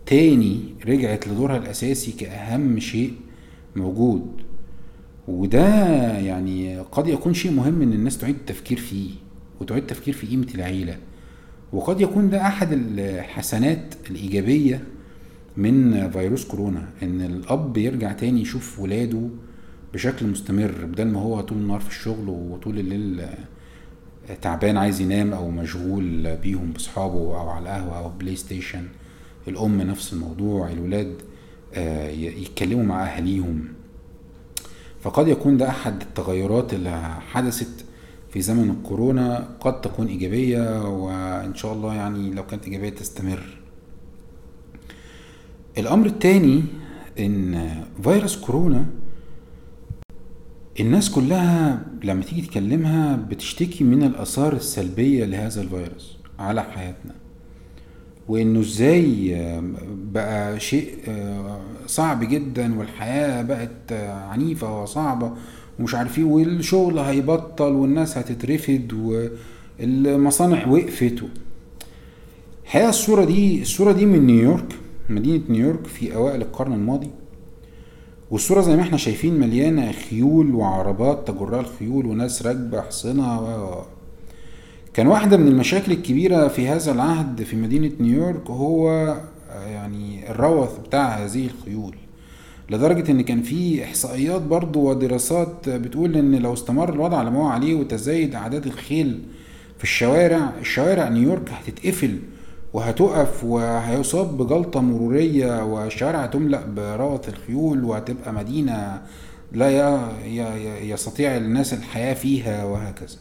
تاني 0.07 0.61
رجعت 0.87 1.29
لدورها 1.29 1.57
الأساسي 1.57 2.13
كأهم 2.13 2.79
شيء 2.81 3.13
موجود. 3.77 4.27
وده 5.29 5.67
يعني 6.19 6.79
قد 6.79 7.09
يكون 7.09 7.35
شيء 7.35 7.53
مهم 7.53 7.83
إن 7.83 7.93
الناس 7.93 8.19
تعيد 8.19 8.35
التفكير 8.35 8.79
فيه 8.79 9.11
وتعيد 9.61 9.83
التفكير 9.83 10.15
في 10.15 10.27
قيمة 10.27 10.47
العيلة. 10.55 10.99
وقد 11.73 12.01
يكون 12.01 12.31
ده 12.31 12.47
أحد 12.47 12.69
الحسنات 12.73 13.95
الإيجابية 14.11 14.85
من 15.57 16.11
فيروس 16.11 16.45
كورونا 16.45 16.89
إن 17.03 17.21
الأب 17.21 17.77
يرجع 17.77 18.13
تاني 18.13 18.41
يشوف 18.41 18.79
ولاده 18.81 19.29
بشكل 19.95 20.27
مستمر 20.27 20.85
بدل 20.85 21.05
ما 21.07 21.21
هو 21.21 21.41
طول 21.41 21.59
النهار 21.59 21.81
في 21.81 21.89
الشغل 21.89 22.29
وطول 22.29 22.79
الليل 22.79 23.27
تعبان 24.43 24.77
عايز 24.77 25.01
ينام 25.01 25.33
أو 25.33 25.51
مشغول 25.51 26.37
بيهم 26.37 26.71
بأصحابه 26.73 27.41
أو 27.41 27.49
على 27.49 27.63
القهوة 27.63 27.99
أو 27.99 28.09
PlayStation. 28.09 28.85
الأم 29.49 29.83
نفس 29.83 30.13
الموضوع 30.13 30.71
الولاد 30.71 31.15
آه، 31.75 32.09
يتكلموا 32.11 32.85
مع 32.85 33.07
أهاليهم. 33.07 33.65
فقد 35.03 35.29
يكون 35.29 35.57
ده 35.57 35.69
أحد 35.69 36.03
التغيرات 36.03 36.75
اللي 36.75 37.01
حدثت 37.21 37.85
في 38.31 38.41
زمن 38.41 38.71
الكورونا. 38.71 39.49
قد 39.61 39.81
تكون 39.81 40.07
إيجابية 40.07 40.89
وإن 40.89 41.55
شاء 41.55 41.73
الله 41.73 41.95
يعني 41.95 42.31
لو 42.31 42.47
كانت 42.47 42.65
إيجابية 42.65 42.89
تستمر. 42.91 43.59
الأمر 45.79 46.07
الثاني 46.07 46.63
إن 47.19 47.71
فيروس 48.03 48.37
كورونا 48.37 48.87
الناس 50.81 51.11
كلها 51.11 51.85
لما 52.05 52.23
تيجي 52.23 52.43
تكلمها 52.43 53.17
بتشتكي 53.17 53.85
من 53.85 54.03
الآثار 54.03 54.53
السلبية 54.53 55.25
لهذا 55.25 55.63
الفيروس 55.63 56.17
على 56.39 56.63
حياتنا. 56.63 57.15
وإنه 58.29 58.61
إزاي 58.61 59.37
بقى 60.13 60.61
شيء 60.61 60.95
صعب 61.87 62.25
جدا 62.29 62.79
والحياة 62.79 63.43
بقت 63.43 63.93
عنيفة 64.09 64.83
وصعبة 64.83 65.33
ومش 65.79 65.95
عارف 65.95 66.19
إيه 66.19 66.25
والشغل 66.25 66.99
هيبطل 66.99 67.73
والناس 67.73 68.19
هتترفد 68.19 68.93
والمصانع 69.81 70.67
وقفت. 70.67 71.25
الحقيقة 72.65 72.89
الصورة 72.89 73.25
دي 73.25 73.63
الصورة 73.63 73.93
دي 73.93 74.07
من 74.07 74.27
نيويورك 74.27 74.75
مدينة 75.09 75.43
نيويورك 75.49 75.87
في 75.87 76.15
أوائل 76.15 76.43
القرن 76.43 76.73
الماضي. 76.73 77.11
والصورة 78.35 78.61
زي 78.61 78.77
ما 78.77 78.83
إحنا 78.83 78.97
شايفين 78.97 79.41
مليانة 79.41 79.93
خيول 79.93 80.55
وعربات 80.55 81.29
تجرها 81.31 81.61
الخيول 81.61 82.07
وناس 82.07 82.43
راكبة 82.47 82.81
حصنة 82.81 83.41
و 83.41 83.83
كان 84.95 85.07
واحدة 85.07 85.37
من 85.37 85.49
المشاكل 85.49 85.93
الكبيرة 85.93 86.49
في 86.49 86.69
هذا 86.69 86.93
العهد 86.93 87.43
في 87.43 87.57
مدينة 87.57 87.91
نيويورك 88.01 88.51
هو 88.51 88.91
يعني 89.67 90.31
الروث 90.31 90.79
بتاع 90.87 91.09
هذه 91.09 91.47
الخيول 91.47 91.95
لدرجة 92.71 93.11
إن 93.11 93.21
كان 93.21 93.43
في 93.43 93.85
إحصائيات 93.85 94.43
برضو 94.43 94.91
ودراسات 94.91 95.69
بتقول 95.69 96.17
إن 96.17 96.35
لو 96.35 96.53
استمر 96.53 96.93
الوضع 96.93 97.19
على 97.19 97.31
ما 97.31 97.39
هو 97.39 97.47
عليه 97.47 97.75
وتزايد 97.75 98.35
أعداد 98.35 98.67
الخيل 98.67 99.21
في 99.79 99.85
الشوارع 99.85 100.53
الشوارع 100.61 101.09
نيويورك 101.09 101.51
هتتقفل 101.51 102.19
وهتقف 102.75 103.45
وهيصاب 103.45 104.39
بجلطة 104.39 104.81
مرورية 104.81 105.65
والشوارع 105.65 106.19
هتملأ 106.25 106.67
بروث 106.67 107.29
الخيول 107.29 107.85
وهتبقى 107.85 108.33
مدينة 108.33 109.03
لا 109.53 109.99
يستطيع 110.83 111.37
الناس 111.37 111.75
الحياة 111.75 112.15
فيها 112.15 112.65
وهكذا. 112.65 113.17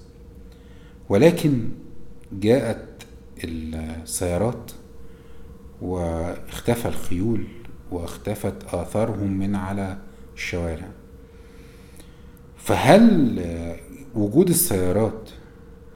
ولكن 1.10 1.70
جاءت 2.32 2.86
السيارات 3.44 4.72
واختفى 5.82 6.88
الخيول 6.88 7.48
واختفت 7.92 8.74
آثارهم 8.74 9.32
من 9.40 9.56
على 9.56 9.98
الشوارع. 10.36 10.88
فهل 12.58 13.42
وجود 14.16 14.50
السيارات 14.50 15.30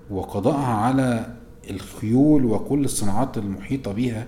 وقضائها 0.10 0.74
على 0.76 1.37
الخيول 1.70 2.46
وكل 2.46 2.86
الصناعات 2.86 3.38
المحيطة 3.38 3.92
بها 3.92 4.28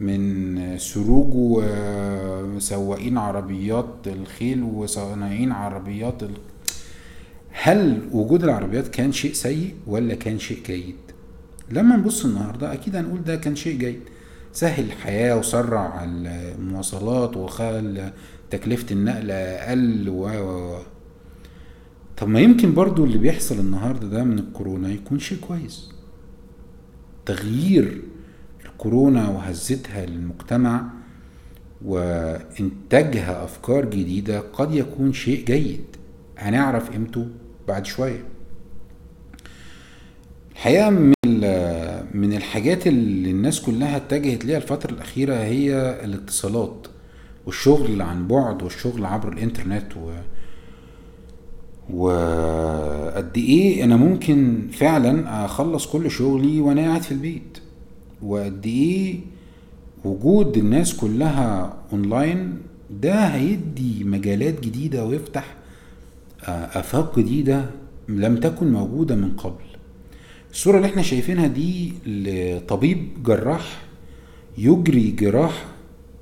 من 0.00 0.78
سروج 0.78 1.28
وسواقين 1.34 3.18
عربيات 3.18 3.94
الخيل 4.06 4.62
وصناعين 4.62 5.52
عربيات 5.52 6.22
ال... 6.22 6.30
هل 7.50 8.08
وجود 8.12 8.44
العربيات 8.44 8.88
كان 8.88 9.12
شيء 9.12 9.32
سيء 9.32 9.74
ولا 9.86 10.14
كان 10.14 10.38
شيء 10.38 10.58
جيد؟ 10.66 10.94
لما 11.70 11.96
نبص 11.96 12.24
النهارده 12.24 12.72
أكيد 12.72 12.96
هنقول 12.96 13.24
ده 13.24 13.36
كان 13.36 13.56
شيء 13.56 13.78
جيد. 13.78 14.00
سهل 14.52 14.84
الحياة 14.84 15.36
وسرع 15.38 16.04
المواصلات 16.04 17.36
وخل 17.36 18.10
تكلفة 18.50 18.86
النقل 18.94 19.30
أقل 19.30 20.08
و. 20.08 20.78
طب 22.16 22.28
ما 22.28 22.40
يمكن 22.40 22.74
برضو 22.74 23.04
اللي 23.04 23.18
بيحصل 23.18 23.58
النهاردة 23.58 24.08
ده 24.08 24.24
من 24.24 24.38
الكورونا 24.38 24.88
يكون 24.92 25.18
شيء 25.18 25.38
كويس. 25.38 25.90
تغيير 27.28 28.02
الكورونا 28.64 29.28
وهزتها 29.28 30.06
للمجتمع 30.06 30.84
وإنتاجها 31.84 33.44
أفكار 33.44 33.84
جديدة 33.84 34.40
قد 34.40 34.74
يكون 34.74 35.12
شيء 35.12 35.44
جيد. 35.44 35.84
هنعرف 36.38 36.90
قيمته 36.90 37.26
بعد 37.68 37.86
شوية. 37.86 38.24
الحقيقة 40.52 40.90
من 40.90 41.14
من 42.14 42.32
الحاجات 42.32 42.86
اللي 42.86 43.30
الناس 43.30 43.60
كلها 43.60 43.96
اتجهت 43.96 44.44
ليها 44.44 44.56
الفترة 44.56 44.90
الأخيرة 44.90 45.34
هي 45.34 46.00
الاتصالات 46.04 46.86
والشغل 47.46 48.02
عن 48.02 48.28
بعد 48.28 48.62
والشغل 48.62 49.06
عبر 49.06 49.32
الإنترنت 49.32 49.96
و 49.96 50.12
وقد 51.94 53.30
إيه 53.36 53.84
أنا 53.84 53.96
ممكن 53.96 54.68
فعلا 54.72 55.44
أخلص 55.44 55.86
كل 55.86 56.10
شغلي 56.10 56.60
وأنا 56.60 56.80
قاعد 56.88 57.02
في 57.02 57.12
البيت. 57.12 57.58
وقد 58.22 58.66
إيه 58.66 59.20
وجود 60.04 60.56
الناس 60.56 60.94
كلها 60.96 61.76
أونلاين 61.92 62.56
ده 62.90 63.14
هيدي 63.26 64.04
مجالات 64.04 64.60
جديدة 64.60 65.04
ويفتح 65.06 65.54
آفاق 66.48 67.18
جديدة 67.18 67.64
لم 68.08 68.36
تكن 68.36 68.72
موجودة 68.72 69.16
من 69.16 69.30
قبل. 69.30 69.64
الصورة 70.50 70.76
اللي 70.76 70.86
إحنا 70.88 71.02
شايفينها 71.02 71.46
دي 71.46 71.92
لطبيب 72.06 73.08
جراح 73.24 73.82
يجري 74.58 75.10
جراحة 75.10 75.64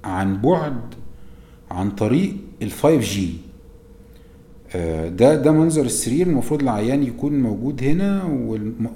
عن 0.05 0.41
بعد 0.43 0.81
عن 1.71 1.91
طريق 1.91 2.37
ال 2.63 2.71
5 2.71 2.97
جي 3.01 3.31
ده 5.09 5.35
ده 5.35 5.53
منظر 5.53 5.85
السرير 5.85 6.27
المفروض 6.27 6.63
العيان 6.63 7.03
يكون 7.03 7.41
موجود 7.43 7.83
هنا 7.83 8.25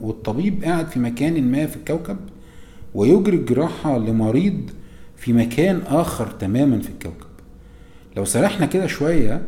والطبيب 0.00 0.64
قاعد 0.64 0.88
في 0.88 0.98
مكان 0.98 1.50
ما 1.50 1.66
في 1.66 1.76
الكوكب 1.76 2.16
ويجري 2.94 3.36
الجراحة 3.36 3.98
لمريض 3.98 4.70
في 5.16 5.32
مكان 5.32 5.80
آخر 5.86 6.26
تماما 6.26 6.78
في 6.78 6.88
الكوكب. 6.88 7.26
لو 8.16 8.24
سرحنا 8.24 8.66
كده 8.66 8.86
شوية 8.86 9.42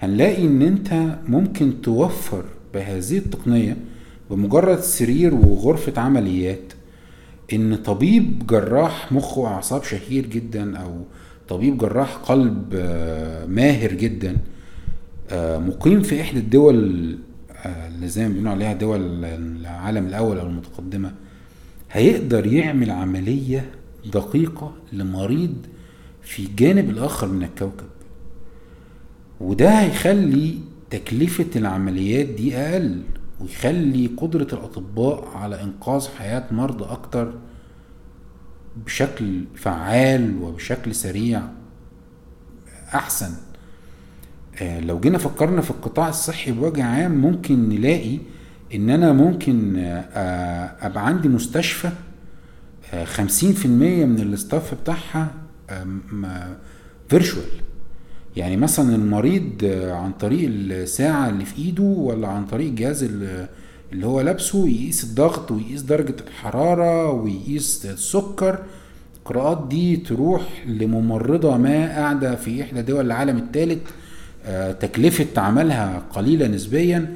هنلاقي 0.00 0.46
إن 0.46 0.62
أنت 0.62 1.16
ممكن 1.28 1.82
توفر 1.82 2.44
بهذه 2.74 3.18
التقنية 3.18 3.76
بمجرد 4.30 4.80
سرير 4.80 5.34
وغرفة 5.34 6.00
عمليات 6.02 6.72
إن 7.52 7.76
طبيب 7.76 8.46
جراح 8.46 9.12
مخ 9.12 9.38
واعصاب 9.38 9.82
شهير 9.84 10.26
جدا 10.26 10.76
أو 10.78 10.90
طبيب 11.48 11.78
جراح 11.78 12.16
قلب 12.16 12.64
آه، 12.74 13.46
ماهر 13.46 13.92
جدا 13.92 14.30
آه، 14.30 14.36
مقيم 15.58 16.02
في 16.02 16.20
إحدى 16.20 16.38
الدول 16.38 17.18
آه، 17.64 17.88
اللي 17.88 18.08
زي 18.08 18.22
ما 18.22 18.28
بيقولوا 18.28 18.52
عليها 18.52 18.72
دول 18.72 19.24
العالم 19.24 20.06
الأول 20.06 20.38
أو 20.38 20.46
المتقدمة 20.46 21.12
هيقدر 21.92 22.46
يعمل 22.46 22.90
عملية 22.90 23.70
دقيقة 24.12 24.74
لمريض 24.92 25.54
في 26.22 26.42
الجانب 26.42 26.90
الآخر 26.90 27.28
من 27.28 27.42
الكوكب. 27.42 27.86
وده 29.40 29.70
هيخلي 29.70 30.58
تكلفة 30.90 31.46
العمليات 31.56 32.26
دي 32.26 32.56
أقل 32.56 33.02
ويخلي 33.40 34.06
قدرة 34.16 34.46
الأطباء 34.52 35.28
على 35.36 35.62
إنقاذ 35.62 36.08
حياة 36.18 36.44
مرضى 36.50 36.84
أكتر 36.84 37.34
بشكل 38.86 39.44
فعال 39.54 40.42
وبشكل 40.42 40.94
سريع 40.94 41.42
أحسن. 42.94 43.26
آه، 43.26 43.51
لو 44.60 45.00
جينا 45.00 45.18
فكرنا 45.18 45.60
في 45.60 45.70
القطاع 45.70 46.08
الصحي 46.08 46.52
بوجه 46.52 46.84
عام 46.84 47.12
ممكن 47.12 47.68
نلاقي 47.68 48.18
إن 48.74 48.90
أنا 48.90 49.12
ممكن 49.12 49.76
آه، 49.78 50.00
آه، 50.00 50.86
أبقى 50.86 51.06
عندي 51.06 51.28
مستشفى 51.28 51.88
خمسين 53.04 53.52
في 53.52 53.64
المية 53.66 54.04
من 54.04 54.18
الاستاف 54.20 54.74
بتاعها 54.82 55.34
فيرشوال 57.08 57.44
يعني 58.36 58.56
مثلا 58.56 58.94
المريض 58.94 59.50
آه، 59.64 59.92
عن 59.92 60.12
طريق 60.12 60.48
الساعة 60.52 61.28
اللي 61.28 61.44
في 61.44 61.58
إيده 61.58 61.82
ولا 61.82 62.28
عن 62.28 62.46
طريق 62.46 62.68
الجهاز 62.68 63.02
ال- 63.02 63.48
اللي 63.92 64.06
هو 64.06 64.20
لابسه 64.20 64.68
يقيس 64.68 65.04
الضغط 65.04 65.50
ويقيس 65.50 65.82
درجة 65.82 66.14
الحرارة 66.28 67.10
ويقيس 67.10 67.86
السكر. 67.86 68.58
القراءات 69.18 69.66
دي 69.68 69.96
تروح 69.96 70.42
لممرضة 70.66 71.56
ما 71.56 71.86
قاعدة 71.88 72.34
في 72.34 72.62
إحدى 72.62 72.82
دول 72.82 73.06
العالم 73.06 73.36
الثالث 73.38 73.78
آه، 73.88 73.92
تكلفة 74.80 75.40
عملها 75.40 76.02
قليلة 76.10 76.46
نسبيا 76.46 77.14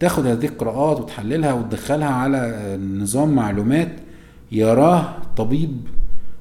تاخد 0.00 0.26
هذه 0.26 0.46
القراءات 0.46 1.00
وتحللها 1.00 1.52
وتدخلها 1.52 2.08
على 2.08 2.38
آه، 2.38 2.76
نظام 2.76 3.34
معلومات 3.34 3.88
يراه 4.52 5.16
طبيب 5.36 5.80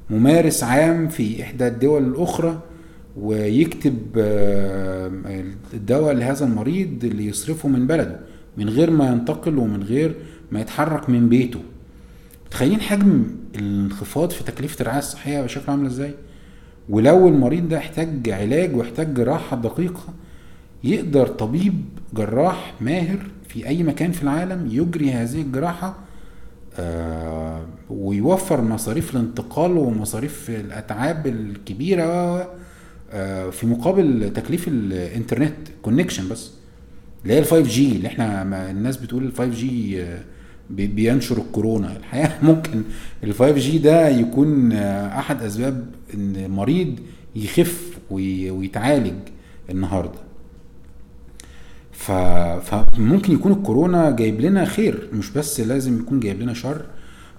ممارس 0.10 0.64
عام 0.64 1.08
في 1.08 1.44
إحدى 1.44 1.68
الدول 1.68 2.04
الأخرى 2.04 2.60
ويكتب 3.18 3.98
آه، 4.18 5.12
الدواء 5.74 6.14
لهذا 6.14 6.46
المريض 6.46 7.04
اللي 7.06 7.28
يصرفه 7.28 7.70
من 7.70 7.88
بلده 7.88 8.20
من 8.58 8.70
غير 8.70 8.92
ما 8.92 9.08
ينتقل 9.12 9.58
ومن 9.58 9.84
غير 9.84 10.16
ما 10.52 10.62
يتحرك 10.62 11.10
من 11.10 11.30
بيته. 11.30 11.60
متخيلين 12.48 12.82
حجم 12.82 13.24
الانخفاض 13.56 14.30
في 14.30 14.44
تكلفة 14.44 14.82
الرعاية 14.82 15.00
الصحية 15.00 15.42
بشكل 15.42 15.72
عامل 15.72 15.86
إزاي؟ 15.86 16.14
ولو 16.90 17.28
المريض 17.28 17.70
ده 17.70 17.78
احتاج 17.78 18.30
علاج 18.30 18.76
واحتاج 18.76 19.14
جراحة 19.14 19.58
دقيقة 19.58 20.04
يقدر 20.84 21.28
طبيب 21.28 21.86
جراح 22.14 22.74
ماهر 22.82 23.20
في 23.48 23.68
أي 23.68 23.84
مكان 23.84 24.12
في 24.12 24.24
العالم 24.24 24.68
يجري 24.72 25.12
هذه 25.12 25.42
الجراحة 25.42 25.96
آه، 26.80 27.66
ويوفر 27.90 28.62
مصاريف 28.62 29.16
الانتقال 29.16 29.72
ومصاريف 29.78 30.50
الأتعاب 30.50 31.28
الكبيرة 31.28 32.48
آه، 33.12 33.50
في 33.50 33.68
مقابل 33.68 34.32
تكليف 34.36 34.68
ال 34.68 34.78
internet 34.78 35.56
connection 35.82 36.30
بس 36.30 36.52
اللي 37.24 37.34
هي 37.34 37.40
ال 37.40 37.46
5 37.46 37.62
G 37.62 37.92
اللي 37.92 38.08
إحنا 38.08 38.42
الناس 38.72 38.98
بتقول 38.98 39.24
ال 39.26 39.32
5 39.36 39.46
G 39.52 40.04
آه، 40.04 40.20
بي- 40.70 40.88
بينشر 40.88 41.38
الكورونا. 41.38 41.98
الحقيقة 41.98 42.34
ممكن 42.52 42.82
ال 43.24 43.34
5 43.34 43.52
جي 43.58 43.78
ده 43.78 44.08
يكون 44.08 44.72
آه، 44.74 45.20
أحد 45.20 45.42
أسباب 45.44 45.86
إن 46.14 46.50
مريض 46.52 47.00
يخف 47.36 47.98
وي- 48.12 48.52
ويتعالج 48.52 49.14
النهارده. 49.70 50.20
ف... 51.98 52.12
فممكن 52.72 53.34
يكون 53.34 53.52
الكورونا 53.52 54.12
جايب 54.12 54.42
لنا 54.42 54.66
خير 54.66 55.10
مش 55.14 55.32
بس 55.32 55.60
لازم 55.60 56.00
يكون 56.00 56.20
جايب 56.20 56.42
لنا 56.42 56.54
شر 56.54 56.86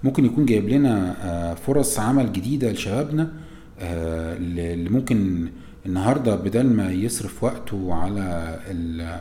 ممكن 0.03 0.25
يكون 0.25 0.45
جايب 0.45 0.69
لنا 0.69 1.15
آه، 1.23 1.53
فرص 1.53 1.99
عمل 1.99 2.31
جديدة 2.33 2.71
لشبابنا 2.71 3.31
آه، 3.79 4.37
اللي 4.37 4.89
ممكن 4.89 5.47
النهاردة 5.85 6.35
بدل 6.35 6.65
ما 6.67 6.91
يصرف 6.91 7.43
وقته 7.43 7.93
على 7.93 8.59
ال... 8.71 9.19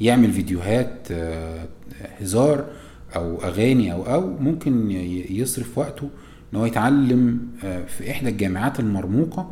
يعمل 0.00 0.32
فيديوهات 0.32 1.08
آه، 1.10 1.66
هزار 2.20 2.64
أو 3.16 3.42
أغاني 3.42 3.92
أو 3.92 4.02
أو 4.02 4.38
ممكن 4.38 4.90
يصرف 5.30 5.78
وقته 5.78 6.08
إن 6.52 6.58
هو 6.58 6.66
يتعلم 6.66 7.40
في 7.86 8.10
إحدى 8.10 8.28
الجامعات 8.28 8.80
المرموقة 8.80 9.50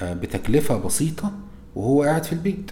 آه، 0.00 0.14
بتكلفة 0.14 0.78
بسيطة 0.78 1.32
وهو 1.76 2.02
قاعد 2.02 2.24
في 2.24 2.32
البيت. 2.32 2.70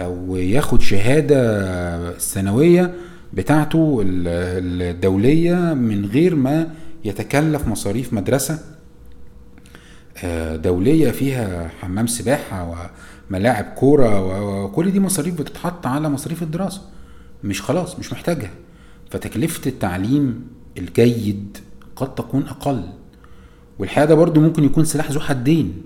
أو 0.00 0.36
ياخد 0.36 0.80
شهادة 0.80 2.18
سنوية 2.18 2.94
بتاعته 3.32 4.02
ال- 4.06 4.82
الدولية 4.94 5.54
من 5.74 6.06
غير 6.06 6.34
ما 6.34 6.68
يتكلف 7.04 7.68
مصاريف 7.68 8.12
مدرسة. 8.12 8.58
آه، 10.24 10.56
دولية 10.56 11.10
فيها 11.10 11.68
حمام 11.80 12.06
سباحة 12.06 12.76
وملاعب 13.30 13.64
كورة 13.64 14.20
و- 14.24 14.64
وكل 14.64 14.90
دي 14.90 15.00
مصاريف 15.00 15.38
بتتحط 15.38 15.86
على 15.86 16.08
مصاريف 16.08 16.42
الدراسة. 16.42 16.82
مش 17.44 17.62
خلاص 17.62 17.98
مش 17.98 18.12
محتاجها. 18.12 18.50
فتكلفة 19.10 19.68
التعليم 19.70 20.46
الجيد 20.78 21.58
قد 21.96 22.14
تكون 22.14 22.42
أقل. 22.46 22.84
والحقيقة 23.78 24.04
ده 24.08 24.14
برضو 24.14 24.40
ممكن 24.40 24.64
يكون 24.64 24.84
سلاح 24.84 25.10
ذو 25.10 25.20
حدين. 25.20 25.82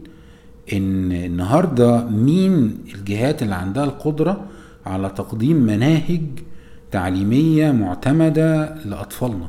إن 0.72 1.12
النهارده 1.12 2.04
مين 2.04 2.78
الجهات 2.94 3.42
اللي 3.42 3.54
عندها 3.54 3.84
القدرة 3.84 4.44
على 4.86 5.08
تقديم 5.08 5.56
مناهج 5.56 6.20
تعليمية 6.90 7.70
معتمدة 7.72 8.74
لأطفالنا؟ 8.84 9.48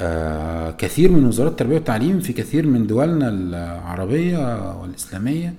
آه 0.00 0.70
كثير 0.70 1.12
من 1.12 1.24
وزارات 1.26 1.50
التربية 1.52 1.74
والتعليم 1.74 2.20
في 2.20 2.32
كثير 2.32 2.66
من 2.66 2.86
دولنا 2.86 3.28
العربية 3.28 4.72
والإسلامية 4.80 5.54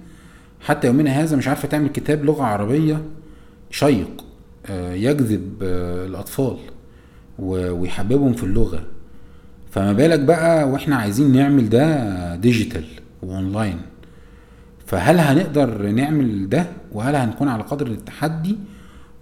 حتى 0.62 0.88
يومنا 0.88 1.12
هذا 1.12 1.38
مش 1.38 1.48
عارفة 1.48 1.68
تعمل 1.68 1.88
كتاب 1.90 2.26
لغة 2.26 2.44
عربية 2.44 3.02
شيق 3.72 4.24
آه 4.70 4.94
يجذب 4.94 5.44
آه 5.62 6.06
الأطفال 6.06 6.58
ويحببهم 7.40 8.34
في 8.34 8.44
اللغة. 8.44 8.84
فما 9.72 9.94
بالك 9.94 10.20
بقى 10.20 10.70
وإحنا 10.70 10.96
عايزين 10.96 11.32
نعمل 11.32 11.70
ده 11.70 12.36
digital 12.36 12.86
و 13.24 13.30
online؟ 13.30 13.78
فهل 14.94 15.20
هنقدر 15.20 15.88
نعمل 15.92 16.50
ده؟ 16.50 16.66
وهل 16.92 17.16
هنكون 17.16 17.48
على 17.48 17.64
قدر 17.64 17.88
التحدي؟ 17.88 18.58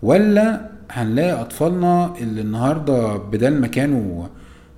ولا 0.03 0.69
هنلاقي 0.91 1.41
أطفالنا 1.41 2.13
اللي 2.21 2.41
النهارده 2.41 3.17
بدل 3.17 3.53
ما 3.61 3.67
كانوا 3.67 4.27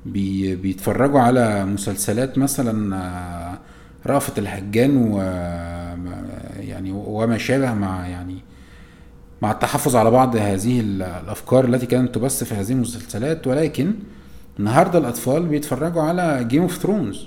بي 0.05 0.55
بيتفرجوا 0.55 1.19
على 1.19 1.65
مسلسلات 1.65 2.37
مثلا 2.37 2.95
آه، 2.97 3.57
رأفت 4.05 4.39
الهجان 4.39 4.97
و 4.97 5.21
يعني 6.59 6.91
وما 6.91 7.37
شابه 7.37 7.73
مع 7.73 8.07
يعني 8.07 8.35
مع 9.41 9.51
التحفظ 9.51 9.95
على 9.95 10.11
بعض 10.11 10.35
هذه 10.35 10.79
ال- 10.79 11.01
الأفكار 11.01 11.65
التي 11.65 11.85
كانت 11.85 12.15
تبث 12.15 12.43
في 12.43 12.55
هذه 12.55 12.71
المسلسلات. 12.71 13.47
ولكن 13.47 13.93
النهارده 14.59 14.99
الأطفال 14.99 15.45
بيتفرجوا 15.45 16.01
على 16.01 16.43
Game 16.43 16.61
of 16.61 16.77
Thrones 16.77 17.25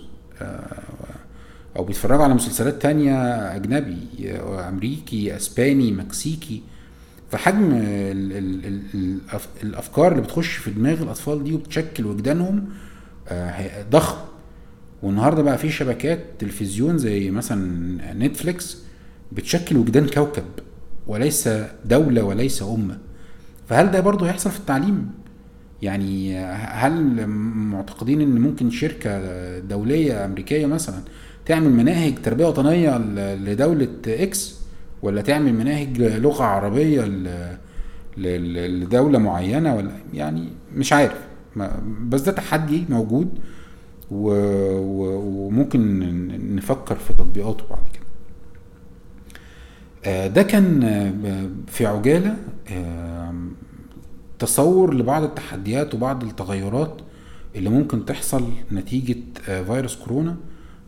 أو 1.77 1.85
بيتفرجوا 1.85 2.24
على 2.24 2.35
مسلسلات 2.35 2.83
تانية 2.83 3.14
أجنبي 3.57 3.97
أمريكي 4.68 5.37
أسباني 5.37 5.93
مكسيكي. 5.93 6.62
فحجم 7.31 7.70
ال 7.72 8.33
ال 8.33 8.66
ال 8.95 9.18
الأفكار 9.62 10.12
اللي 10.12 10.22
بتخش 10.22 10.57
في 10.57 10.70
دماغ 10.70 11.03
الأطفال 11.03 11.45
دي 11.45 11.53
وبتشكل 11.53 12.07
وجدانهم 12.07 12.64
آه، 13.29 13.83
ضخم. 13.91 14.16
والنهاردة 15.03 15.43
بقى 15.43 15.59
في 15.59 15.70
شبكات 15.70 16.24
تلفزيون 16.39 16.99
زي 16.99 17.31
مثلا 17.31 18.14
نتفليكس 18.14 18.79
بتشكل 19.33 19.77
وجدان 19.77 20.07
كوكب 20.09 20.45
وليس 21.07 21.49
دولة 21.85 22.22
وليس 22.24 22.62
أمة. 22.62 22.99
فهل 23.68 23.91
ده 23.91 24.01
برضه 24.01 24.27
هيحصل 24.29 24.51
في 24.51 24.59
التعليم؟ 24.59 25.11
يعني 25.83 26.39
هل 26.55 27.27
معتقدين 27.27 28.20
إن 28.20 28.41
ممكن 28.41 28.70
شركة 28.70 29.59
دولية 29.59 30.24
أمريكية 30.24 30.66
مثلا 30.66 31.01
تعمل 31.47 31.71
مناهج 31.71 32.15
تربية 32.23 32.47
وطنية 32.47 32.99
ل- 32.99 33.45
لدولة 33.45 33.89
إكس 34.09 34.61
ولا 35.03 35.23
تعمل 35.23 35.55
مناهج 35.55 36.03
لغة 36.03 36.45
عربية 36.45 37.03
ل- 37.05 37.57
ل- 38.17 38.81
لدولة 38.81 39.19
معينة 39.19 39.75
ولا 39.77 39.91
يعني 40.15 40.49
مش 40.75 40.93
عارف 40.93 41.19
بس 42.09 42.21
ده 42.21 42.33
تحدي 42.33 42.85
موجود. 42.89 43.29
وممكن 44.11 46.01
نفكر 46.57 46.95
في 46.97 47.13
تطبيقاته 47.13 47.65
بعد 47.71 47.83
كده 47.95 48.03
آه، 50.05 50.27
ده 50.27 50.43
كان 50.43 50.83
آه، 50.83 51.49
في 51.67 51.87
عجالة 51.87 52.37
آم، 52.71 53.53
تصور 54.39 54.95
لبعض 54.95 55.23
التحديات 55.23 55.95
وبعض 55.95 56.23
التغيرات 56.25 56.97
اللي 57.57 57.71
ممكن 57.71 58.05
تحصل 58.05 58.45
نتيجة 58.73 59.17
آه، 59.49 59.63
فيروس 59.63 59.97
كورونا 59.97 60.37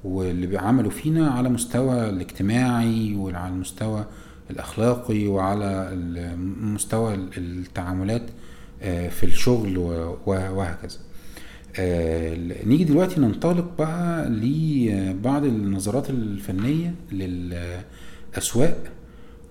واللي 0.09 0.47
بيعملوا 0.47 0.91
فينا 0.91 1.31
على 1.31 1.49
مستوى 1.49 2.09
الاجتماعي 2.09 3.15
وعلى 3.15 3.49
المستوى 3.49 4.05
الأخلاقي 4.51 5.27
وعلى 5.27 5.91
مستوى 6.61 7.15
ال- 7.15 7.31
التعاملات 7.39 8.23
آه، 8.83 9.09
في 9.09 9.25
الشغل 9.27 9.79
وهكذا. 10.27 10.99
آه، 11.79 12.37
نيجي 12.67 12.85
دلوقتي 12.85 13.21
ننطلق 13.21 13.71
بقى 13.79 14.29
لبعض 14.31 15.45
النظرات 15.45 16.11
الفنية 16.11 16.95
للأسواق 17.13 18.79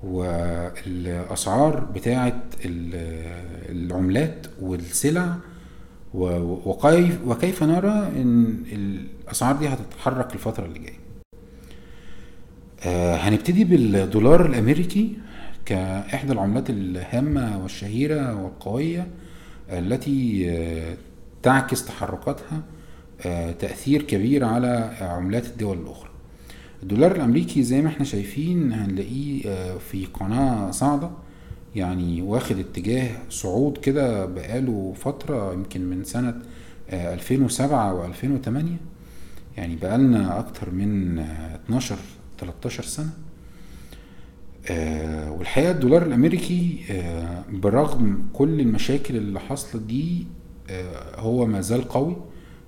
والأسعار 0.03 1.79
بتاعة 1.95 2.41
ال- 2.65 3.31
العملات 3.75 4.47
والسلع 4.61 5.35
وكيف 6.17 7.19
وكيف 7.27 7.63
نرى 7.63 8.11
إن 8.15 8.63
الأسعار 8.71 9.55
دي 9.55 9.67
هتتحرك 9.67 10.33
الفترة 10.33 10.65
اللي 10.65 10.79
جاية. 10.79 10.97
آه، 12.85 13.15
هنبتدي 13.15 13.63
بالدولار 13.63 14.45
الأمريكي 14.45 15.13
كإحدى 15.65 16.33
العملات 16.33 16.69
الهامة 16.69 17.63
والشهيرة 17.63 18.43
والقوية 18.43 19.07
التي 19.69 20.45
آه، 20.49 20.97
تعكس 21.43 21.85
تحركاتها 21.85 22.63
آه، 23.25 23.51
تأثير 23.51 24.01
كبير 24.01 24.45
على 24.45 24.97
عملات 25.01 25.45
الدول 25.45 25.77
الأخرى. 25.77 26.09
الدولار 26.83 27.15
الأمريكي 27.15 27.63
زي 27.63 27.81
ما 27.81 27.89
إحنا 27.89 28.05
شايفين 28.05 28.71
هنلاقيه 28.73 29.41
في 29.77 30.05
قناة 30.05 30.71
صاعدة. 30.71 31.09
يعني 31.77 32.21
واخد 32.21 32.59
اتجاه 32.59 33.09
صعود 33.29 33.77
كده 33.77 34.25
بقاله 34.25 34.93
فترة 34.97 35.53
يمكن 35.53 35.81
من 35.85 36.03
سنة 36.03 36.41
آه، 36.89 37.13
2007 37.13 38.11
و2008 38.13 38.47
يعني 39.57 39.75
بقالنا 39.75 40.39
أكتر 40.39 40.71
من 40.71 41.19
آه، 41.19 41.55
12 41.65 41.95
13 42.39 42.83
سنة. 42.83 43.09
آه، 44.69 45.31
والحقيقة 45.31 45.71
الدولار 45.71 46.03
الأمريكي 46.03 46.79
آه، 46.91 47.43
برغم 47.51 48.27
كل 48.33 48.59
المشاكل 48.59 49.15
اللي 49.15 49.39
حصلت 49.39 49.83
دي 49.83 50.27
آه، 50.69 51.19
هو 51.19 51.45
ما 51.45 51.61
زال 51.61 51.87
قوي 51.89 52.15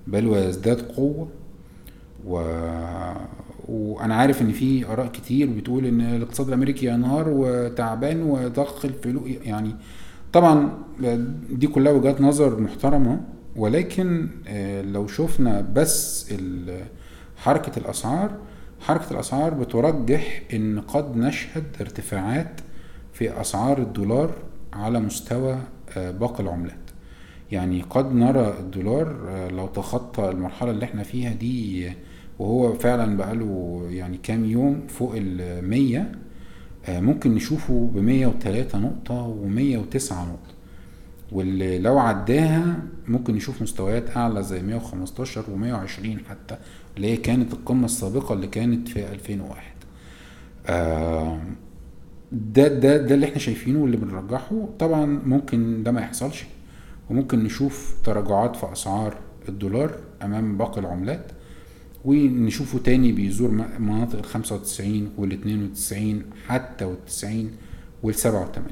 بل 0.06 0.26
ويزداد 0.26 0.80
قوة. 0.82 1.28
و... 2.26 2.40
وأنا 3.70 4.14
عارف 4.14 4.42
إن 4.42 4.52
في 4.52 4.86
آراء 4.86 5.06
كتير 5.06 5.50
بتقول 5.50 5.86
إن 5.86 6.00
الاقتصاد 6.00 6.48
الأمريكي 6.48 6.86
ينهار 6.86 7.24
وتعبان 7.28 8.22
وضخ 8.22 8.84
الفلوس 8.84 9.22
يعني 9.44 9.74
طبعا 10.32 10.78
دي 11.50 11.66
كلها 11.66 11.92
وجهات 11.92 12.20
نظر 12.20 12.60
محترمة 12.60 13.20
ولكن 13.56 14.28
آه، 14.48 14.82
لو 14.82 15.06
شفنا 15.06 15.60
بس 15.60 16.32
حركة 17.36 17.78
الأسعار 17.78 18.30
حركة 18.80 19.12
الأسعار 19.12 19.54
بترجح 19.54 20.42
إن 20.54 20.80
قد 20.80 21.16
نشهد 21.16 21.64
ارتفاعات 21.80 22.60
في 23.12 23.40
أسعار 23.40 23.78
الدولار 23.78 24.30
على 24.72 25.00
مستوى 25.00 25.58
آه، 25.96 26.10
باقي 26.10 26.42
العملات. 26.42 26.74
يعني 27.52 27.82
قد 27.90 28.14
نرى 28.14 28.54
الدولار 28.60 29.16
آه، 29.28 29.48
لو 29.48 29.66
تخطى 29.66 30.28
المرحلة 30.30 30.70
اللي 30.70 30.84
إحنا 30.84 31.02
فيها 31.02 31.32
دي 31.32 31.90
وهو 32.40 32.72
فعلا 32.74 33.16
بقاله 33.16 33.82
يعني 33.90 34.18
كام 34.22 34.44
يوم 34.44 34.86
فوق 34.88 35.12
المية 35.16 36.12
ممكن 36.88 37.34
نشوفه 37.34 37.90
بمية 37.94 38.26
وتلاتة 38.26 38.78
نقطة 38.78 39.14
ومية 39.14 39.78
وتسعة 39.78 40.24
نقطة. 40.24 40.54
واللي 41.32 41.78
لو 41.78 41.98
عداها 41.98 42.76
ممكن 43.08 43.34
نشوف 43.34 43.62
مستويات 43.62 44.16
أعلى 44.16 44.42
زي 44.42 44.62
مية 44.62 44.76
وخمستاشر 44.76 45.44
ومية 45.52 45.72
وعشرين 45.72 46.18
حتى 46.28 46.56
اللي 46.96 47.06
هي 47.12 47.16
كانت 47.16 47.52
القمة 47.52 47.84
السابقة 47.84 48.32
اللي 48.34 48.46
كانت 48.46 48.88
في 48.88 49.12
ألفين 49.12 49.40
وواحد. 49.40 49.74
ده 52.32 52.68
ده 52.68 52.96
ده 52.96 53.14
اللي 53.14 53.26
إحنا 53.26 53.38
شايفينه 53.38 53.78
واللي 53.78 53.96
بنرجحه. 53.96 54.68
طبعا 54.78 55.06
ممكن 55.06 55.82
ده 55.82 55.92
ما 55.92 56.00
يحصلش. 56.00 56.44
وممكن 57.10 57.44
نشوف 57.44 57.94
تراجعات 58.04 58.56
في 58.56 58.72
أسعار 58.72 59.14
الدولار 59.48 59.94
أمام 60.22 60.56
باقي 60.56 60.80
العملات. 60.80 61.32
ونشوفه 62.04 62.78
تاني 62.78 63.12
بيزور 63.12 63.50
مناطق 63.78 64.18
ال 64.18 64.24
95 64.24 65.10
وال 65.18 65.32
92 65.32 66.22
حتى 66.48 66.84
وال 66.84 67.04
90 67.06 67.50
وال 68.02 68.14
87 68.14 68.64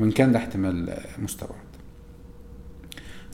وإن 0.00 0.10
كان 0.10 0.32
ده 0.32 0.38
احتمال 0.38 0.90
آه، 0.90 1.06
مستبعد. 1.22 1.54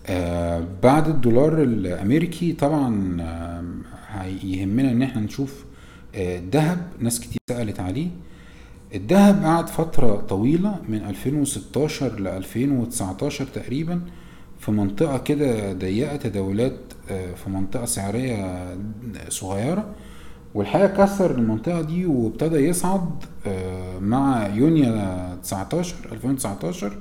آه 0.06 0.66
بعد 0.82 1.08
الدولار 1.08 1.62
الأمريكي 1.62 2.52
طبعا 2.52 3.16
آه 3.20 3.64
هيهمنا 4.08 4.90
إن 4.92 5.02
إحنا 5.02 5.20
نشوف 5.22 5.64
آه، 6.14 6.38
الذهب 6.38 6.86
ناس 7.00 7.20
كتير 7.20 7.38
سألت 7.50 7.80
عليه. 7.80 8.08
الذهب 8.94 9.42
قعد 9.44 9.68
فترة 9.68 10.16
طويلة 10.16 10.78
من 10.88 10.98
2016 11.04 12.20
ل 12.20 12.26
2019 12.28 13.44
تقريبا 13.46 14.00
في 14.60 14.70
منطقة 14.70 15.18
كده 15.18 15.72
ضيقة 15.72 16.16
تداولات 16.16 16.72
آه، 16.72 16.95
في 17.08 17.50
منطقة 17.50 17.84
سعرية 17.84 18.66
صغيرة 19.28 19.94
والحقيقة 20.54 21.04
كسر 21.04 21.30
المنطقة 21.30 21.80
دي 21.82 22.06
وابتدى 22.06 22.56
يصعد 22.56 23.10
آه، 23.46 23.98
مع 23.98 24.46
يونيو 24.46 24.94
19 25.42 25.94
2019 26.12 26.92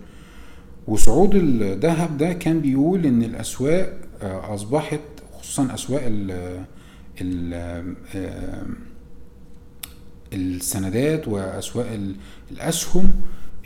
وصعود 0.88 1.36
الذهب 1.36 2.18
ده 2.18 2.34
كان 2.34 2.60
بيقول 2.60 3.06
إن 3.06 3.24
الأسواق 3.24 3.94
آه، 4.22 4.54
أصبحت 4.54 5.00
خصوصا 5.40 5.74
أسواق 5.74 6.02
ال 7.22 7.54
آه، 8.16 8.64
السندات 10.34 11.28
وأسواق 11.28 11.88
ال- 11.92 12.16
الأسهم. 12.52 13.12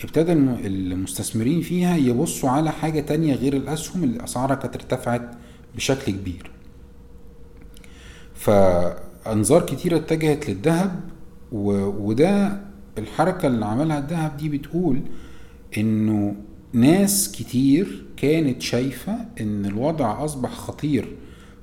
ابتدى 0.04 0.32
الم- 0.34 0.60
المستثمرين 0.66 1.62
فيها 1.62 1.98
يبصوا 1.98 2.50
على 2.50 2.72
حاجة 2.72 3.00
تانية 3.00 3.36
غير 3.36 3.54
الأسهم 3.54 4.04
اللي 4.04 4.24
اسعارها 4.24 4.56
كانت 4.56 4.76
ارتفعت. 4.76 5.32
بشكل 5.76 6.12
كبير. 6.12 6.52
فأنظار 8.36 9.66
كتيرة 9.66 9.98
اتجهت 9.98 10.50
للذهب 10.50 11.00
وده 11.52 12.62
الحركة 12.98 13.48
اللي 13.48 13.66
عملها 13.66 14.00
الذهب 14.00 14.38
دي 14.38 14.50
بتقول 14.50 15.02
إنه 15.78 16.36
ناس 16.74 17.32
كتير 17.32 18.06
كانت 18.18 18.62
شايفة 18.62 19.14
إن 19.42 19.66
الوضع 19.66 20.26
أصبح 20.26 20.50
خطير 20.54 21.16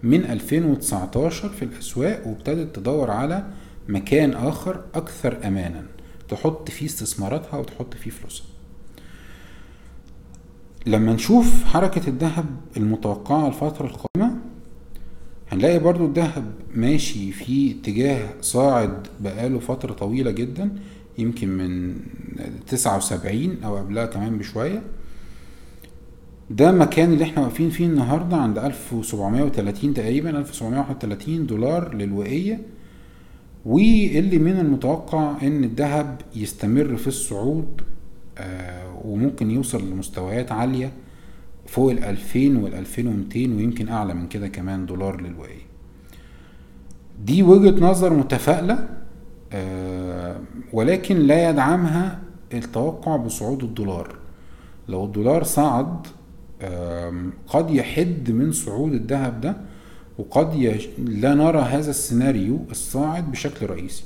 من 0.03 0.25
2019 0.25 1.49
في 1.49 1.65
الأسواق 1.65 2.27
وابتدت 2.27 2.77
تدور 2.77 3.11
على 3.11 3.47
مكان 3.89 4.33
آخر 4.33 4.85
أكثر 4.95 5.39
امانا 5.47 5.87
تحط 6.29 6.71
فيه 6.71 6.87
استثماراتها 6.87 7.57
وتحط 7.59 7.95
فيه 7.95 8.11
فلوسها. 8.11 8.47
لما 10.87 11.13
نشوف 11.13 11.65
حركة 11.65 12.09
الذهب 12.09 12.45
المتوقعة 12.77 13.49
الفترة 13.49 13.87
القادمة 13.87 14.37
هنلاقي 15.53 15.79
برضو 15.79 16.07
الذهب 16.07 16.45
ماشي 16.75 17.33
في 17.33 17.71
اتجاه 17.71 18.29
صاعد 18.41 19.07
بقاله 19.21 19.59
فترة 19.59 19.93
طويلة 19.93 20.31
جدا 20.31 20.71
يمكن 21.19 21.49
من 21.49 21.97
تسعة 22.67 22.97
وسبعين 22.97 23.57
أو 23.65 23.77
قبلها 23.77 24.07
كمان 24.07 24.39
بشوية. 24.39 24.83
ده 26.51 26.73
مكان 26.73 27.13
اللي 27.13 27.25
إحنا 27.25 27.43
واقفين 27.43 27.71
فيه 27.71 27.87
النهاردة 27.87 28.37
عند 28.37 28.59
1730 28.59 29.95
تقريبا 29.95 30.31
1731 30.39 31.47
دولار 31.47 31.95
للوقية. 31.95 32.61
واللي 33.67 34.39
من 34.39 34.59
المتوقع 34.61 35.35
إن 35.43 35.65
الذهب 35.65 36.21
يستمر 36.37 36.97
في 36.97 37.07
الصعود 37.07 37.81
وممكن 39.05 39.51
يوصل 39.51 39.91
لمستويات 39.91 40.53
عالية 40.53 40.93
فوق 41.67 41.91
ال 41.91 42.05
2000 42.05 42.39
وال 42.59 42.75
2200 42.75 43.39
ويمكن 43.39 43.89
أعلى 43.89 44.15
من 44.15 44.29
كده 44.29 44.49
كمان 44.49 44.87
دولار 44.87 45.21
للوقية 45.21 45.67
دي 47.25 47.43
وجهة 47.43 47.81
نظر 47.91 48.13
متفائلة 48.15 48.89
آه، 49.53 50.41
ولكن 50.73 51.17
لا 51.19 51.51
يدعمها 51.51 52.19
التوقع 52.55 53.17
بصعود 53.17 53.63
الدولار 53.65 54.15
لو 54.89 55.05
الدولار 55.05 55.43
صعد 55.45 56.07
آم، 56.63 57.33
قد 57.49 57.71
يحد 57.71 58.31
من 58.31 58.53
صعود 58.53 58.93
الذهب 58.93 59.41
ده 59.41 59.57
وقد. 60.19 60.55
لا 60.99 61.35
نرى 61.35 61.59
هذا 61.61 61.91
السيناريو 61.91 62.59
الصاعد 62.71 63.31
بشكل 63.31 63.67
رئيسي 63.67 64.05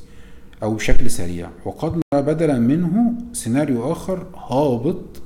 أو 0.63 0.75
بشكل 0.75 1.11
سريع. 1.11 1.49
وقد 1.65 1.93
نرى 2.15 2.23
بدلا 2.23 2.59
منه 2.59 3.15
سيناريو 3.33 3.93
آخر 3.93 4.27
هابط 4.51 5.23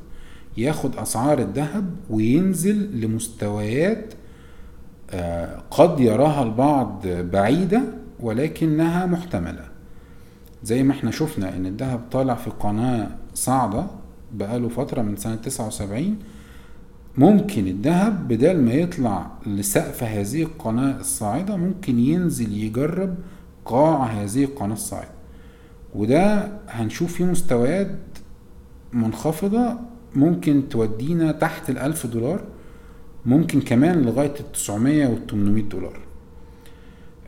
ياخد 0.57 0.97
أسعار 0.97 1.39
الذهب 1.39 1.91
وينزل 2.11 3.01
لمستويات 3.01 4.15
آه، 5.11 5.63
قد 5.71 6.01
يراها 6.01 6.43
البعض 6.43 7.07
بعيدة 7.07 7.83
ولكنها 8.21 9.07
محتملة. 9.07 9.65
زي 10.65 10.83
ما 10.83 10.93
إحنا 10.93 11.11
شفنا 11.11 11.57
إن 11.57 11.67
الذهب 11.67 12.01
طالع 12.13 12.35
في 12.35 12.51
قناة 12.51 13.09
صاعدة 13.35 13.87
بقاله 14.33 14.69
فترة 14.69 15.03
من 15.03 15.17
سنة 15.17 15.35
79 15.37 16.17
ممكن 17.19 17.67
الذهب 17.67 18.29
بدل 18.29 18.61
ما 18.61 18.73
يطلع 18.73 19.31
لسقف 19.47 20.03
هذه 20.03 20.43
القناة 20.43 21.01
الصاعدة 21.01 21.57
ممكن 21.57 21.99
ينزل 21.99 22.53
يجرب 22.53 23.15
قاع 23.65 24.05
هذه 24.05 24.45
القناة 24.45 24.73
الصاعدة. 24.75 25.14
وده 25.95 26.49
هنشوف 26.69 27.13
فيه 27.13 27.25
مستويات 27.25 27.97
منخفضة 28.93 29.77
ممكن 30.15 30.69
تودينا 30.69 31.33
تحت 31.33 31.71
الألف 31.71 32.07
دولار 32.07 32.45
ممكن 33.27 33.61
كمان 33.61 34.03
لغاية 34.03 34.35
التسعمية 34.41 35.07
والتمنمية 35.07 35.63
دولار. 35.63 36.01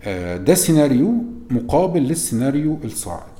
آه، 0.02 0.36
ده 0.36 0.54
سيناريو 0.54 1.24
مقابل 1.50 2.00
للسيناريو 2.00 2.78
الصاعد. 2.84 3.36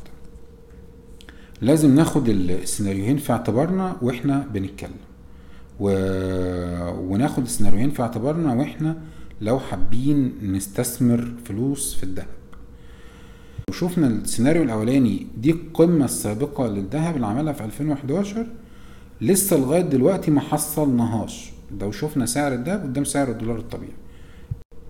لازم 1.61 1.95
ناخد 1.95 2.29
السيناريوهين 2.29 3.17
في 3.17 3.33
اعتبارنا 3.33 3.97
وإحنا 4.03 4.47
بنتكلم. 4.55 4.91
و... 5.81 5.91
وناخد 7.13 7.43
السيناريوهين 7.43 7.91
في 7.91 8.03
اعتبارنا 8.03 8.53
وإحنا 8.55 8.97
لو 9.41 9.59
حابين 9.59 10.33
نستثمر 10.43 11.35
فلوس 11.45 11.95
في 11.95 12.03
الذهب. 12.03 12.36
وشوفنا 13.71 14.07
السيناريو 14.07 14.63
الأولاني 14.63 15.27
دي 15.37 15.51
القمة 15.51 16.05
السابقة 16.05 16.67
للذهب 16.67 17.17
اللي 17.17 17.27
عملها 17.27 17.53
في 17.53 17.65
2011 17.65 18.47
لسه 19.21 19.57
لغاية 19.57 19.81
دلوقتي 19.81 20.31
ما 20.31 20.41
حصلناهاش. 20.41 21.51
لو 21.81 21.93
شفنا 21.93 22.27
سعر 22.27 22.53
الذهب 22.53 22.83
قدام 22.83 23.05
سعر 23.05 23.31
الدولار 23.31 23.59
الطبيعي. 23.59 23.93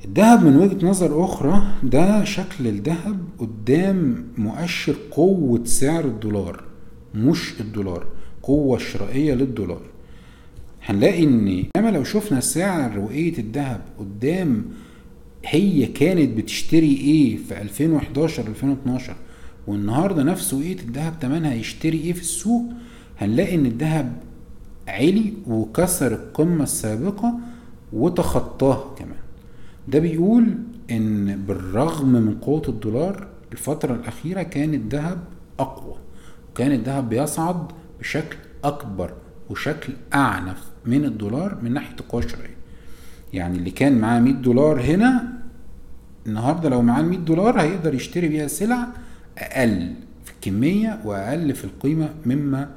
الذهب 0.05 0.45
من 0.45 0.57
وجهة 0.57 0.87
نظر 0.87 1.25
أخرى 1.25 1.63
ده 1.83 2.25
شكل 2.25 2.67
الذهب 2.67 3.19
قدام 3.39 4.25
مؤشر 4.39 4.97
قوة 5.11 5.65
سعر 5.65 6.05
الدولار 6.05 6.63
مش 7.15 7.61
الدولار 7.61 8.07
قوة 8.43 8.79
شرائية 8.79 9.35
للدولار. 9.35 9.83
هنلاقي 10.85 11.25
إن 11.25 11.65
إنما 11.77 11.91
لو 11.91 12.05
شفنا 12.05 12.41
سعر 12.41 12.99
وقية 12.99 13.39
الذهب 13.39 13.81
قدام 13.99 14.65
هي 15.47 15.87
كانت 15.87 16.37
بتشتري 16.39 16.97
إيه 16.97 17.37
في 17.37 17.61
2011 17.63 18.47
2012 18.47 19.17
والنهاردة 19.67 20.23
نفس 20.23 20.55
وقية 20.55 20.79
الذهب 20.79 21.15
تمنها 21.21 21.55
يشتري 21.55 21.99
إيه 21.99 22.13
في 22.13 22.21
السوق؟ 22.21 22.63
هنلاقي 23.19 23.55
إن 23.55 23.67
الذهب 23.67 24.13
عالي 24.89 25.33
وكسر 25.47 26.13
القمة 26.13 26.63
السابقة 26.63 27.35
وتخطاها 27.93 28.95
كمان. 28.99 29.19
ده 29.89 29.99
بيقول 29.99 30.55
إن 30.91 31.37
بالرغم 31.47 32.09
من 32.13 32.35
قوة 32.43 32.63
الدولار 32.69 33.27
الفترة 33.53 33.95
الأخيرة 33.95 34.43
كان 34.43 34.75
الذهب 34.75 35.19
أقوى 35.61 35.95
وكان 36.51 36.73
الذهب 36.73 37.09
بيصعد 37.09 37.67
بشكل 38.01 38.37
أكبر 38.65 39.13
وشكل 39.51 39.93
أعنف 40.15 40.63
من 40.87 41.05
الدولار 41.05 41.59
من 41.63 41.73
ناحية 41.73 41.97
القوة 42.01 42.25
الشرائية. 42.25 42.57
يعني 43.33 43.59
اللي 43.59 43.71
كان 43.71 43.99
معاه 43.99 44.21
100 44.21 44.33
دولار 44.35 44.81
هنا 44.81 45.36
النهارده 46.27 46.69
لو 46.69 46.83
معاه 46.83 47.03
100 47.03 47.19
دولار 47.19 47.61
هيقدر 47.61 47.95
يشتري 47.95 48.29
بيها 48.29 48.47
سلع 48.47 48.87
أقل 49.39 49.95
في 50.25 50.33
الكمية 50.33 51.01
وأقل 51.05 51.55
في 51.55 51.65
القيمة 51.65 52.09
مما 52.27 52.71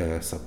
آه، 0.00 0.20
سبق. 0.20 0.40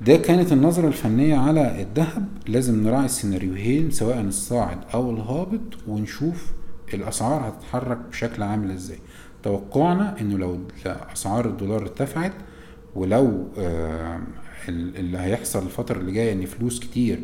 ده 0.00 0.16
كانت 0.16 0.52
النظرة 0.52 0.88
الفنية 0.88 1.36
على 1.36 1.82
الذهب. 1.82 2.28
لازم 2.48 2.82
نراعي 2.84 3.04
السيناريوهين 3.04 3.90
سواء 3.90 4.20
الصاعد 4.20 4.78
أو 4.94 5.10
الهابط 5.10 5.60
ونشوف 5.88 6.52
الأسعار 6.94 7.48
هتتحرك 7.48 7.98
بشكل 8.10 8.42
عامل 8.42 8.70
إزاي. 8.70 8.98
توقعنا 9.42 10.20
إنه 10.20 10.38
لو 10.38 10.58
أسعار 10.86 11.46
الدولار 11.46 11.82
ارتفعت 11.82 12.32
ولو 12.94 13.48
آه، 13.58 14.20
ال- 14.68 14.96
اللي 14.96 15.18
هيحصل 15.18 15.62
الفترة 15.66 15.98
اللي 15.98 16.12
جاية 16.12 16.32
إن 16.32 16.46
فلوس 16.46 16.80
كتير 16.80 17.18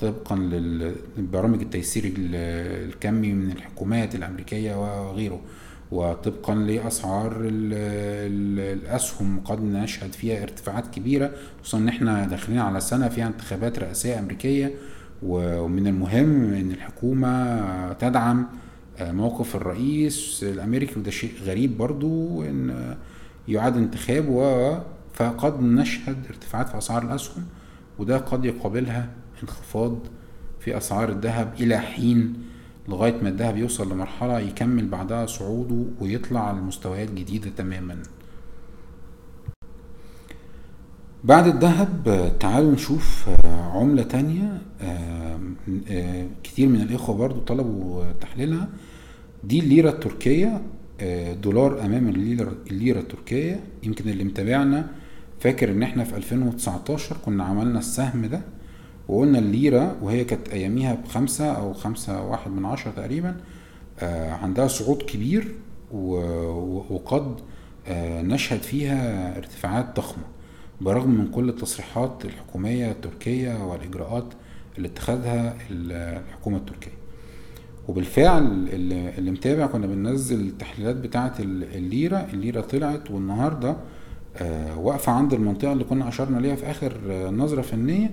طبقا 0.00 0.36
للبرامج 0.36 1.60
التيسير 1.60 2.04
ال- 2.04 2.34
الكمي 2.88 3.32
من 3.32 3.50
الحكومات 3.50 4.14
الأمريكية 4.14 4.74
وغيره 5.10 5.40
وطبقا 5.92 6.54
لأسعار 6.54 7.32
ال- 7.40 7.74
ال- 7.74 8.78
الأسهم. 8.78 9.40
قد 9.44 9.62
نشهد 9.62 10.12
فيها 10.12 10.42
ارتفاعات 10.42 10.86
كبيرة 10.94 11.30
خصوصا 11.62 11.78
إن 11.78 11.88
إحنا 11.88 12.26
داخلين 12.26 12.58
على 12.58 12.80
سنة 12.80 13.08
فيها 13.08 13.26
انتخابات 13.26 13.78
رئاسية 13.78 14.18
أمريكية 14.18 14.74
و- 15.22 15.60
ومن 15.60 15.86
المهم 15.86 16.52
إن 16.54 16.70
الحكومة 16.70 17.92
تدعم 17.92 18.46
آه، 18.98 19.12
موقف 19.12 19.56
الرئيس 19.56 20.40
الأمريكي 20.48 20.98
وده 21.00 21.10
شيء 21.10 21.32
غريب 21.44 21.78
برضو 21.78 22.42
آه، 22.42 22.96
يعاد 23.48 23.76
انتخابه 23.76 24.80
فقد 25.14 25.62
نشهد 25.62 26.16
ارتفاعات 26.30 26.68
في 26.68 26.78
أسعار 26.78 27.02
الأسهم 27.02 27.44
وده 27.98 28.16
قد 28.18 28.44
يقابلها 28.44 29.08
انخفاض 29.42 29.98
في 30.60 30.76
أسعار 30.76 31.08
الذهب 31.08 31.54
إلى 31.60 31.78
حين 31.78 32.34
لغاية 32.88 33.22
ما 33.22 33.28
الذهب 33.28 33.56
يوصل 33.56 33.92
لمرحلة 33.92 34.38
يكمل 34.40 34.88
بعدها 34.88 35.26
صعوده 35.26 35.84
ويطلع 36.00 36.50
لمستويات 36.50 37.10
جديدة 37.10 37.50
تماما. 37.56 38.02
بعد 41.24 41.46
الذهب 41.46 42.32
تعالوا 42.40 42.72
نشوف 42.72 43.28
آه، 43.28 43.78
عملة 43.78 44.02
تانية. 44.02 44.62
آه، 44.80 45.40
آه، 45.90 46.26
كتير 46.42 46.68
من 46.68 46.80
الإخوة 46.80 47.16
برضو 47.16 47.40
طلبوا 47.40 48.12
تحليلها. 48.12 48.68
دي 49.44 49.60
الليرة 49.60 49.90
التركية 49.90 50.62
دولار 51.42 51.84
أمام 51.84 52.08
الليرة, 52.08 52.56
الليرة 52.70 53.00
التركية. 53.00 53.60
يمكن 53.82 54.08
اللي 54.08 54.24
متابعنا 54.24 54.88
فاكر 55.40 55.70
إن 55.70 55.82
إحنا 55.82 56.04
في 56.04 56.16
2019 56.16 57.16
كنا 57.24 57.44
عملنا 57.44 57.78
السهم 57.78 58.26
ده. 58.26 58.42
وقلنا 59.10 59.38
الليرة 59.38 59.96
وهي 60.02 60.24
كانت 60.24 60.48
أياميها 60.48 60.94
بخمسة 60.94 61.52
أو 61.52 61.72
خمسة 61.72 62.22
واحد 62.22 62.50
من 62.50 62.64
عشرة 62.64 62.90
تقريبا 62.90 63.36
آه، 64.00 64.30
عندها 64.30 64.68
صعود 64.68 65.02
كبير 65.02 65.54
وقد 66.90 67.34
آه، 67.88 68.22
نشهد 68.22 68.62
فيها 68.62 69.36
ارتفاعات 69.38 69.96
ضخمة 69.96 70.24
برغم 70.80 71.10
من 71.10 71.28
كل 71.30 71.48
التصريحات 71.48 72.24
الحكومية 72.24 72.90
التركية 72.90 73.64
والإجراءات 73.64 74.24
اللي 74.78 74.88
اتخذها 74.88 75.56
الحكومة 75.70 76.56
التركية. 76.56 76.90
وبالفعل 77.88 78.68
اللي 78.72 79.30
متابع 79.30 79.66
كنا 79.66 79.86
بننزل 79.86 80.40
التحليلات 80.40 80.96
بتاعة 80.96 81.34
ال- 81.40 81.76
الليرة 81.76 82.26
الليرة 82.32 82.60
طلعت 82.60 83.10
والنهاردة 83.10 83.76
آه، 84.36 84.78
واقفة 84.78 85.12
عند 85.12 85.32
المنطقة 85.34 85.72
اللي 85.72 85.84
كنا 85.84 86.08
أشرنا 86.08 86.38
ليها 86.40 86.56
في 86.56 86.70
آخر 86.70 86.92
نظرة 87.30 87.62
فنية 87.62 88.10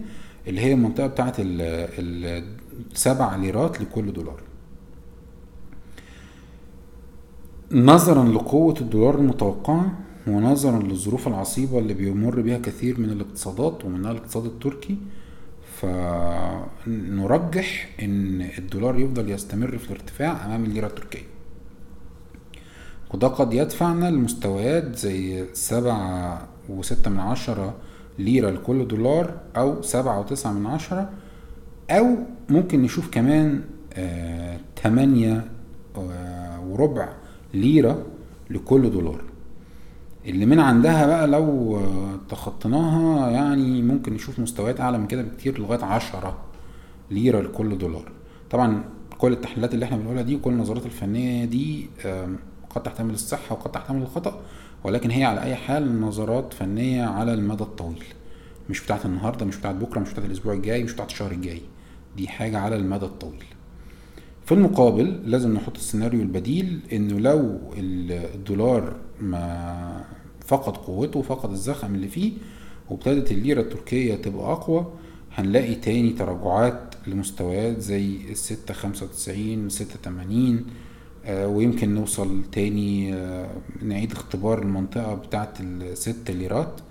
اللي 0.48 0.62
هي 0.62 0.74
المنطقة 0.74 1.08
بتاعة 1.08 1.34
ال- 1.40 1.62
ال- 2.00 2.44
سبع 2.94 3.36
ليرات 3.36 3.82
لكل 3.82 4.14
دولار. 4.14 4.42
نظرا 7.72 8.24
لقوة 8.30 8.76
الدولار 8.82 9.16
المتوقعة 9.16 10.00
ونظرا 10.28 10.80
للظروف 10.84 11.28
العصيبة 11.28 11.80
اللي 11.80 11.94
بيمر 11.94 12.42
بها 12.42 12.58
كثير 12.58 13.00
من 13.00 13.10
الاقتصادات 13.10 13.86
ومنها 13.86 14.12
الاقتصاد 14.12 14.46
التركي 14.46 14.98
فنرجح 16.86 17.90
إن 18.02 18.42
الدولار 18.58 19.00
يفضل 19.00 19.30
يستمر 19.32 19.78
في 19.78 19.86
الارتفاع 19.92 20.46
أمام 20.46 20.64
الليرة 20.66 20.88
التركية. 20.88 21.26
وده 23.14 23.28
قد 23.28 23.54
يدفعنا 23.54 24.10
لمستويات 24.12 24.96
زي 24.96 25.46
سبعة 25.54 26.48
وستة 26.70 27.10
من 27.12 27.20
عشرة 27.20 27.76
ليرة 28.20 28.50
لكل 28.50 28.88
دولار 28.88 29.34
أو 29.58 29.82
سبعة 29.82 30.20
وتسعة 30.20 30.52
من 30.54 30.66
عشرة 30.66 31.10
أو 31.90 32.16
ممكن 32.50 32.82
نشوف 32.82 33.10
كمان 33.12 33.62
آه 33.94 34.60
تمانية 34.84 35.48
آه 35.98 36.62
وربع 36.62 37.10
ليرة 37.54 38.06
لكل 38.50 38.92
دولار. 38.92 39.22
اللي 40.26 40.46
من 40.46 40.60
عندها 40.60 41.08
بقى 41.08 41.28
لو 41.28 41.78
آه، 41.78 42.20
تخطيناها 42.30 43.30
يعني 43.32 43.82
ممكن 43.82 44.14
نشوف 44.14 44.40
مستويات 44.40 44.82
أعلى 44.82 44.98
من 44.98 45.08
كده 45.08 45.22
بكتير 45.22 45.60
لغاية 45.60 45.84
عشرة 45.86 46.38
ليرة 47.12 47.42
لكل 47.42 47.78
دولار. 47.78 48.12
طبعا 48.50 48.84
كل 49.18 49.32
التحليلات 49.32 49.74
اللي 49.74 49.86
إحنا 49.86 49.98
بنقولها 49.98 50.22
دي 50.22 50.36
وكل 50.36 50.52
النظريات 50.52 50.86
الفنية 50.86 51.46
دي 51.46 51.90
قد 52.78 52.84
تحتمل 52.84 53.14
الصحة 53.14 53.56
وقد 53.56 53.72
تحتمل 53.72 54.02
الخطأ 54.02 54.42
ولكن 54.84 55.12
هي 55.12 55.24
على 55.24 55.44
أي 55.44 55.56
حال 55.56 56.02
نظرات 56.02 56.54
فنية 56.54 57.04
على 57.06 57.34
المدى 57.34 57.64
الطويل. 57.64 58.04
مش 58.70 58.84
بتاعت 58.86 59.06
النهاردة 59.06 59.46
مش 59.46 59.58
بتاعت 59.58 59.76
بكرة 59.76 60.00
مش 60.00 60.12
بتاعت 60.12 60.26
الأسبوع 60.26 60.54
الجاي 60.54 60.84
مش 60.84 60.94
بتاعت 60.94 61.12
الشهر 61.12 61.32
الجاي. 61.32 61.62
دي 62.18 62.28
حاجة 62.28 62.58
على 62.60 62.76
المدى 62.76 63.06
الطويل. 63.06 63.44
في 64.46 64.52
المقابل 64.54 65.22
لازم 65.32 65.54
نحط 65.54 65.76
السيناريو 65.78 66.22
البديل 66.22 66.80
إنه 66.94 67.20
لو 67.20 67.60
الدولار 67.78 68.96
ما 69.22 70.04
فقد 70.46 70.78
قوته 70.78 71.22
فقد 71.22 71.52
الزخم 71.52 71.96
اللي 71.96 72.08
فيه 72.08 72.32
وابتدت 72.90 73.32
الليرة 73.32 73.62
التركية 73.62 74.16
تبقى 74.16 74.52
أقوى 74.52 74.86
هنلاقي 75.36 75.76
تاني 75.76 76.10
تراجعات 76.14 76.96
لمستويات 77.08 77.80
زي 77.80 78.18
الستة 78.32 78.74
خمسة 78.74 79.06
وتسعين 79.06 79.70
ستة 79.70 80.00
تمانين 80.04 80.66
ويمكن 81.30 81.96
نوصل 81.96 82.44
تاني 82.52 83.14
آه، 83.14 83.50
نعيد 83.82 84.12
اختبار 84.12 84.62
المنطقة 84.62 85.16
بتاعت 85.16 85.62
الست 85.62 86.32
ليرات 86.32 86.82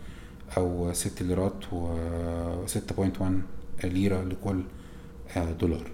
أو 0.56 0.92
ست 0.92 1.22
ليرات 1.22 1.72
و 1.72 1.96
ستة 2.66 2.94
بوينت 2.94 3.20
وان 3.20 3.42
ليرة 3.84 4.22
لكل 4.24 4.60
آه، 5.36 5.52
دولار. 5.52 5.90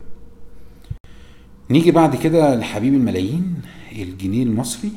نيجي 1.70 1.90
بعد 1.90 2.16
كده 2.16 2.54
لحبيب 2.56 2.94
الملايين 2.94 3.54
الجنيه 3.92 4.42
المصري. 4.42 4.92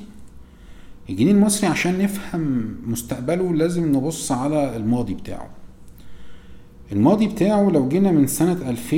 الجنيه 1.10 1.32
المصري 1.32 1.68
عشان 1.70 2.00
نفهم 2.04 2.76
مستقبله 2.86 3.54
لازم 3.54 3.96
نبص 3.96 4.32
على 4.32 4.76
الماضي 4.76 5.14
بتاعه. 5.14 5.50
الماضي 6.91 7.28
بتاعه 7.28 7.70
لو 7.70 7.88
جينا 7.90 8.12
من 8.12 8.28
سنة 8.28 8.70
2000 8.70 8.95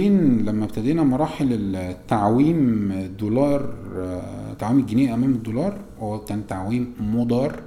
لما 0.50 0.66
ابتدينا 0.66 1.04
مراحل 1.04 1.48
التعويم 1.76 2.92
الدولار 2.92 3.74
آه، 3.98 4.54
تعويم 4.54 4.80
الجنيه 4.80 5.14
أمام 5.14 5.32
الدولار 5.32 5.78
هو 6.00 6.20
كان 6.20 6.48
تعويم 6.48 6.94
مضار 7.00 7.60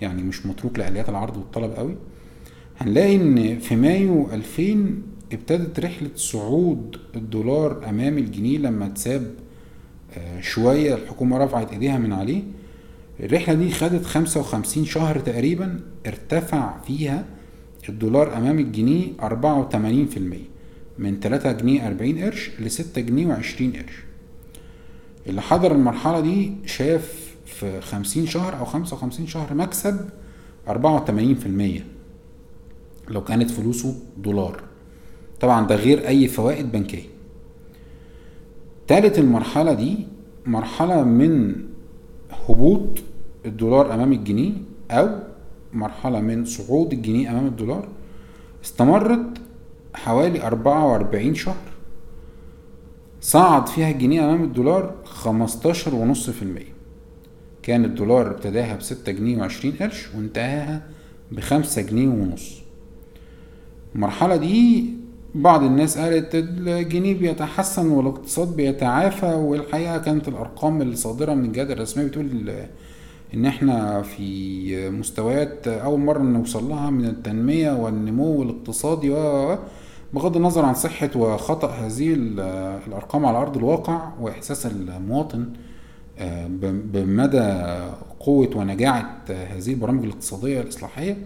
يعني 0.00 0.22
مش 0.22 0.46
متروك 0.46 0.78
لآليات 0.78 1.08
العرض 1.08 1.36
والطلب 1.36 1.72
قوي. 1.72 1.94
هنلاقي 2.78 3.16
إن 3.16 3.58
في 3.58 3.76
مايو 3.76 4.28
2000 4.32 5.02
ابتدت 5.32 5.80
رحلة 5.80 6.10
صعود 6.16 6.96
الدولار 7.16 7.88
أمام 7.88 8.18
الجنيه 8.18 8.58
لما 8.58 8.86
اتساب 8.86 9.34
آه، 10.18 10.40
شوية 10.40 10.94
الحكومة 10.94 11.38
رفعت 11.38 11.72
إيديها 11.72 11.98
من 11.98 12.12
عليه. 12.12 12.42
الرحلة 13.20 13.54
دي 13.54 13.70
خدت 13.70 14.04
55 14.06 14.84
شهر 14.84 15.18
تقريبا 15.18 15.80
ارتفع 16.06 16.80
فيها 16.86 17.24
الدولار 17.88 18.36
أمام 18.36 18.58
الجنيه 18.58 19.06
84% 19.20 19.24
من 20.98 21.20
3 21.20 21.52
جنيه 21.52 21.86
40 21.88 22.18
قرش 22.18 22.50
ل 22.60 22.70
6 22.70 23.00
جنيه 23.00 23.34
و20 23.34 23.62
قرش. 23.62 24.04
اللي 25.26 25.42
حضر 25.42 25.72
المرحلة 25.72 26.20
دي 26.20 26.52
شاف 26.66 27.34
في 27.46 27.80
50 27.80 28.26
شهر 28.26 28.58
أو 28.58 28.64
55 28.64 29.26
شهر 29.26 29.54
مكسب 29.54 30.00
84% 30.68 30.72
لو 33.08 33.24
كانت 33.24 33.50
فلوسه 33.50 33.94
دولار. 34.18 34.62
طبعا 35.40 35.66
ده 35.66 35.74
غير 35.76 36.08
أي 36.08 36.28
فوائد 36.28 36.72
بنكية. 36.72 37.02
تالت 38.88 39.18
المرحلة 39.18 39.72
دي 39.72 39.96
مرحلة 40.46 41.04
من 41.04 41.54
هبوط 42.48 42.98
الدولار 43.46 43.94
أمام 43.94 44.12
الجنيه 44.12 44.52
أو 44.90 45.18
مرحلة 45.78 46.20
من 46.20 46.44
صعود 46.44 46.92
الجنيه 46.92 47.30
أمام 47.30 47.46
الدولار 47.46 47.88
استمرت 48.64 49.38
حوالي 49.94 50.46
44 50.46 51.34
شهر. 51.34 51.56
صعد 53.20 53.66
فيها 53.68 53.90
الجنيه 53.90 54.24
أمام 54.24 54.44
الدولار 54.44 54.94
15 55.04 55.94
ونص 55.94 56.30
في 56.30 56.42
المية. 56.42 56.72
كان 57.62 57.84
الدولار 57.84 58.30
ابتداها 58.30 58.76
بستة 58.76 59.12
جنيه 59.12 59.38
وعشرين 59.38 59.72
قرش 59.80 60.08
وانتهاها 60.14 60.82
بخمسة 61.32 61.82
جنيه 61.82 62.08
ونص. 62.08 62.54
المرحلة 63.94 64.36
دي 64.36 64.84
بعض 65.34 65.62
الناس 65.62 65.98
قالت 65.98 66.34
الجنيه 66.34 67.14
بيتحسن 67.18 67.88
والاقتصاد 67.90 68.56
بيتعافى 68.56 69.34
والحقيقة 69.34 69.98
كانت 69.98 70.28
الأرقام 70.28 70.82
الصادرة 70.82 71.34
من 71.34 71.44
الجهات 71.44 71.70
الرسمية 71.70 72.04
بتقول 72.04 72.26
إن 73.34 73.46
إحنا 73.46 74.02
في 74.02 74.90
مستويات 74.90 75.68
أول 75.68 76.00
مرة 76.00 76.18
نوصل 76.22 76.68
لها 76.68 76.90
من 76.90 77.04
التنمية 77.04 77.72
والنمو 77.72 78.42
الاقتصادي 78.42 79.10
و. 79.10 79.58
بغض 80.14 80.36
النظر 80.36 80.64
عن 80.64 80.74
صحة 80.74 81.10
وخطأ 81.16 81.68
هذه 81.70 82.14
ال- 82.14 82.40
الأرقام 82.86 83.26
على 83.26 83.38
أرض 83.38 83.56
الواقع 83.56 84.08
وإحساس 84.20 84.66
المواطن 84.66 85.48
آه، 86.18 86.46
بمدى 86.62 87.54
قوة 88.20 88.50
ونجاعة 88.56 89.18
هذه 89.28 89.70
البرامج 89.72 90.04
الاقتصادية 90.04 90.60
الإصلاحية 90.60 91.16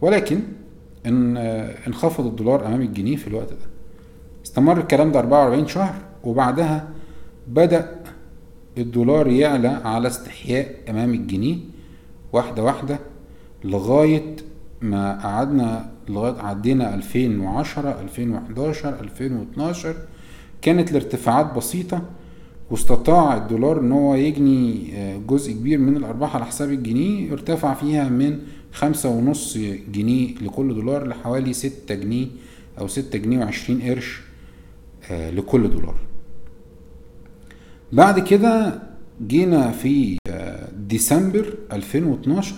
ولكن 0.00 0.40
ان 1.06 1.36
آه، 1.36 1.74
انخفض 1.86 2.26
الدولار 2.26 2.66
أمام 2.66 2.80
الجنيه 2.80 3.16
في 3.16 3.26
الوقت 3.28 3.50
ده 3.50 3.56
استمر 4.44 4.78
الكلام 4.78 5.12
ده 5.12 5.18
44 5.18 5.66
شهر 5.66 5.94
وبعدها 6.24 6.88
بدأ 7.48 7.99
الدولار 8.78 9.28
يعلى 9.28 9.68
على 9.68 10.08
استحياء 10.08 10.74
أمام 10.88 11.14
الجنيه 11.14 11.56
واحدة 12.32 12.62
واحدة 12.62 12.98
لغاية 13.64 14.36
ما 14.80 15.22
قعدنا 15.22 15.90
لغاية 16.08 16.42
عدينا 16.42 16.94
2010 16.94 18.00
2011 18.00 19.00
2012 19.00 19.94
كانت 20.62 20.90
الارتفاعات 20.90 21.54
بسيطة 21.56 22.02
واستطاع 22.70 23.36
الدولار 23.36 23.80
إن 23.80 23.92
هو 23.92 24.14
يجني 24.14 24.90
آه، 24.94 25.20
جزء 25.28 25.52
كبير 25.52 25.78
من 25.78 25.96
الأرباح 25.96 26.36
على 26.36 26.44
حساب 26.46 26.70
الجنيه 26.70 27.32
ارتفع 27.32 27.74
فيها 27.74 28.08
من 28.08 28.38
خمسة 28.72 29.08
ونص 29.08 29.58
جنيه 29.92 30.34
لكل 30.34 30.74
دولار 30.74 31.06
لحوالي 31.08 31.52
ستة 31.52 31.94
جنيه 31.94 32.26
أو 32.78 32.88
ستة 32.88 33.18
جنيه 33.18 33.38
وعشرين 33.38 33.82
قرش 33.82 34.20
آه، 35.10 35.30
لكل 35.30 35.70
دولار. 35.70 35.94
بعد 37.92 38.20
كده 38.20 38.82
جينا 39.26 39.70
في 39.70 40.18
آه، 40.28 40.68
ديسمبر 40.88 41.54
2012 41.72 42.54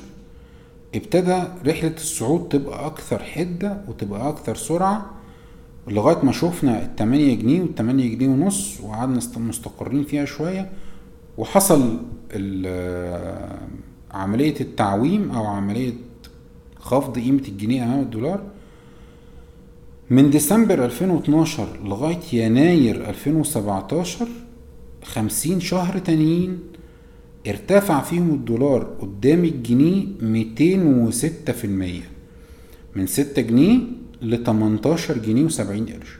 ابتدى 0.95 1.43
رحلة 1.67 1.95
الصعود 1.97 2.49
تبقى 2.49 2.87
أكثر 2.87 3.23
حدة 3.23 3.81
وتبقى 3.89 4.29
أكثر 4.29 4.55
سرعة 4.57 5.11
لغاية 5.89 6.25
ما 6.25 6.33
شوفنا 6.33 6.83
التمانية 6.83 7.35
جنيه 7.35 7.61
والتمانية 7.61 8.15
جنيه 8.15 8.29
ونص 8.29 8.81
وقعدنا 8.81 9.21
مستقرين 9.37 10.05
فيها 10.05 10.25
شوية 10.25 10.71
وحصل 11.39 11.99
ال- 12.33 13.59
عملية 14.11 14.61
التعويم 14.61 15.31
أو 15.31 15.47
عملية 15.47 15.93
خفض 16.81 17.19
قيمة 17.19 17.43
الجنيه 17.49 17.85
أمام 17.85 18.01
الدولار. 18.01 18.43
من 20.11 20.31
ديسمبر 20.31 20.85
2012 20.85 21.67
لغاية 21.85 22.19
يناير 22.33 23.09
2017 23.09 24.27
خمسين 25.03 25.61
شهر 25.61 25.99
تانيين 25.99 26.59
ارتفع 27.47 28.03
فيهم 28.03 28.31
الدولار 28.35 28.83
قدام 28.83 29.45
الجنيه 29.45 30.07
206 30.21 31.53
في 31.53 31.65
المية. 31.65 32.03
من 32.97 33.07
6 33.07 33.43
جنيه 33.43 33.79
ل 34.23 34.45
18 34.45 35.19
جنيه 35.19 35.49
و70 35.49 35.93
قرش. 35.93 36.19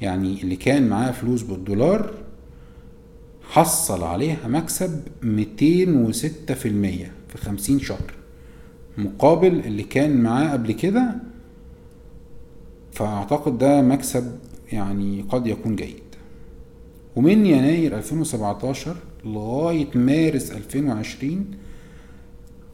يعني 0.00 0.42
اللي 0.42 0.56
كان 0.56 0.88
معاه 0.88 1.10
فلوس 1.10 1.42
بالدولار 1.42 2.14
حصل 3.50 4.02
عليها 4.04 4.48
مكسب 4.48 5.00
206 5.22 6.54
في 6.54 6.68
المية 6.68 7.12
في 7.28 7.38
50 7.38 7.80
شهر. 7.80 8.12
مقابل 8.98 9.60
اللي 9.60 9.82
كان 9.82 10.22
معاه 10.22 10.52
قبل 10.52 10.72
كده 10.72 11.14
فأعتقد 12.92 13.58
ده 13.58 13.82
مكسب 13.82 14.38
يعني 14.72 15.24
قد 15.28 15.46
يكون 15.46 15.76
جيد. 15.76 16.01
ومن 17.16 17.46
يناير 17.46 17.96
2017 17.96 18.96
لغاية 19.24 19.88
مارس 19.94 20.50
2020 20.52 21.44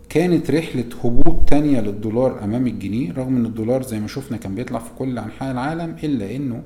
كانت 0.08 0.50
رحلة 0.50 0.84
هبوط 1.04 1.48
تانية 1.48 1.80
للدولار 1.80 2.44
أمام 2.44 2.66
الجنيه 2.66 3.12
رغم 3.12 3.36
إن 3.36 3.46
الدولار 3.46 3.82
زي 3.82 4.00
ما 4.00 4.06
شفنا 4.08 4.36
كان 4.36 4.54
بيطلع 4.54 4.78
في 4.78 4.90
كل 4.98 5.18
أنحاء 5.18 5.52
العالم 5.52 5.96
إلا 6.04 6.36
إنه 6.36 6.62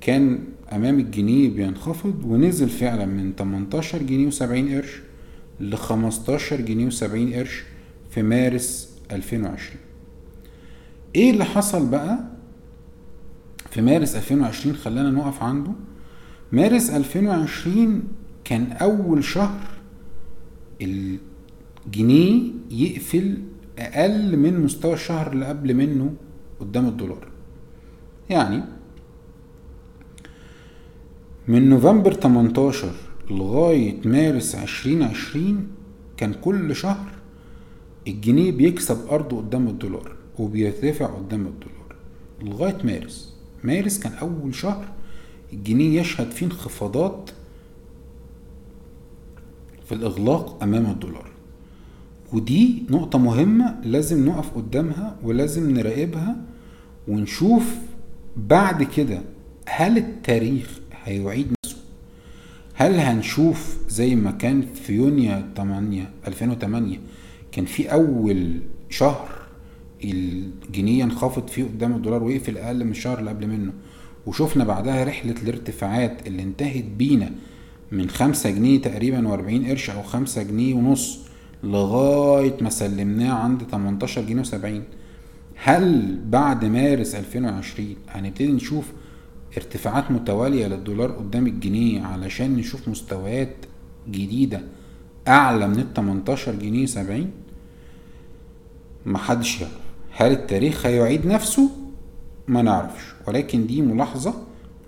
كان 0.00 0.38
أمام 0.72 0.98
الجنيه 0.98 1.48
بينخفض 1.50 2.24
ونزل 2.24 2.68
فعلا 2.68 3.06
من 3.06 3.32
18 3.38 4.02
جنيه 4.02 4.30
و70 4.30 4.42
قرش 4.74 5.00
ل 5.60 5.74
15 5.76 6.60
جنيه 6.60 6.90
و70 6.90 7.34
قرش 7.36 7.62
في 8.10 8.22
مارس 8.22 8.88
2020 9.12 9.76
إيه 11.16 11.30
اللي 11.30 11.44
حصل 11.44 11.86
بقى؟ 11.88 12.18
في 13.70 13.80
مارس 13.82 14.16
2020 14.16 14.76
خلانا 14.76 15.10
نقف 15.10 15.42
عنده. 15.42 15.70
مارس 16.52 16.90
2020 16.90 18.02
كان 18.44 18.72
أول 18.72 19.24
شهر 19.24 19.68
الجنيه 20.82 22.42
يقفل 22.70 23.38
أقل 23.78 24.36
من 24.36 24.60
مستوى 24.60 24.94
الشهر 24.94 25.32
اللي 25.32 25.46
قبل 25.46 25.74
منه 25.74 26.14
قدام 26.60 26.86
الدولار. 26.86 27.28
يعني 28.30 28.62
من 31.48 31.68
نوفمبر 31.68 32.12
18 32.12 32.92
لغاية 33.30 34.00
مارس 34.04 34.54
2020 34.54 35.66
كان 36.16 36.34
كل 36.34 36.76
شهر 36.76 37.10
الجنيه 38.08 38.52
بيكسب 38.52 39.08
أرضه 39.10 39.36
قدام 39.36 39.68
الدولار 39.68 40.16
وبيرتفع 40.38 41.06
قدام 41.06 41.46
الدولار 41.46 41.96
لغاية 42.42 42.78
مارس. 42.84 43.34
مارس 43.64 43.98
كان 43.98 44.12
أول 44.12 44.54
شهر 44.54 44.97
الجنيه 45.52 46.00
يشهد 46.00 46.30
فيه 46.30 46.46
انخفاضات 46.46 47.30
في 49.86 49.94
الإغلاق 49.94 50.62
أمام 50.62 50.86
الدولار. 50.86 51.30
ودي 52.32 52.82
نقطة 52.90 53.18
مهمة 53.18 53.80
لازم 53.84 54.26
نقف 54.26 54.50
قدامها 54.54 55.16
ولازم 55.22 55.70
نراقبها 55.70 56.36
ونشوف 57.08 57.74
بعد 58.36 58.82
كده 58.82 59.20
هل 59.66 59.98
التاريخ 59.98 60.80
هيعيد 61.04 61.46
نفسه؟ 61.64 61.76
هل 62.74 62.94
هنشوف 62.94 63.78
زي 63.88 64.14
ما 64.14 64.30
كان 64.30 64.62
في 64.62 64.92
يونيو 64.92 65.42
8 65.56 66.10
2008 66.26 66.98
كان 67.52 67.64
في 67.64 67.92
أول 67.92 68.60
شهر 68.90 69.28
الجنيه 70.04 71.04
انخفض 71.04 71.48
فيه 71.48 71.64
قدام 71.64 71.92
الدولار 71.94 72.22
ويقفل 72.22 72.58
أقل 72.58 72.84
من 72.84 72.90
الشهر 72.90 73.18
اللي 73.18 73.30
قبل 73.30 73.46
منه؟ 73.46 73.72
وشفنا 74.28 74.64
بعدها 74.64 75.04
رحلة 75.04 75.34
الارتفاعات 75.42 76.26
اللي 76.26 76.42
انتهت 76.42 76.84
بينا 76.84 77.30
من 77.92 78.10
خمسة 78.10 78.50
جنيه 78.50 78.80
تقريبا 78.80 79.28
وأربعين 79.28 79.66
قرش 79.66 79.90
أو 79.90 80.02
خمسة 80.02 80.42
جنيه 80.42 80.74
ونص 80.74 81.18
لغاية 81.62 82.56
ما 82.60 82.70
سلمناه 82.70 83.32
عند 83.32 83.62
18 83.70 84.22
جنيه 84.22 84.40
وسبعين. 84.40 84.82
هل 85.54 86.18
بعد 86.24 86.64
مارس 86.64 87.14
2020 87.14 87.96
هنبتدي 88.08 88.52
نشوف 88.52 88.84
ارتفاعات 89.56 90.10
متوالية 90.10 90.66
للدولار 90.66 91.10
قدام 91.10 91.46
الجنيه 91.46 92.02
علشان 92.02 92.56
نشوف 92.56 92.88
مستويات 92.88 93.56
جديدة 94.10 94.60
أعلى 95.28 95.68
من 95.68 95.78
ال 95.78 95.94
18 95.94 96.54
جنيه 96.54 96.86
70 96.86 97.30
محدش 99.06 99.60
يعرف. 99.60 99.72
هل 100.12 100.32
التاريخ 100.32 100.86
هيعيد 100.86 101.26
نفسه؟ 101.26 101.70
ما 102.48 102.62
نعرفش. 102.62 103.04
ولكن 103.28 103.66
دي 103.66 103.82
ملاحظة 103.82 104.34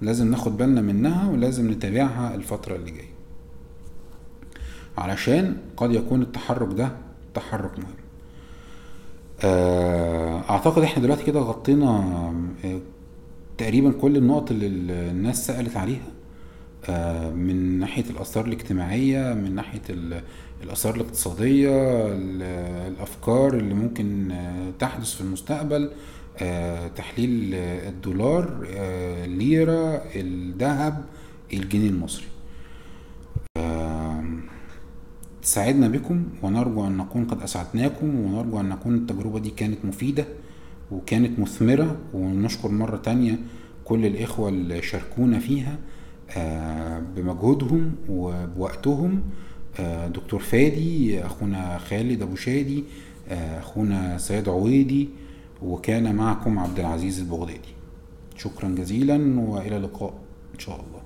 لازم 0.03 0.31
ناخد 0.31 0.57
بالنا 0.57 0.81
منها 0.81 1.29
ولازم 1.31 1.71
نتابعها 1.71 2.35
الفترة 2.35 2.77
اللي 2.77 2.91
جاية. 2.91 3.11
علشان 4.99 5.57
قد 5.77 5.93
يكون 5.93 6.23
التحرك 6.23 6.73
ده 6.73 6.93
تحرك 7.35 7.71
مهم. 7.79 7.95
أعتقد 10.51 10.83
إحنا 10.83 11.03
دلوقتي 11.03 11.25
كده 11.25 11.41
غطينا 11.41 12.33
تقريبا 13.59 13.93
كل 13.93 14.17
النقط 14.17 14.51
اللي 14.51 14.67
الناس 15.11 15.47
سألت 15.47 15.77
عليها. 15.77 16.11
من 17.31 17.79
ناحية 17.79 18.05
الآثار 18.11 18.45
الاجتماعية 18.45 19.35
من 19.35 19.55
ناحية 19.55 19.83
الآثار 20.63 20.95
الاقتصادية 20.95 22.07
الأفكار 22.89 23.55
اللي 23.55 23.75
ممكن 23.75 24.35
تحدث 24.79 25.15
في 25.15 25.21
المستقبل. 25.21 25.91
تحليل 26.97 27.55
الدولار 27.55 28.67
الليرة 29.25 30.03
الذهب 30.17 31.05
الجنيه 31.53 31.89
المصري. 31.89 32.25
سعدنا 35.43 35.89
بكم 35.89 36.25
ونرجو 36.43 36.87
أن 36.87 36.97
نكون 36.97 37.25
قد 37.25 37.43
أسعدناكم 37.43 38.21
ونرجو 38.21 38.61
أن 38.61 38.69
نكون 38.69 38.95
التجربة 38.95 39.39
دي 39.39 39.51
كانت 39.51 39.85
مفيدة 39.85 40.25
وكانت 40.91 41.39
مثمرة 41.39 41.97
ونشكر 42.15 42.69
مرة 42.69 42.97
تانية 42.97 43.39
كل 43.85 44.07
الإخوة 44.07 44.49
اللي 44.49 44.83
شاركونا 44.83 45.39
فيها 45.39 45.79
بمجهودهم 47.17 47.93
وبوقتهم. 48.09 49.23
دكتور 50.15 50.41
فادي 50.41 51.27
أخونا 51.27 51.79
خالد 51.79 52.23
أبو 52.23 52.37
شادي 52.37 52.85
أخونا 53.31 54.19
سيد 54.19 54.49
عويدي 54.49 55.09
وكان 55.63 56.15
معكم 56.15 56.59
عبد 56.59 56.79
العزيز 56.79 57.21
البغدادي. 57.21 57.75
شكرا 58.37 58.69
جزيلا 58.69 59.41
وإلى 59.41 59.77
اللقاء 59.77 60.15
إن 60.55 60.59
شاء 60.59 60.75
الله. 60.75 61.00